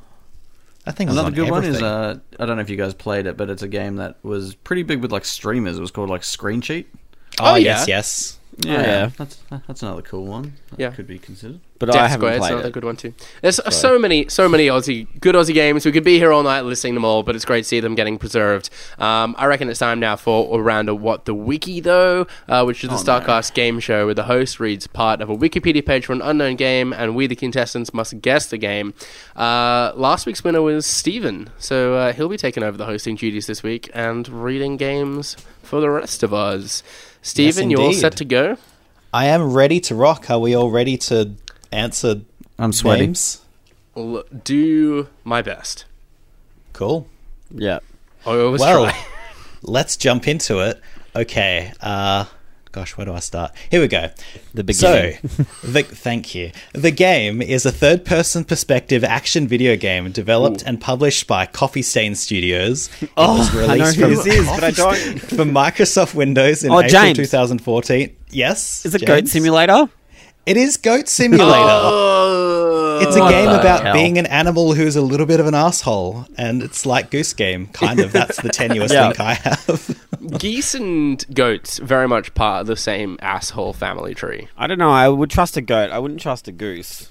That 0.84 0.96
thing 0.96 1.06
was 1.06 1.16
Another 1.16 1.28
on 1.28 1.34
good 1.34 1.50
one 1.50 1.64
is 1.64 1.76
everything. 1.76 1.84
uh, 1.86 2.18
I 2.38 2.44
don't 2.46 2.56
know 2.56 2.62
if 2.62 2.68
you 2.68 2.76
guys 2.76 2.92
played 2.92 3.26
it, 3.26 3.36
but 3.38 3.48
it's 3.48 3.62
a 3.62 3.68
game 3.68 3.96
that 3.96 4.16
was 4.22 4.54
pretty 4.54 4.82
big 4.82 5.00
with 5.00 5.12
like 5.12 5.24
streamers. 5.24 5.78
It 5.78 5.80
was 5.80 5.90
called 5.90 6.10
like 6.10 6.20
Screencheat. 6.22 6.84
oh, 7.40 7.52
Oh, 7.52 7.54
yes, 7.54 7.88
yeah. 7.88 7.96
yes. 7.96 8.38
Yeah, 8.58 8.72
yeah. 8.82 9.10
that's 9.16 9.38
that's 9.66 9.82
another 9.82 10.02
cool 10.02 10.26
one. 10.26 10.54
That 10.70 10.78
Yeah. 10.80 10.90
could 10.90 11.06
be 11.06 11.18
considered. 11.18 11.60
But 11.80 11.90
I 11.90 11.92
Death 11.94 12.10
haven't 12.12 12.20
Squared's 12.20 12.38
played 12.40 12.52
another 12.52 12.68
it. 12.68 12.72
good 12.72 12.84
one 12.84 12.96
too. 12.96 13.14
There's 13.42 13.58
uh, 13.58 13.68
so 13.68 13.98
many, 13.98 14.28
so 14.28 14.48
many 14.48 14.68
Aussie, 14.68 15.08
good 15.20 15.34
Aussie 15.34 15.52
games. 15.54 15.84
We 15.84 15.90
could 15.90 16.04
be 16.04 16.18
here 16.18 16.30
all 16.32 16.44
night 16.44 16.60
listing 16.60 16.94
them 16.94 17.04
all, 17.04 17.24
but 17.24 17.34
it's 17.34 17.44
great 17.44 17.62
to 17.62 17.64
see 17.68 17.80
them 17.80 17.96
getting 17.96 18.16
preserved. 18.16 18.70
Um, 18.98 19.34
I 19.38 19.46
reckon 19.46 19.68
it's 19.68 19.80
time 19.80 19.98
now 19.98 20.14
for 20.14 20.56
a 20.56 20.62
round 20.62 20.88
of 20.88 21.00
what 21.00 21.24
the 21.24 21.34
wiki 21.34 21.80
though, 21.80 22.28
uh, 22.48 22.62
which 22.64 22.84
is 22.84 22.90
the 22.90 22.96
Oh, 22.96 22.98
no. 23.18 23.20
Startcast 23.20 23.54
game 23.54 23.80
show 23.80 24.04
where 24.06 24.14
the 24.14 24.22
host 24.24 24.60
reads 24.60 24.86
part 24.86 25.20
of 25.20 25.28
a 25.28 25.36
Wikipedia 25.36 25.84
page 25.84 26.06
for 26.06 26.12
an 26.12 26.22
unknown 26.22 26.54
game, 26.54 26.92
and 26.92 27.16
we, 27.16 27.26
the 27.26 27.34
contestants, 27.36 27.92
must 27.92 28.20
guess 28.22 28.46
the 28.46 28.56
game. 28.58 28.94
Uh, 29.34 29.92
last 29.96 30.26
week's 30.26 30.44
winner 30.44 30.62
was 30.62 30.86
Steven, 30.86 31.50
so 31.58 31.94
uh, 31.96 32.12
he'll 32.12 32.28
be 32.28 32.36
taking 32.36 32.62
over 32.62 32.78
the 32.78 32.86
hosting 32.86 33.16
duties 33.16 33.46
this 33.48 33.64
week 33.64 33.90
and 33.92 34.28
reading 34.28 34.76
games 34.76 35.36
for 35.62 35.80
the 35.80 35.90
rest 35.90 36.22
of 36.22 36.32
us. 36.32 36.82
Steven, 37.24 37.70
you're 37.70 37.80
all 37.80 37.92
set 37.94 38.16
to 38.18 38.24
go. 38.24 38.56
I 39.12 39.26
am 39.26 39.52
ready 39.54 39.80
to 39.80 39.94
rock. 39.94 40.28
Are 40.30 40.38
we 40.38 40.54
all 40.54 40.70
ready 40.70 40.98
to 40.98 41.32
answer 41.72 42.20
I'm 42.58 42.72
sweating. 42.72 43.06
names? 43.10 43.40
I'll 43.96 44.22
do 44.44 45.08
my 45.24 45.40
best. 45.40 45.86
Cool. 46.74 47.08
Yeah. 47.50 47.78
I 48.26 48.30
always 48.38 48.60
Well, 48.60 48.84
try. 48.84 49.04
let's 49.62 49.96
jump 49.96 50.28
into 50.28 50.58
it. 50.60 50.80
Okay. 51.16 51.72
Uh, 51.80 52.26
gosh, 52.74 52.96
where 52.96 53.04
do 53.06 53.12
I 53.14 53.20
start? 53.20 53.52
Here 53.70 53.80
we 53.80 53.86
go. 53.88 54.08
The 54.52 54.74
So, 54.74 54.90
beginning. 54.90 55.18
the, 55.62 55.82
thank 55.84 56.34
you. 56.34 56.50
The 56.72 56.90
game 56.90 57.40
is 57.40 57.64
a 57.64 57.70
third-person 57.72 58.44
perspective 58.44 59.04
action 59.04 59.46
video 59.46 59.76
game 59.76 60.10
developed 60.10 60.62
and 60.66 60.80
published 60.80 61.26
by 61.28 61.46
Coffee 61.46 61.82
Stain 61.82 62.14
Studios. 62.16 62.90
It 63.00 63.10
Oh, 63.16 63.38
was 63.38 63.54
I 63.70 63.76
know 63.76 63.84
who 63.92 64.14
this 64.16 64.26
is, 64.26 64.46
but 64.46 64.64
I 64.64 64.70
don't- 64.72 65.20
for 65.20 65.44
Microsoft 65.44 66.14
Windows 66.14 66.64
in 66.64 66.72
Oh, 66.72 66.80
April 66.80 66.90
James. 66.90 67.16
2014. 67.18 68.16
Yes, 68.30 68.84
Is 68.84 68.94
it 68.94 68.98
James? 68.98 69.08
Goat 69.08 69.28
Simulator? 69.28 69.88
It 70.44 70.56
is 70.56 70.76
Goat 70.76 71.08
Simulator. 71.08 71.46
Oh, 71.54 72.73
It's 73.02 73.16
a 73.16 73.20
What 73.20 73.30
game 73.30 73.48
about 73.48 73.82
hell? 73.82 73.92
being 73.94 74.18
an 74.18 74.26
animal 74.26 74.74
who's 74.74 74.96
a 74.96 75.02
little 75.02 75.26
bit 75.26 75.40
of 75.40 75.46
an 75.46 75.54
asshole, 75.54 76.26
and 76.36 76.62
it's 76.62 76.84
like 76.86 77.10
Goose 77.10 77.32
Game, 77.32 77.66
kind 77.68 78.00
of. 78.00 78.12
That's 78.12 78.40
the 78.40 78.48
tenuous 78.48 78.92
Yeah. 78.92 79.08
link 79.08 79.20
I 79.20 79.34
have. 79.34 80.00
geese 80.38 80.74
and 80.74 81.24
goats 81.34 81.78
very 81.78 82.08
much 82.08 82.34
part 82.34 82.62
of 82.62 82.66
the 82.66 82.76
same 82.76 83.18
asshole 83.20 83.72
family 83.72 84.14
tree. 84.14 84.48
I 84.56 84.66
don't 84.66 84.78
know. 84.78 84.90
I 84.90 85.08
would 85.08 85.30
trust 85.30 85.56
a 85.56 85.60
goat. 85.60 85.90
I 85.90 85.98
wouldn't 85.98 86.20
trust 86.20 86.48
a 86.48 86.52
goose. 86.52 87.08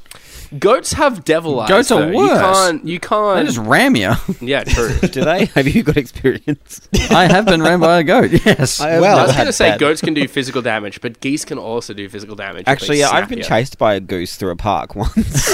Goats 0.60 0.94
have 0.94 1.24
devil 1.26 1.60
eyes. 1.60 1.70
Goats 1.70 1.92
are 1.92 2.02
though. 2.02 2.22
You 2.24 2.28
can't. 2.30 2.86
You 2.88 3.00
can't. 3.00 3.40
They 3.40 3.46
just 3.46 3.58
ram 3.58 3.96
you. 3.96 4.14
yeah, 4.42 4.64
true. 4.64 4.98
Do 5.02 5.24
they? 5.24 5.46
Have 5.46 5.68
you 5.68 5.84
got 5.84 5.98
experience? 5.98 6.88
I 7.10 7.26
have 7.32 7.46
been 7.46 7.62
rammed 7.62 7.82
by 7.82 8.00
a 8.00 8.04
goat. 8.04 8.32
Yes. 8.46 8.80
I 8.80 9.00
Well, 9.00 9.18
I 9.20 9.24
was 9.26 9.34
going 9.36 9.48
to 9.48 9.54
say 9.54 9.70
that. 9.70 9.80
goats 9.80 10.02
can 10.02 10.14
do 10.14 10.28
physical 10.28 10.62
damage, 10.62 11.02
but 11.02 11.20
geese 11.22 11.46
can 11.46 11.58
also 11.58 11.94
do 11.94 12.08
physical 12.10 12.36
damage. 12.36 12.66
Actually, 12.68 13.00
yeah, 13.00 13.10
I've 13.10 13.30
been 13.30 13.40
you. 13.40 13.44
chased 13.44 13.78
by 13.78 13.96
a 13.96 14.00
goose 14.00 14.36
through 14.36 14.52
a 14.52 14.56
park 14.56 14.96
once 14.96 15.50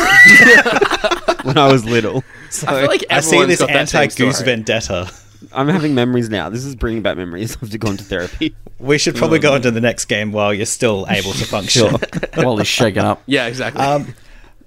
when 1.44 1.58
I 1.58 1.72
was 1.72 1.86
little. 1.86 2.24
So 2.50 2.68
I 2.68 2.80
feel 2.82 2.88
like 2.88 3.06
I 3.10 3.20
see 3.22 3.46
this 3.46 3.60
got 3.60 3.68
that 3.68 3.94
anti-goose 3.94 4.38
story. 4.38 4.46
vendetta. 4.46 5.12
I'm 5.54 5.68
having 5.68 5.96
memories 5.96 6.30
now. 6.30 6.50
This 6.50 6.66
is 6.66 6.76
bringing 6.76 7.02
back 7.02 7.16
memories. 7.18 7.56
I 7.56 7.60
have 7.62 7.70
to 7.72 7.78
go 7.78 7.90
into 7.90 8.04
therapy. 8.04 8.56
We 8.78 8.98
should 8.98 9.16
probably 9.16 9.40
go 9.40 9.54
on 9.54 9.62
to 9.62 9.72
the 9.72 9.82
next 9.82 10.06
game 10.06 10.32
while 10.32 10.54
you're 10.54 10.66
still 10.66 11.06
able 11.10 11.32
to 11.34 11.46
function. 11.46 11.96
While 12.36 12.58
he's 12.58 12.68
shaking 12.68 13.04
up. 13.04 13.24
Yeah, 13.26 13.48
exactly. 13.48 13.82
Um, 13.82 14.14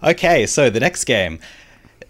okay, 0.03 0.47
so 0.47 0.71
the 0.71 0.81
next 0.81 1.05
game. 1.05 1.39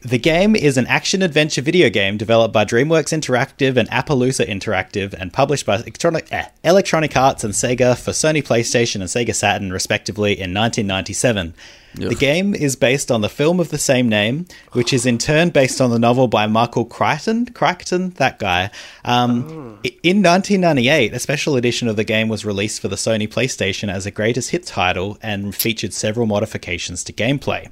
The 0.04 0.18
game 0.18 0.56
is 0.56 0.76
an 0.78 0.88
action 0.88 1.22
adventure 1.22 1.62
video 1.62 1.88
game 1.88 2.16
developed 2.16 2.52
by 2.52 2.64
DreamWorks 2.64 3.16
Interactive 3.16 3.76
and 3.76 3.88
Appaloosa 3.90 4.44
Interactive 4.48 5.12
and 5.14 5.32
published 5.32 5.64
by 5.64 5.76
Electronic, 5.76 6.26
eh, 6.32 6.46
Electronic 6.64 7.16
Arts 7.16 7.44
and 7.44 7.54
Sega 7.54 7.96
for 7.96 8.10
Sony 8.10 8.42
PlayStation 8.42 8.96
and 8.96 9.04
Sega 9.04 9.32
Saturn, 9.32 9.72
respectively, 9.72 10.32
in 10.32 10.52
1997. 10.52 11.54
The 11.94 12.14
game 12.16 12.52
is 12.52 12.74
based 12.74 13.12
on 13.12 13.20
the 13.20 13.28
film 13.28 13.60
of 13.60 13.68
the 13.68 13.78
same 13.78 14.08
name, 14.08 14.46
which 14.72 14.92
is 14.92 15.06
in 15.06 15.18
turn 15.18 15.50
based 15.50 15.80
on 15.80 15.90
the 15.90 16.00
novel 16.00 16.26
by 16.26 16.48
Michael 16.48 16.84
Crichton. 16.86 17.46
Crichton, 17.46 18.10
that 18.16 18.40
guy. 18.40 18.70
Um, 19.04 19.78
i- 19.84 19.94
In 20.02 20.20
1998, 20.20 21.12
a 21.14 21.20
special 21.20 21.54
edition 21.54 21.86
of 21.86 21.94
the 21.94 22.02
game 22.04 22.26
was 22.28 22.44
released 22.44 22.80
for 22.80 22.88
the 22.88 22.96
Sony 22.96 23.28
PlayStation 23.28 23.88
as 23.92 24.04
a 24.04 24.10
greatest 24.10 24.50
hit 24.50 24.66
title 24.66 25.16
and 25.22 25.54
featured 25.54 25.92
several 25.92 26.26
modifications 26.26 27.04
to 27.04 27.12
gameplay. 27.12 27.68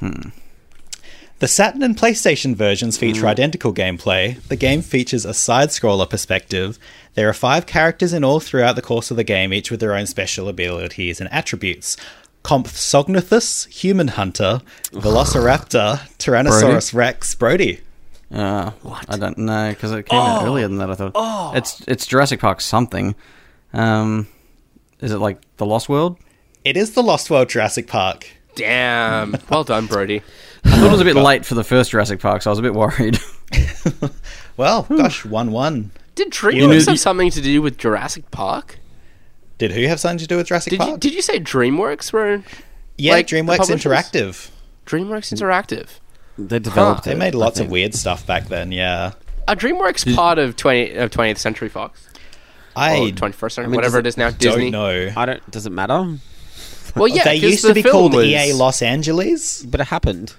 The 0.00 1.48
Saturn 1.48 1.82
and 1.82 1.96
PlayStation 1.96 2.54
versions 2.54 2.98
feature 2.98 3.26
identical 3.26 3.72
gameplay. 3.72 4.40
The 4.48 4.56
game 4.56 4.82
features 4.82 5.24
a 5.24 5.32
side 5.32 5.70
scroller 5.70 6.08
perspective. 6.08 6.78
There 7.14 7.30
are 7.30 7.34
five 7.34 7.64
characters 7.64 8.12
in 8.12 8.24
all 8.24 8.40
throughout 8.40 8.76
the 8.76 8.82
course 8.82 9.10
of 9.10 9.16
the 9.16 9.24
game, 9.24 9.52
each 9.54 9.70
with 9.70 9.80
their 9.80 9.94
own 9.94 10.06
special 10.06 10.48
abilities 10.48 11.18
and 11.18 11.32
attributes. 11.32 11.96
Compsognathus, 12.44 13.68
Human 13.68 14.08
Hunter, 14.08 14.60
Velociraptor, 14.92 16.00
Tyrannosaurus 16.18 16.92
Rex, 16.92 17.34
Brodie. 17.34 17.80
Uh, 18.32 18.70
I 19.08 19.16
don't 19.16 19.38
know 19.38 19.70
because 19.70 19.92
it 19.92 20.06
came 20.06 20.20
out 20.20 20.44
earlier 20.44 20.68
than 20.68 20.78
that. 20.78 20.90
I 20.90 20.94
thought 20.94 21.56
it's 21.56 21.82
it's 21.88 22.06
Jurassic 22.06 22.40
Park 22.40 22.60
something. 22.60 23.14
Um, 23.72 24.28
is 25.00 25.10
it 25.10 25.18
like 25.18 25.38
the 25.56 25.66
Lost 25.66 25.88
World? 25.88 26.18
It 26.64 26.76
is 26.76 26.92
the 26.92 27.02
Lost 27.02 27.30
World 27.30 27.48
Jurassic 27.48 27.86
Park. 27.88 28.28
Damn. 28.54 29.36
Well 29.48 29.64
done, 29.64 29.86
Brodie. 29.86 30.22
I 30.64 30.70
thought 30.76 30.86
it 30.86 30.92
was 30.92 31.00
a 31.00 31.04
bit 31.04 31.16
late 31.16 31.46
for 31.46 31.54
the 31.54 31.64
first 31.64 31.90
Jurassic 31.90 32.20
Park, 32.20 32.42
so 32.42 32.50
I 32.50 32.52
was 32.52 32.58
a 32.58 32.62
bit 32.62 32.74
worried. 32.74 33.18
Well, 34.60 34.82
gosh, 34.82 35.24
1 35.24 35.52
1. 35.52 35.90
Did 36.14 36.42
You 36.42 36.52
knew- 36.52 36.68
DreamWorks 36.68 36.86
have 36.88 37.00
something 37.00 37.30
to 37.30 37.40
do 37.40 37.62
with 37.62 37.78
Jurassic 37.78 38.30
Park? 38.30 38.78
Did 39.56 39.72
who 39.72 39.86
have 39.86 39.98
something 39.98 40.18
to 40.18 40.26
do 40.26 40.36
with 40.36 40.48
Jurassic 40.48 40.72
Did 40.72 40.80
you, 40.80 40.86
Park? 40.86 41.00
did 41.00 41.14
you 41.14 41.22
say 41.22 41.40
DreamWorks 41.40 42.12
were 42.12 42.42
yeah, 42.98 43.12
like, 43.14 43.26
DreamWorks? 43.26 43.70
Interactive. 43.70 44.50
DreamWorks 44.84 45.32
mm. 45.32 45.40
Interactive? 45.40 45.88
They 46.36 46.58
developed 46.58 47.04
They 47.04 47.12
it. 47.12 47.16
made 47.18 47.34
lots 47.34 47.58
of 47.58 47.70
weird 47.70 47.94
stuff 47.94 48.26
back 48.26 48.48
then, 48.48 48.70
yeah. 48.70 49.12
Are 49.48 49.56
DreamWorks 49.56 50.14
part 50.14 50.38
of 50.38 50.56
20 50.56 50.92
of 50.96 51.10
20th 51.10 51.38
Century 51.38 51.70
Fox? 51.70 52.06
Or 52.76 52.82
I 52.82 53.12
21st 53.16 53.52
Century, 53.52 53.66
mean, 53.68 53.76
whatever 53.76 54.02
does 54.02 54.14
it 54.14 54.16
is 54.16 54.16
now, 54.18 54.28
don't 54.28 54.38
Disney. 54.38 54.70
know. 54.70 55.10
I 55.16 55.24
don't. 55.24 55.50
Does 55.50 55.66
it 55.66 55.70
matter? 55.70 56.18
Well, 56.96 57.08
yeah, 57.16 57.24
they 57.24 57.36
used 57.36 57.64
the 57.64 57.68
to 57.68 57.74
be 57.74 57.82
called 57.82 58.14
was- 58.14 58.26
EA 58.26 58.52
Los 58.52 58.82
Angeles. 58.82 59.62
But 59.62 59.80
it 59.80 59.86
happened. 59.88 60.34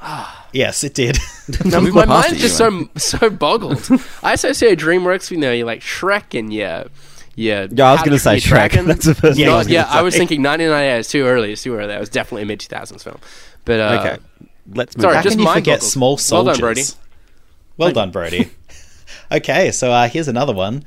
Yes, 0.52 0.84
it 0.84 0.94
did. 0.94 1.18
No, 1.64 1.80
We've 1.80 1.92
my 1.92 2.04
mind's 2.04 2.34
it, 2.38 2.38
just 2.38 2.56
so 2.56 2.88
so 2.96 3.28
boggled. 3.28 3.88
I 4.22 4.34
associate 4.34 4.78
DreamWorks, 4.78 5.30
you 5.32 5.36
know, 5.36 5.50
you're 5.52 5.66
like 5.66 5.80
Shrek 5.80 6.38
and 6.38 6.52
yeah, 6.54 6.84
yeah. 7.34 7.66
Yeah, 7.70 7.88
I 7.88 7.92
was 7.92 8.00
going 8.02 8.10
to 8.12 8.16
to 8.16 8.18
say 8.20 8.38
Train 8.38 8.40
Shrek. 8.40 8.70
Dragon. 8.70 8.86
That's 8.86 9.04
the 9.04 9.14
first 9.16 9.36
Yeah, 9.38 9.46
thing 9.46 9.54
I 9.54 9.58
was 9.58 9.68
yeah, 9.68 9.86
I 9.90 10.02
was 10.02 10.14
say. 10.14 10.18
thinking 10.18 10.42
1998. 10.44 10.98
It's 11.00 11.10
too 11.10 11.24
early. 11.24 11.52
It's 11.52 11.62
too 11.64 11.74
early. 11.74 11.88
That 11.88 11.98
was 11.98 12.08
definitely 12.08 12.42
a 12.42 12.46
mid 12.46 12.60
2000s 12.60 13.02
film. 13.02 13.18
But 13.64 13.80
uh, 13.80 13.98
Okay, 14.00 14.22
let's 14.74 14.96
move. 14.96 15.02
sorry, 15.02 15.16
How 15.16 15.22
just 15.22 15.36
can 15.36 15.44
you 15.46 15.52
forget 15.52 15.80
boggled. 15.80 15.90
small 15.90 16.10
Well 16.12 16.16
soldiers? 16.18 16.56
done, 16.56 16.60
Brodie. 16.60 16.84
Well 17.76 17.90
done, 17.92 18.10
Brodie. 18.12 18.50
okay, 19.32 19.72
so 19.72 19.90
uh, 19.90 20.08
here's 20.08 20.28
another 20.28 20.52
one. 20.54 20.84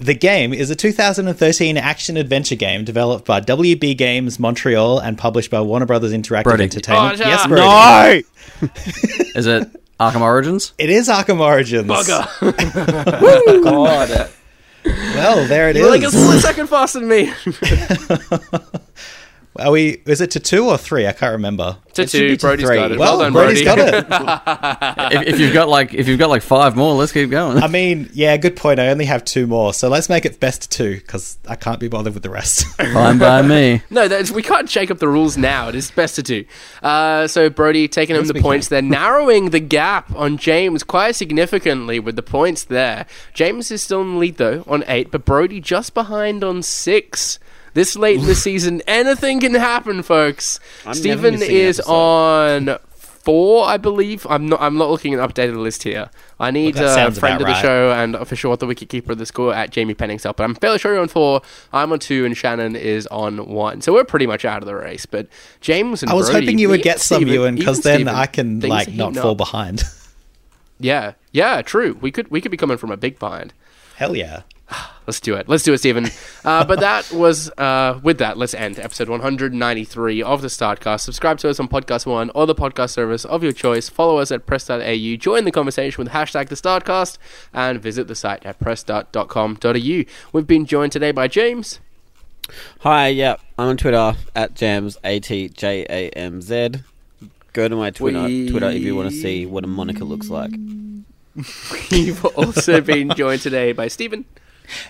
The 0.00 0.14
game 0.14 0.54
is 0.54 0.70
a 0.70 0.74
2013 0.74 1.76
action 1.76 2.16
adventure 2.16 2.54
game 2.54 2.86
developed 2.86 3.26
by 3.26 3.42
WB 3.42 3.98
Games 3.98 4.38
Montreal 4.38 4.98
and 4.98 5.18
published 5.18 5.50
by 5.50 5.60
Warner 5.60 5.84
Brothers 5.84 6.14
Interactive 6.14 6.44
Brodie. 6.44 6.62
Entertainment. 6.64 7.20
Oh, 7.20 7.28
yes, 7.28 7.40
yeah. 7.42 7.46
Brodie. 7.46 8.24
No, 8.62 9.34
Is 9.38 9.46
it 9.46 9.68
Arkham 10.00 10.22
Origins? 10.22 10.72
It 10.78 10.88
is 10.88 11.10
Arkham 11.10 11.38
Origins. 11.40 11.86
Bugger. 11.86 12.26
God. 13.64 14.30
Well, 14.86 15.46
there 15.46 15.68
it 15.68 15.76
You're 15.76 15.90
like 15.90 16.02
a 16.02 16.10
split 16.10 16.40
second 16.40 16.68
faster 16.68 17.00
than 17.00 17.08
me. 17.08 17.30
Are 19.58 19.72
we? 19.72 20.00
Is 20.06 20.20
it 20.20 20.30
to 20.32 20.40
two 20.40 20.68
or 20.68 20.78
three? 20.78 21.06
I 21.08 21.12
can't 21.12 21.32
remember. 21.32 21.76
to 21.94 22.06
should 22.06 22.20
be 22.20 22.28
two, 22.28 22.36
to 22.36 22.46
Brodie's 22.46 22.66
three. 22.66 22.76
got 22.76 22.92
it. 22.92 22.98
Well, 22.98 23.18
Well, 23.18 23.24
done, 23.24 23.32
Brodie's 23.32 23.62
Brodie. 23.62 24.00
got 24.06 25.10
it. 25.10 25.12
if, 25.28 25.34
if 25.34 25.40
you've 25.40 25.52
got 25.52 25.68
like 25.68 25.92
if 25.92 26.06
you've 26.06 26.20
got 26.20 26.30
like 26.30 26.42
five 26.42 26.76
more, 26.76 26.94
let's 26.94 27.10
keep 27.10 27.30
going. 27.30 27.58
I 27.58 27.66
mean, 27.66 28.08
yeah, 28.12 28.36
good 28.36 28.54
point. 28.56 28.78
I 28.78 28.88
only 28.88 29.06
have 29.06 29.24
two 29.24 29.48
more, 29.48 29.74
so 29.74 29.88
let's 29.88 30.08
make 30.08 30.24
it 30.24 30.38
best 30.38 30.70
two 30.70 30.94
because 30.96 31.36
I 31.48 31.56
can't 31.56 31.80
be 31.80 31.88
bothered 31.88 32.14
with 32.14 32.22
the 32.22 32.30
rest. 32.30 32.64
Fine 32.76 33.18
by 33.18 33.42
me. 33.42 33.82
No, 33.90 34.06
that's, 34.06 34.30
we 34.30 34.42
can't 34.42 34.70
shake 34.70 34.90
up 34.90 34.98
the 34.98 35.08
rules 35.08 35.36
now. 35.36 35.68
It 35.68 35.74
is 35.74 35.90
best 35.90 36.14
to 36.14 36.22
do. 36.22 36.44
Uh, 36.80 37.26
so 37.26 37.50
Brodie 37.50 37.88
taking 37.88 38.14
him 38.14 38.22
Yes, 38.22 38.28
the 38.28 38.34
we 38.34 38.40
points 38.42 38.68
there, 38.68 38.82
narrowing 38.82 39.50
the 39.50 39.60
gap 39.60 40.14
on 40.14 40.36
James 40.38 40.84
quite 40.84 41.16
significantly 41.16 41.98
with 41.98 42.14
the 42.14 42.22
points 42.22 42.62
there. 42.64 43.04
James 43.34 43.70
is 43.72 43.82
still 43.82 44.00
in 44.02 44.12
the 44.12 44.18
lead 44.18 44.36
though 44.36 44.62
on 44.68 44.84
eight, 44.86 45.10
but 45.10 45.24
Brodie 45.24 45.60
just 45.60 45.92
behind 45.92 46.44
on 46.44 46.62
six. 46.62 47.40
This 47.74 47.96
late 47.96 48.20
in 48.20 48.26
the 48.26 48.34
season, 48.48 48.82
anything 48.86 49.40
can 49.40 49.54
happen, 49.54 50.02
folks. 50.02 50.58
I'm 50.86 50.94
Steven 50.94 51.40
is 51.42 51.80
on 51.80 52.78
four, 52.92 53.66
I 53.66 53.76
believe. 53.76 54.26
I'm 54.28 54.48
not. 54.48 54.60
I'm 54.60 54.76
not 54.78 54.90
looking 54.90 55.14
at 55.14 55.20
an 55.20 55.28
updated 55.28 55.56
list 55.56 55.82
here. 55.82 56.10
I 56.38 56.50
need 56.50 56.74
Well, 56.76 57.08
a 57.08 57.10
friend 57.12 57.34
of 57.40 57.46
the 57.46 57.52
right. 57.52 57.60
show 57.62 57.92
and 57.92 58.14
official 58.14 58.50
author 58.50 58.66
wiki 58.66 58.86
keeper 58.86 59.12
of 59.12 59.18
the 59.18 59.26
score 59.26 59.54
at 59.54 59.70
Jamie 59.70 59.94
Penningsell. 59.94 60.34
But 60.34 60.44
I'm 60.44 60.54
fairly 60.54 60.78
sure 60.78 60.92
you're 60.94 61.02
on 61.02 61.08
four. 61.08 61.42
I'm 61.72 61.92
on 61.92 61.98
two, 61.98 62.24
and 62.24 62.36
Shannon 62.36 62.74
is 62.76 63.06
on 63.08 63.46
one. 63.46 63.82
So 63.82 63.92
we're 63.92 64.04
pretty 64.04 64.26
much 64.26 64.44
out 64.44 64.62
of 64.62 64.66
the 64.66 64.74
race. 64.74 65.04
But 65.06 65.28
James 65.60 66.02
and 66.02 66.10
I 66.10 66.14
was 66.14 66.30
Brodie, 66.30 66.46
hoping 66.46 66.58
you 66.58 66.70
would 66.70 66.82
get 66.82 66.94
and 66.94 67.02
some, 67.02 67.16
Steven- 67.18 67.34
Ewan, 67.34 67.54
because 67.56 67.80
then 67.82 67.96
Steven, 67.98 68.14
I 68.14 68.26
can 68.26 68.60
like 68.60 68.88
not 68.92 69.14
fall 69.14 69.32
up. 69.32 69.36
behind. 69.38 69.82
Yeah, 70.82 71.12
yeah, 71.30 71.60
true. 71.60 71.98
We 72.00 72.10
could 72.10 72.30
we 72.30 72.40
could 72.40 72.50
be 72.50 72.56
coming 72.56 72.78
from 72.78 72.90
a 72.90 72.96
big 72.96 73.18
behind. 73.18 73.52
Hell 73.96 74.16
yeah! 74.16 74.44
Let's 75.06 75.18
do 75.20 75.34
it. 75.34 75.48
Let's 75.48 75.64
do 75.64 75.72
it, 75.72 75.78
Steven. 75.78 76.06
Uh, 76.44 76.64
but 76.64 76.78
that 76.86 77.10
was, 77.10 77.50
uh, 77.58 77.98
with 78.02 78.18
that, 78.18 78.38
let's 78.38 78.54
end 78.54 78.78
episode 78.78 79.08
193 79.08 80.22
of 80.22 80.40
the 80.40 80.46
Startcast. 80.48 81.00
Subscribe 81.00 81.38
to 81.38 81.48
us 81.48 81.58
on 81.58 81.66
Podcast 81.66 82.06
One 82.06 82.30
or 82.32 82.46
the 82.46 82.54
podcast 82.54 82.90
service 82.90 83.24
of 83.24 83.42
your 83.42 83.50
choice. 83.52 83.88
Follow 83.88 84.18
us 84.18 84.30
at 84.30 84.46
press.au. 84.46 85.16
Join 85.16 85.44
the 85.44 85.50
conversation 85.50 86.04
with 86.04 86.12
hashtag 86.12 86.48
the 86.48 86.54
Startcast 86.54 87.18
and 87.52 87.82
visit 87.82 88.06
the 88.06 88.14
site 88.14 88.46
at 88.46 88.60
press.com.au. 88.60 90.04
We've 90.32 90.46
been 90.46 90.64
joined 90.66 90.92
today 90.92 91.10
by 91.10 91.26
James. 91.26 91.80
Hi, 92.80 93.08
yeah, 93.08 93.36
I'm 93.58 93.70
on 93.70 93.76
Twitter 93.76 94.14
at 94.36 94.54
jams 94.54 94.96
a 95.02 95.18
t 95.20 95.48
j 95.48 95.86
a 95.88 96.10
m 96.10 96.40
z. 96.40 96.70
Go 97.52 97.66
to 97.66 97.74
my 97.74 97.90
Twitter, 97.90 98.22
We- 98.24 98.48
Twitter 98.48 98.70
if 98.70 98.82
you 98.82 98.94
want 98.94 99.10
to 99.10 99.16
see 99.16 99.44
what 99.46 99.64
a 99.64 99.66
moniker 99.66 100.04
looks 100.04 100.28
like. 100.28 100.52
We've 101.90 102.24
also 102.24 102.80
been 102.80 103.10
joined 103.14 103.40
today 103.42 103.72
by 103.72 103.88
Steven. 103.88 104.24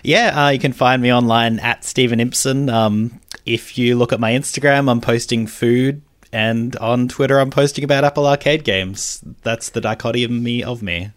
Yeah, 0.03 0.45
uh, 0.45 0.49
you 0.49 0.59
can 0.59 0.73
find 0.73 1.01
me 1.01 1.13
online 1.13 1.59
at 1.59 1.83
Steven 1.83 2.19
Impson. 2.19 2.71
Um, 2.71 3.19
if 3.45 3.77
you 3.77 3.95
look 3.95 4.13
at 4.13 4.19
my 4.19 4.31
Instagram, 4.31 4.89
I'm 4.89 5.01
posting 5.01 5.47
food, 5.47 6.01
and 6.31 6.75
on 6.77 7.07
Twitter, 7.07 7.39
I'm 7.39 7.49
posting 7.49 7.83
about 7.83 8.03
Apple 8.03 8.27
Arcade 8.27 8.63
games. 8.63 9.23
That's 9.43 9.69
the 9.69 9.81
dichotomy 9.81 10.63
of 10.63 10.81
me. 10.81 11.11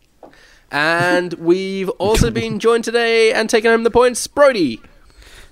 And 0.70 1.34
we've 1.34 1.88
also 1.90 2.30
been 2.32 2.58
joined 2.58 2.84
today 2.84 3.32
and 3.32 3.48
taken 3.48 3.70
home 3.70 3.84
the 3.84 3.90
points, 3.90 4.26
Brodie. 4.26 4.80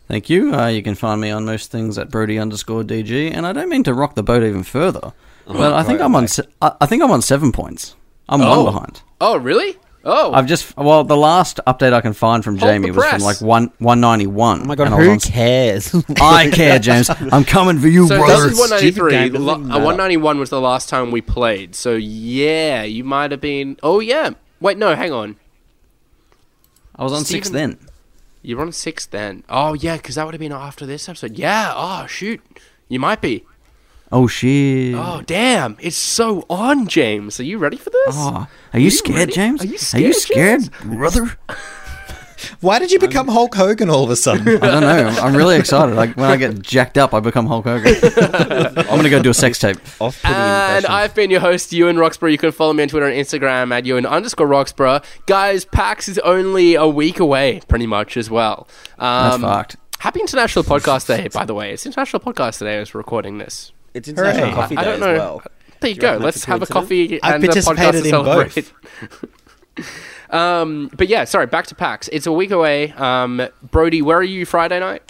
Thank 0.09 0.29
you. 0.29 0.53
Uh, 0.55 0.67
you 0.67 0.83
can 0.83 0.95
find 0.95 1.21
me 1.21 1.31
on 1.31 1.45
most 1.45 1.71
things 1.71 1.97
at 1.97 2.11
Brodie 2.11 2.39
underscore 2.39 2.83
DG, 2.83 3.33
and 3.35 3.47
I 3.47 3.53
don't 3.53 3.69
mean 3.69 3.85
to 3.85 3.95
rock 3.95 4.15
the 4.15 4.23
boat 4.23 4.43
even 4.43 4.63
further, 4.63 5.13
but 5.47 5.73
I 5.73 5.83
think 5.85 6.01
right, 6.01 6.05
I'm 6.07 6.17
on. 6.17 6.29
Se- 6.29 6.49
I 6.61 6.73
I 6.81 6.87
think 6.87 7.03
I'm 7.03 7.11
on 7.11 7.23
seven 7.23 7.53
points. 7.53 7.95
I'm 8.29 8.41
Oh. 8.41 8.65
one 8.65 8.73
behind. 8.75 9.03
Oh, 9.21 9.37
really? 9.37 9.77
Oh, 10.05 10.33
I've 10.33 10.47
just 10.47 10.77
well, 10.77 11.05
the 11.05 11.17
last 11.17 11.61
update 11.67 11.93
I 11.93 12.01
can 12.01 12.13
find 12.13 12.43
from 12.43 12.59
Hold 12.59 12.71
Jamie 12.73 12.91
the 12.91 12.97
was 12.97 13.05
from 13.05 13.11
press. 13.21 13.23
like 13.23 13.41
one 13.41 13.71
one 13.79 14.01
ninety 14.01 14.27
one. 14.27 14.63
Oh 14.63 14.65
my 14.65 14.75
god, 14.75 14.89
who 14.89 15.19
cares? 15.19 15.95
I 16.21 16.51
care, 16.51 16.79
James. 16.81 17.09
I'm 17.09 17.45
coming 17.45 17.79
for 17.79 17.87
you, 17.89 18.09
so 18.09 18.19
brother. 18.19 18.49
this 18.49 18.53
is 18.55 18.59
193. 18.59 19.11
game 19.13 19.33
doesn't 19.33 19.47
Lo- 19.47 19.55
even 19.55 19.65
uh, 19.67 19.69
matter. 19.75 19.85
191 19.85 20.39
was 20.41 20.51
the 20.51 20.61
last 20.61 20.89
time 20.89 21.11
we 21.13 21.21
played. 21.21 21.75
So 21.77 21.95
yeah, 21.95 22.83
you 22.83 23.05
might 23.05 23.31
have 23.31 23.41
been. 23.41 23.79
Oh 23.83 24.01
yeah. 24.01 24.31
Wait, 24.61 24.77
no, 24.77 24.95
hang 24.97 25.13
on. 25.13 25.37
I 26.97 27.05
was 27.05 27.13
on 27.13 27.25
six 27.25 27.49
Steven- 27.49 27.71
then. 27.79 27.89
You 28.43 28.57
were 28.57 28.63
on 28.63 28.73
six 28.73 29.07
then. 29.07 29.45
Oh 29.49 29.75
yeah, 29.75 29.97
because 29.97 30.17
that 30.17 30.25
would 30.25 30.35
have 30.35 30.41
been 30.41 30.51
after 30.53 30.85
this 30.85 31.09
episode. 31.09 31.39
Yeah. 31.39 31.73
Oh 31.77 32.07
shoot, 32.07 32.41
you 32.89 32.99
might 32.99 33.21
be. 33.21 33.45
Oh 34.13 34.27
shit. 34.27 34.95
Oh 34.95 35.23
damn, 35.27 35.77
it's 35.81 35.97
so 35.97 36.45
on, 36.51 36.87
James. 36.87 37.41
Are 37.41 37.45
you 37.45 37.57
ready 37.59 37.77
for 37.79 37.91
this? 37.91 38.15
Oh, 38.19 38.47
are 38.75 38.79
you 38.79 38.91
scared, 38.91 39.17
ready? 39.19 39.33
James? 39.33 39.63
Are 39.63 39.67
you 39.67 39.79
Are 39.95 40.07
you 40.07 40.13
scared, 40.13 40.63
scared, 40.65 40.99
brother? 40.99 41.37
Why 42.61 42.81
did 42.81 42.91
you 42.91 42.99
become 42.99 43.29
Hulk 43.29 43.55
Hogan 43.55 43.89
all 43.89 44.03
of 44.03 44.11
a 44.11 44.17
sudden? 44.17 44.49
I 44.49 44.67
don't 44.67 44.81
know. 44.83 45.07
I'm 45.23 45.35
really 45.37 45.57
excited. 45.57 45.95
Like 45.95 46.17
when 46.17 46.29
I 46.29 46.37
get 46.37 46.61
jacked 46.61 46.99
up, 46.99 47.15
I 47.15 47.21
become 47.21 47.47
Hulk 47.47 47.65
Hogan. 47.65 47.95
I'm 48.77 48.97
gonna 48.97 49.11
go 49.11 49.23
do 49.23 49.31
a 49.31 49.35
sex 49.35 49.61
tape. 49.61 49.77
Off-putting 50.01 50.37
And 50.37 50.77
impression. 50.85 50.91
I've 50.91 51.15
been 51.15 51.31
your 51.31 51.39
host, 51.41 51.73
Ewan 51.73 51.99
Roxburgh. 51.99 52.33
You 52.33 52.39
can 52.39 52.51
follow 52.51 52.73
me 52.73 52.83
on 52.83 52.89
Twitter 52.89 53.07
and 53.07 53.17
Instagram 53.17 53.73
at 53.73 53.87
Ewan 53.87 54.05
underscore 54.07 54.49
Roxburgh. 54.49 55.05
Guys, 55.27 55.65
PAX 55.65 56.09
is 56.09 56.19
only 56.19 56.75
a 56.75 56.87
week 56.87 57.21
away, 57.21 57.61
pretty 57.69 57.87
much, 57.87 58.17
as 58.17 58.29
well. 58.29 58.67
That's 58.99 59.37
Um, 59.37 59.43
fucked. 59.43 59.77
Happy 60.01 60.21
International 60.21 60.65
Podcast 60.65 61.07
Day, 61.07 61.29
by 61.29 61.45
the 61.45 61.55
way. 61.55 61.73
It's 61.73 61.87
International 61.87 62.19
Podcast 62.21 62.59
Day 62.59 62.77
as 62.79 62.93
we're 62.93 62.99
recording 62.99 63.39
this. 63.39 63.73
It's 63.95 64.09
International 64.09 64.47
Hooray. 64.47 64.55
Coffee 64.55 64.77
I 64.77 64.85
don't 64.85 64.95
as 64.95 65.01
know. 65.01 65.13
well. 65.15 65.43
There 65.81 65.91
you 65.91 65.97
Do 65.97 66.07
you 66.07 66.13
go. 66.19 66.25
Let's 66.25 66.45
have 66.45 66.63
a 66.63 66.67
coincidence? 66.67 67.21
coffee 67.21 67.23
I've 67.23 67.35
and 67.35 67.45
a 67.45 67.49
podcast 67.49 67.53
to 67.53 67.75
participated 67.75 68.05
in 68.07 68.11
celebrate. 68.11 68.73
um, 70.31 70.91
but 70.97 71.09
yeah, 71.09 71.25
sorry, 71.25 71.47
back 71.47 71.67
to 71.69 71.75
PAX. 71.75 72.09
It's 72.13 72.27
a 72.27 72.33
week 72.33 72.51
away. 72.51 72.93
Um, 72.93 73.49
Brodie, 73.63 74.03
where 74.03 74.19
are 74.19 74.23
you 74.23 74.47
Friday 74.47 74.81
night? 74.81 75.03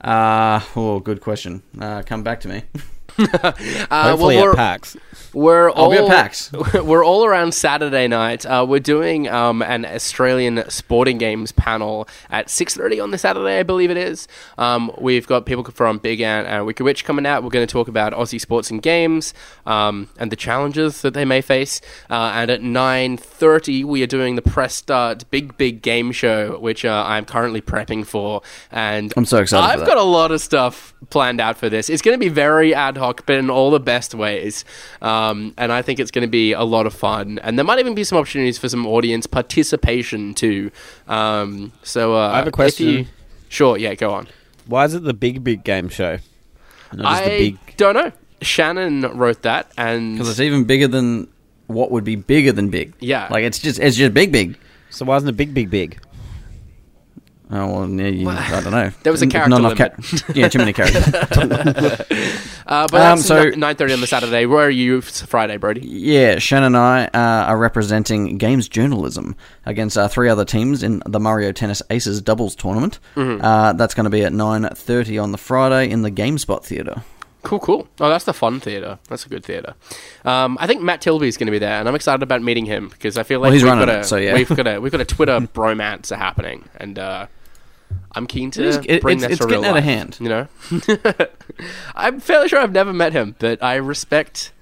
Uh, 0.00 0.60
oh, 0.76 1.00
good 1.00 1.20
question. 1.20 1.62
Uh, 1.80 2.02
come 2.02 2.22
back 2.22 2.40
to 2.40 2.48
me. 2.48 2.62
Uh, 3.90 4.10
Hopefully 4.10 4.36
well, 4.36 4.50
at 4.50 4.56
PAX. 4.56 4.96
We're 5.34 5.68
I'll 5.68 5.74
all 5.74 5.90
be 5.90 5.96
at 5.96 6.06
PAX. 6.06 6.52
We're 6.74 7.04
all 7.04 7.24
around 7.24 7.54
Saturday 7.54 8.06
night. 8.06 8.46
Uh, 8.46 8.64
we're 8.68 8.78
doing 8.78 9.28
um, 9.28 9.62
an 9.62 9.84
Australian 9.84 10.68
sporting 10.70 11.18
games 11.18 11.50
panel 11.52 12.08
at 12.30 12.48
six 12.48 12.74
thirty 12.76 13.00
on 13.00 13.10
the 13.10 13.18
Saturday, 13.18 13.58
I 13.58 13.62
believe 13.64 13.90
it 13.90 13.96
is. 13.96 14.28
Um, 14.58 14.92
we've 14.98 15.26
got 15.26 15.44
people 15.44 15.64
from 15.64 15.98
Big 15.98 16.20
Ant 16.20 16.46
and 16.46 16.66
Wicked 16.66 16.84
Witch 16.84 17.04
coming 17.04 17.26
out. 17.26 17.42
We're 17.42 17.50
going 17.50 17.66
to 17.66 17.72
talk 17.72 17.88
about 17.88 18.12
Aussie 18.12 18.40
sports 18.40 18.70
and 18.70 18.80
games 18.80 19.34
um, 19.66 20.08
and 20.18 20.30
the 20.30 20.36
challenges 20.36 21.02
that 21.02 21.14
they 21.14 21.24
may 21.24 21.40
face. 21.40 21.80
Uh, 22.08 22.32
and 22.34 22.50
at 22.50 22.62
nine 22.62 23.16
thirty, 23.16 23.82
we 23.84 24.02
are 24.02 24.08
doing 24.08 24.36
the 24.36 24.42
press 24.42 24.74
start 24.74 25.28
big 25.30 25.56
big 25.56 25.82
game 25.82 26.12
show, 26.12 26.58
which 26.58 26.84
uh, 26.84 27.04
I'm 27.06 27.24
currently 27.24 27.60
prepping 27.60 28.06
for. 28.06 28.42
And 28.70 29.12
I'm 29.16 29.24
so 29.24 29.38
excited 29.38 29.64
I've 29.64 29.80
that. 29.80 29.86
got 29.86 29.98
a 29.98 30.02
lot 30.02 30.30
of 30.30 30.40
stuff 30.40 30.93
planned 31.10 31.40
out 31.40 31.56
for 31.58 31.68
this. 31.68 31.88
It's 31.90 32.02
going 32.02 32.14
to 32.14 32.18
be 32.18 32.28
very 32.28 32.74
ad 32.74 32.96
hoc, 32.96 33.24
but 33.26 33.36
in 33.36 33.50
all 33.50 33.70
the 33.70 33.80
best 33.80 34.14
ways. 34.14 34.64
Um, 35.02 35.54
and 35.58 35.72
I 35.72 35.82
think 35.82 36.00
it's 36.00 36.10
going 36.10 36.26
to 36.26 36.30
be 36.30 36.52
a 36.52 36.62
lot 36.62 36.86
of 36.86 36.94
fun. 36.94 37.38
And 37.42 37.56
there 37.58 37.64
might 37.64 37.78
even 37.78 37.94
be 37.94 38.04
some 38.04 38.18
opportunities 38.18 38.58
for 38.58 38.68
some 38.68 38.86
audience 38.86 39.26
participation 39.26 40.34
too. 40.34 40.70
Um, 41.08 41.72
so 41.82 42.14
uh, 42.14 42.28
I 42.28 42.36
have 42.38 42.46
a 42.46 42.50
question. 42.52 42.88
you- 42.88 43.06
sure, 43.48 43.76
yeah, 43.76 43.94
go 43.94 44.10
on. 44.12 44.28
Why 44.66 44.84
is 44.84 44.94
it 44.94 45.02
the 45.04 45.14
big, 45.14 45.44
big 45.44 45.64
game 45.64 45.88
show? 45.88 46.18
Not 46.92 47.10
just 47.10 47.22
I 47.22 47.28
the 47.28 47.38
big. 47.50 47.76
don't 47.76 47.94
know. 47.94 48.12
Shannon 48.42 49.02
wrote 49.16 49.42
that, 49.42 49.70
and 49.76 50.14
Because 50.14 50.28
it's 50.30 50.40
even 50.40 50.64
bigger 50.64 50.86
than 50.88 51.28
what 51.66 51.90
would 51.90 52.04
be 52.04 52.16
bigger 52.16 52.52
than 52.52 52.68
big. 52.70 52.92
Yeah. 53.00 53.28
Like 53.30 53.44
it's 53.44 53.58
just 53.58 53.80
it's 53.80 53.96
just 53.96 54.12
big, 54.14 54.32
big. 54.32 54.58
So 54.90 55.04
why 55.04 55.16
isn't 55.16 55.28
it 55.28 55.36
big, 55.36 55.54
big, 55.54 55.70
big? 55.70 55.98
Oh 57.50 57.66
well, 57.80 57.90
yeah, 57.90 58.06
you, 58.08 58.28
I 58.28 58.60
don't 58.62 58.72
know. 58.72 58.90
There 59.02 59.12
was 59.12 59.20
a 59.20 59.26
character 59.26 59.50
not 59.50 59.60
limit. 59.76 59.92
ca- 60.02 60.32
yeah, 60.34 60.48
too 60.48 60.58
many 60.58 60.72
characters. 60.72 61.06
uh, 62.66 62.86
but 62.90 62.94
Um, 62.94 63.18
so- 63.18 63.50
nine 63.50 63.76
thirty 63.76 63.92
on 63.92 64.00
the 64.00 64.06
Saturday. 64.06 64.46
Where 64.46 64.66
are 64.66 64.70
you 64.70 65.00
Friday, 65.02 65.56
Brodie? 65.58 65.86
Yeah, 65.86 66.38
Shannon 66.38 66.74
and 66.74 66.76
I 66.76 67.04
uh, 67.06 67.44
are 67.48 67.58
representing 67.58 68.38
games 68.38 68.68
journalism 68.68 69.36
against 69.66 69.98
uh, 69.98 70.08
three 70.08 70.28
other 70.28 70.44
teams 70.44 70.82
in 70.82 71.02
the 71.06 71.20
Mario 71.20 71.52
Tennis 71.52 71.82
Aces 71.90 72.22
doubles 72.22 72.54
tournament. 72.56 72.98
Mm-hmm. 73.14 73.44
Uh, 73.44 73.72
that's 73.74 73.94
going 73.94 74.04
to 74.04 74.10
be 74.10 74.24
at 74.24 74.32
nine 74.32 74.66
thirty 74.74 75.18
on 75.18 75.32
the 75.32 75.38
Friday 75.38 75.90
in 75.90 76.02
the 76.02 76.10
GameSpot 76.10 76.64
Theatre. 76.64 77.02
Cool, 77.44 77.60
cool. 77.60 77.88
Oh, 78.00 78.08
that's 78.08 78.24
the 78.24 78.32
fun 78.32 78.58
theater. 78.58 78.98
That's 79.08 79.26
a 79.26 79.28
good 79.28 79.44
theater. 79.44 79.74
Um, 80.24 80.56
I 80.60 80.66
think 80.66 80.82
Matt 80.82 81.00
Tilby 81.02 81.28
is 81.28 81.36
going 81.36 81.46
to 81.46 81.52
be 81.52 81.58
there, 81.58 81.78
and 81.78 81.86
I'm 81.88 81.94
excited 81.94 82.22
about 82.22 82.42
meeting 82.42 82.64
him 82.66 82.88
because 82.88 83.16
I 83.18 83.22
feel 83.22 83.38
like 83.38 83.48
Well, 83.48 83.52
he's 83.52 83.62
we've 83.62 83.72
got 83.72 83.88
a 83.88 84.00
it, 84.00 84.04
so 84.04 84.16
yeah. 84.16 84.34
we've 84.34 84.48
got 84.48 84.66
a 84.66 84.78
we've 84.80 84.90
got 84.92 85.00
a 85.02 85.04
Twitter 85.04 85.38
bromance 85.54 86.14
happening, 86.14 86.68
and 86.76 86.98
uh, 86.98 87.26
I'm 88.12 88.26
keen 88.26 88.50
to 88.52 88.62
It 88.66 88.86
is- 88.86 89.00
bring 89.02 89.18
it's- 89.18 89.20
that 89.22 89.30
it's 89.32 89.40
to 89.40 89.46
real 89.46 89.60
getting 89.60 89.70
out 89.72 89.76
of 89.78 89.84
hand. 89.84 90.16
You 90.20 90.28
know, 90.28 90.48
I'm 91.94 92.20
fairly 92.20 92.48
sure 92.48 92.60
I've 92.60 92.72
never 92.72 92.92
met 92.92 93.12
him, 93.12 93.36
but 93.38 93.62
I 93.62 93.76
respect 93.76 94.52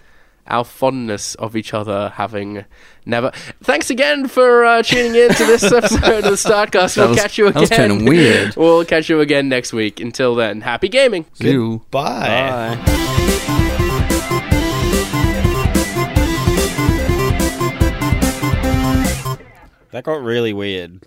our 0.46 0.64
fondness 0.64 1.34
of 1.36 1.54
each 1.56 1.72
other 1.72 2.10
having 2.16 2.64
never. 3.06 3.30
Thanks 3.62 3.90
again 3.90 4.28
for 4.28 4.64
uh, 4.64 4.82
tuning 4.82 5.14
in 5.14 5.34
to 5.34 5.44
this 5.46 5.62
episode 5.72 6.02
of 6.02 6.24
the 6.24 6.30
Startcast. 6.32 6.96
We'll 6.96 7.10
was- 7.10 7.18
catch 7.18 7.38
you 7.38 7.46
again. 7.46 7.54
that 7.54 7.60
was 7.60 7.70
again. 7.70 7.88
turning 7.90 8.04
weird. 8.06 8.56
We'll 8.62 8.84
catch 8.84 9.08
you 9.08 9.20
again 9.20 9.48
next 9.48 9.72
week. 9.72 10.00
Until 10.00 10.34
then, 10.34 10.60
happy 10.60 10.88
gaming. 10.88 11.26
You. 11.38 11.84
Bye. 11.90 12.76
Bye. 12.78 14.02
That 19.90 20.04
got 20.04 20.22
really 20.22 20.54
weird. 20.54 21.02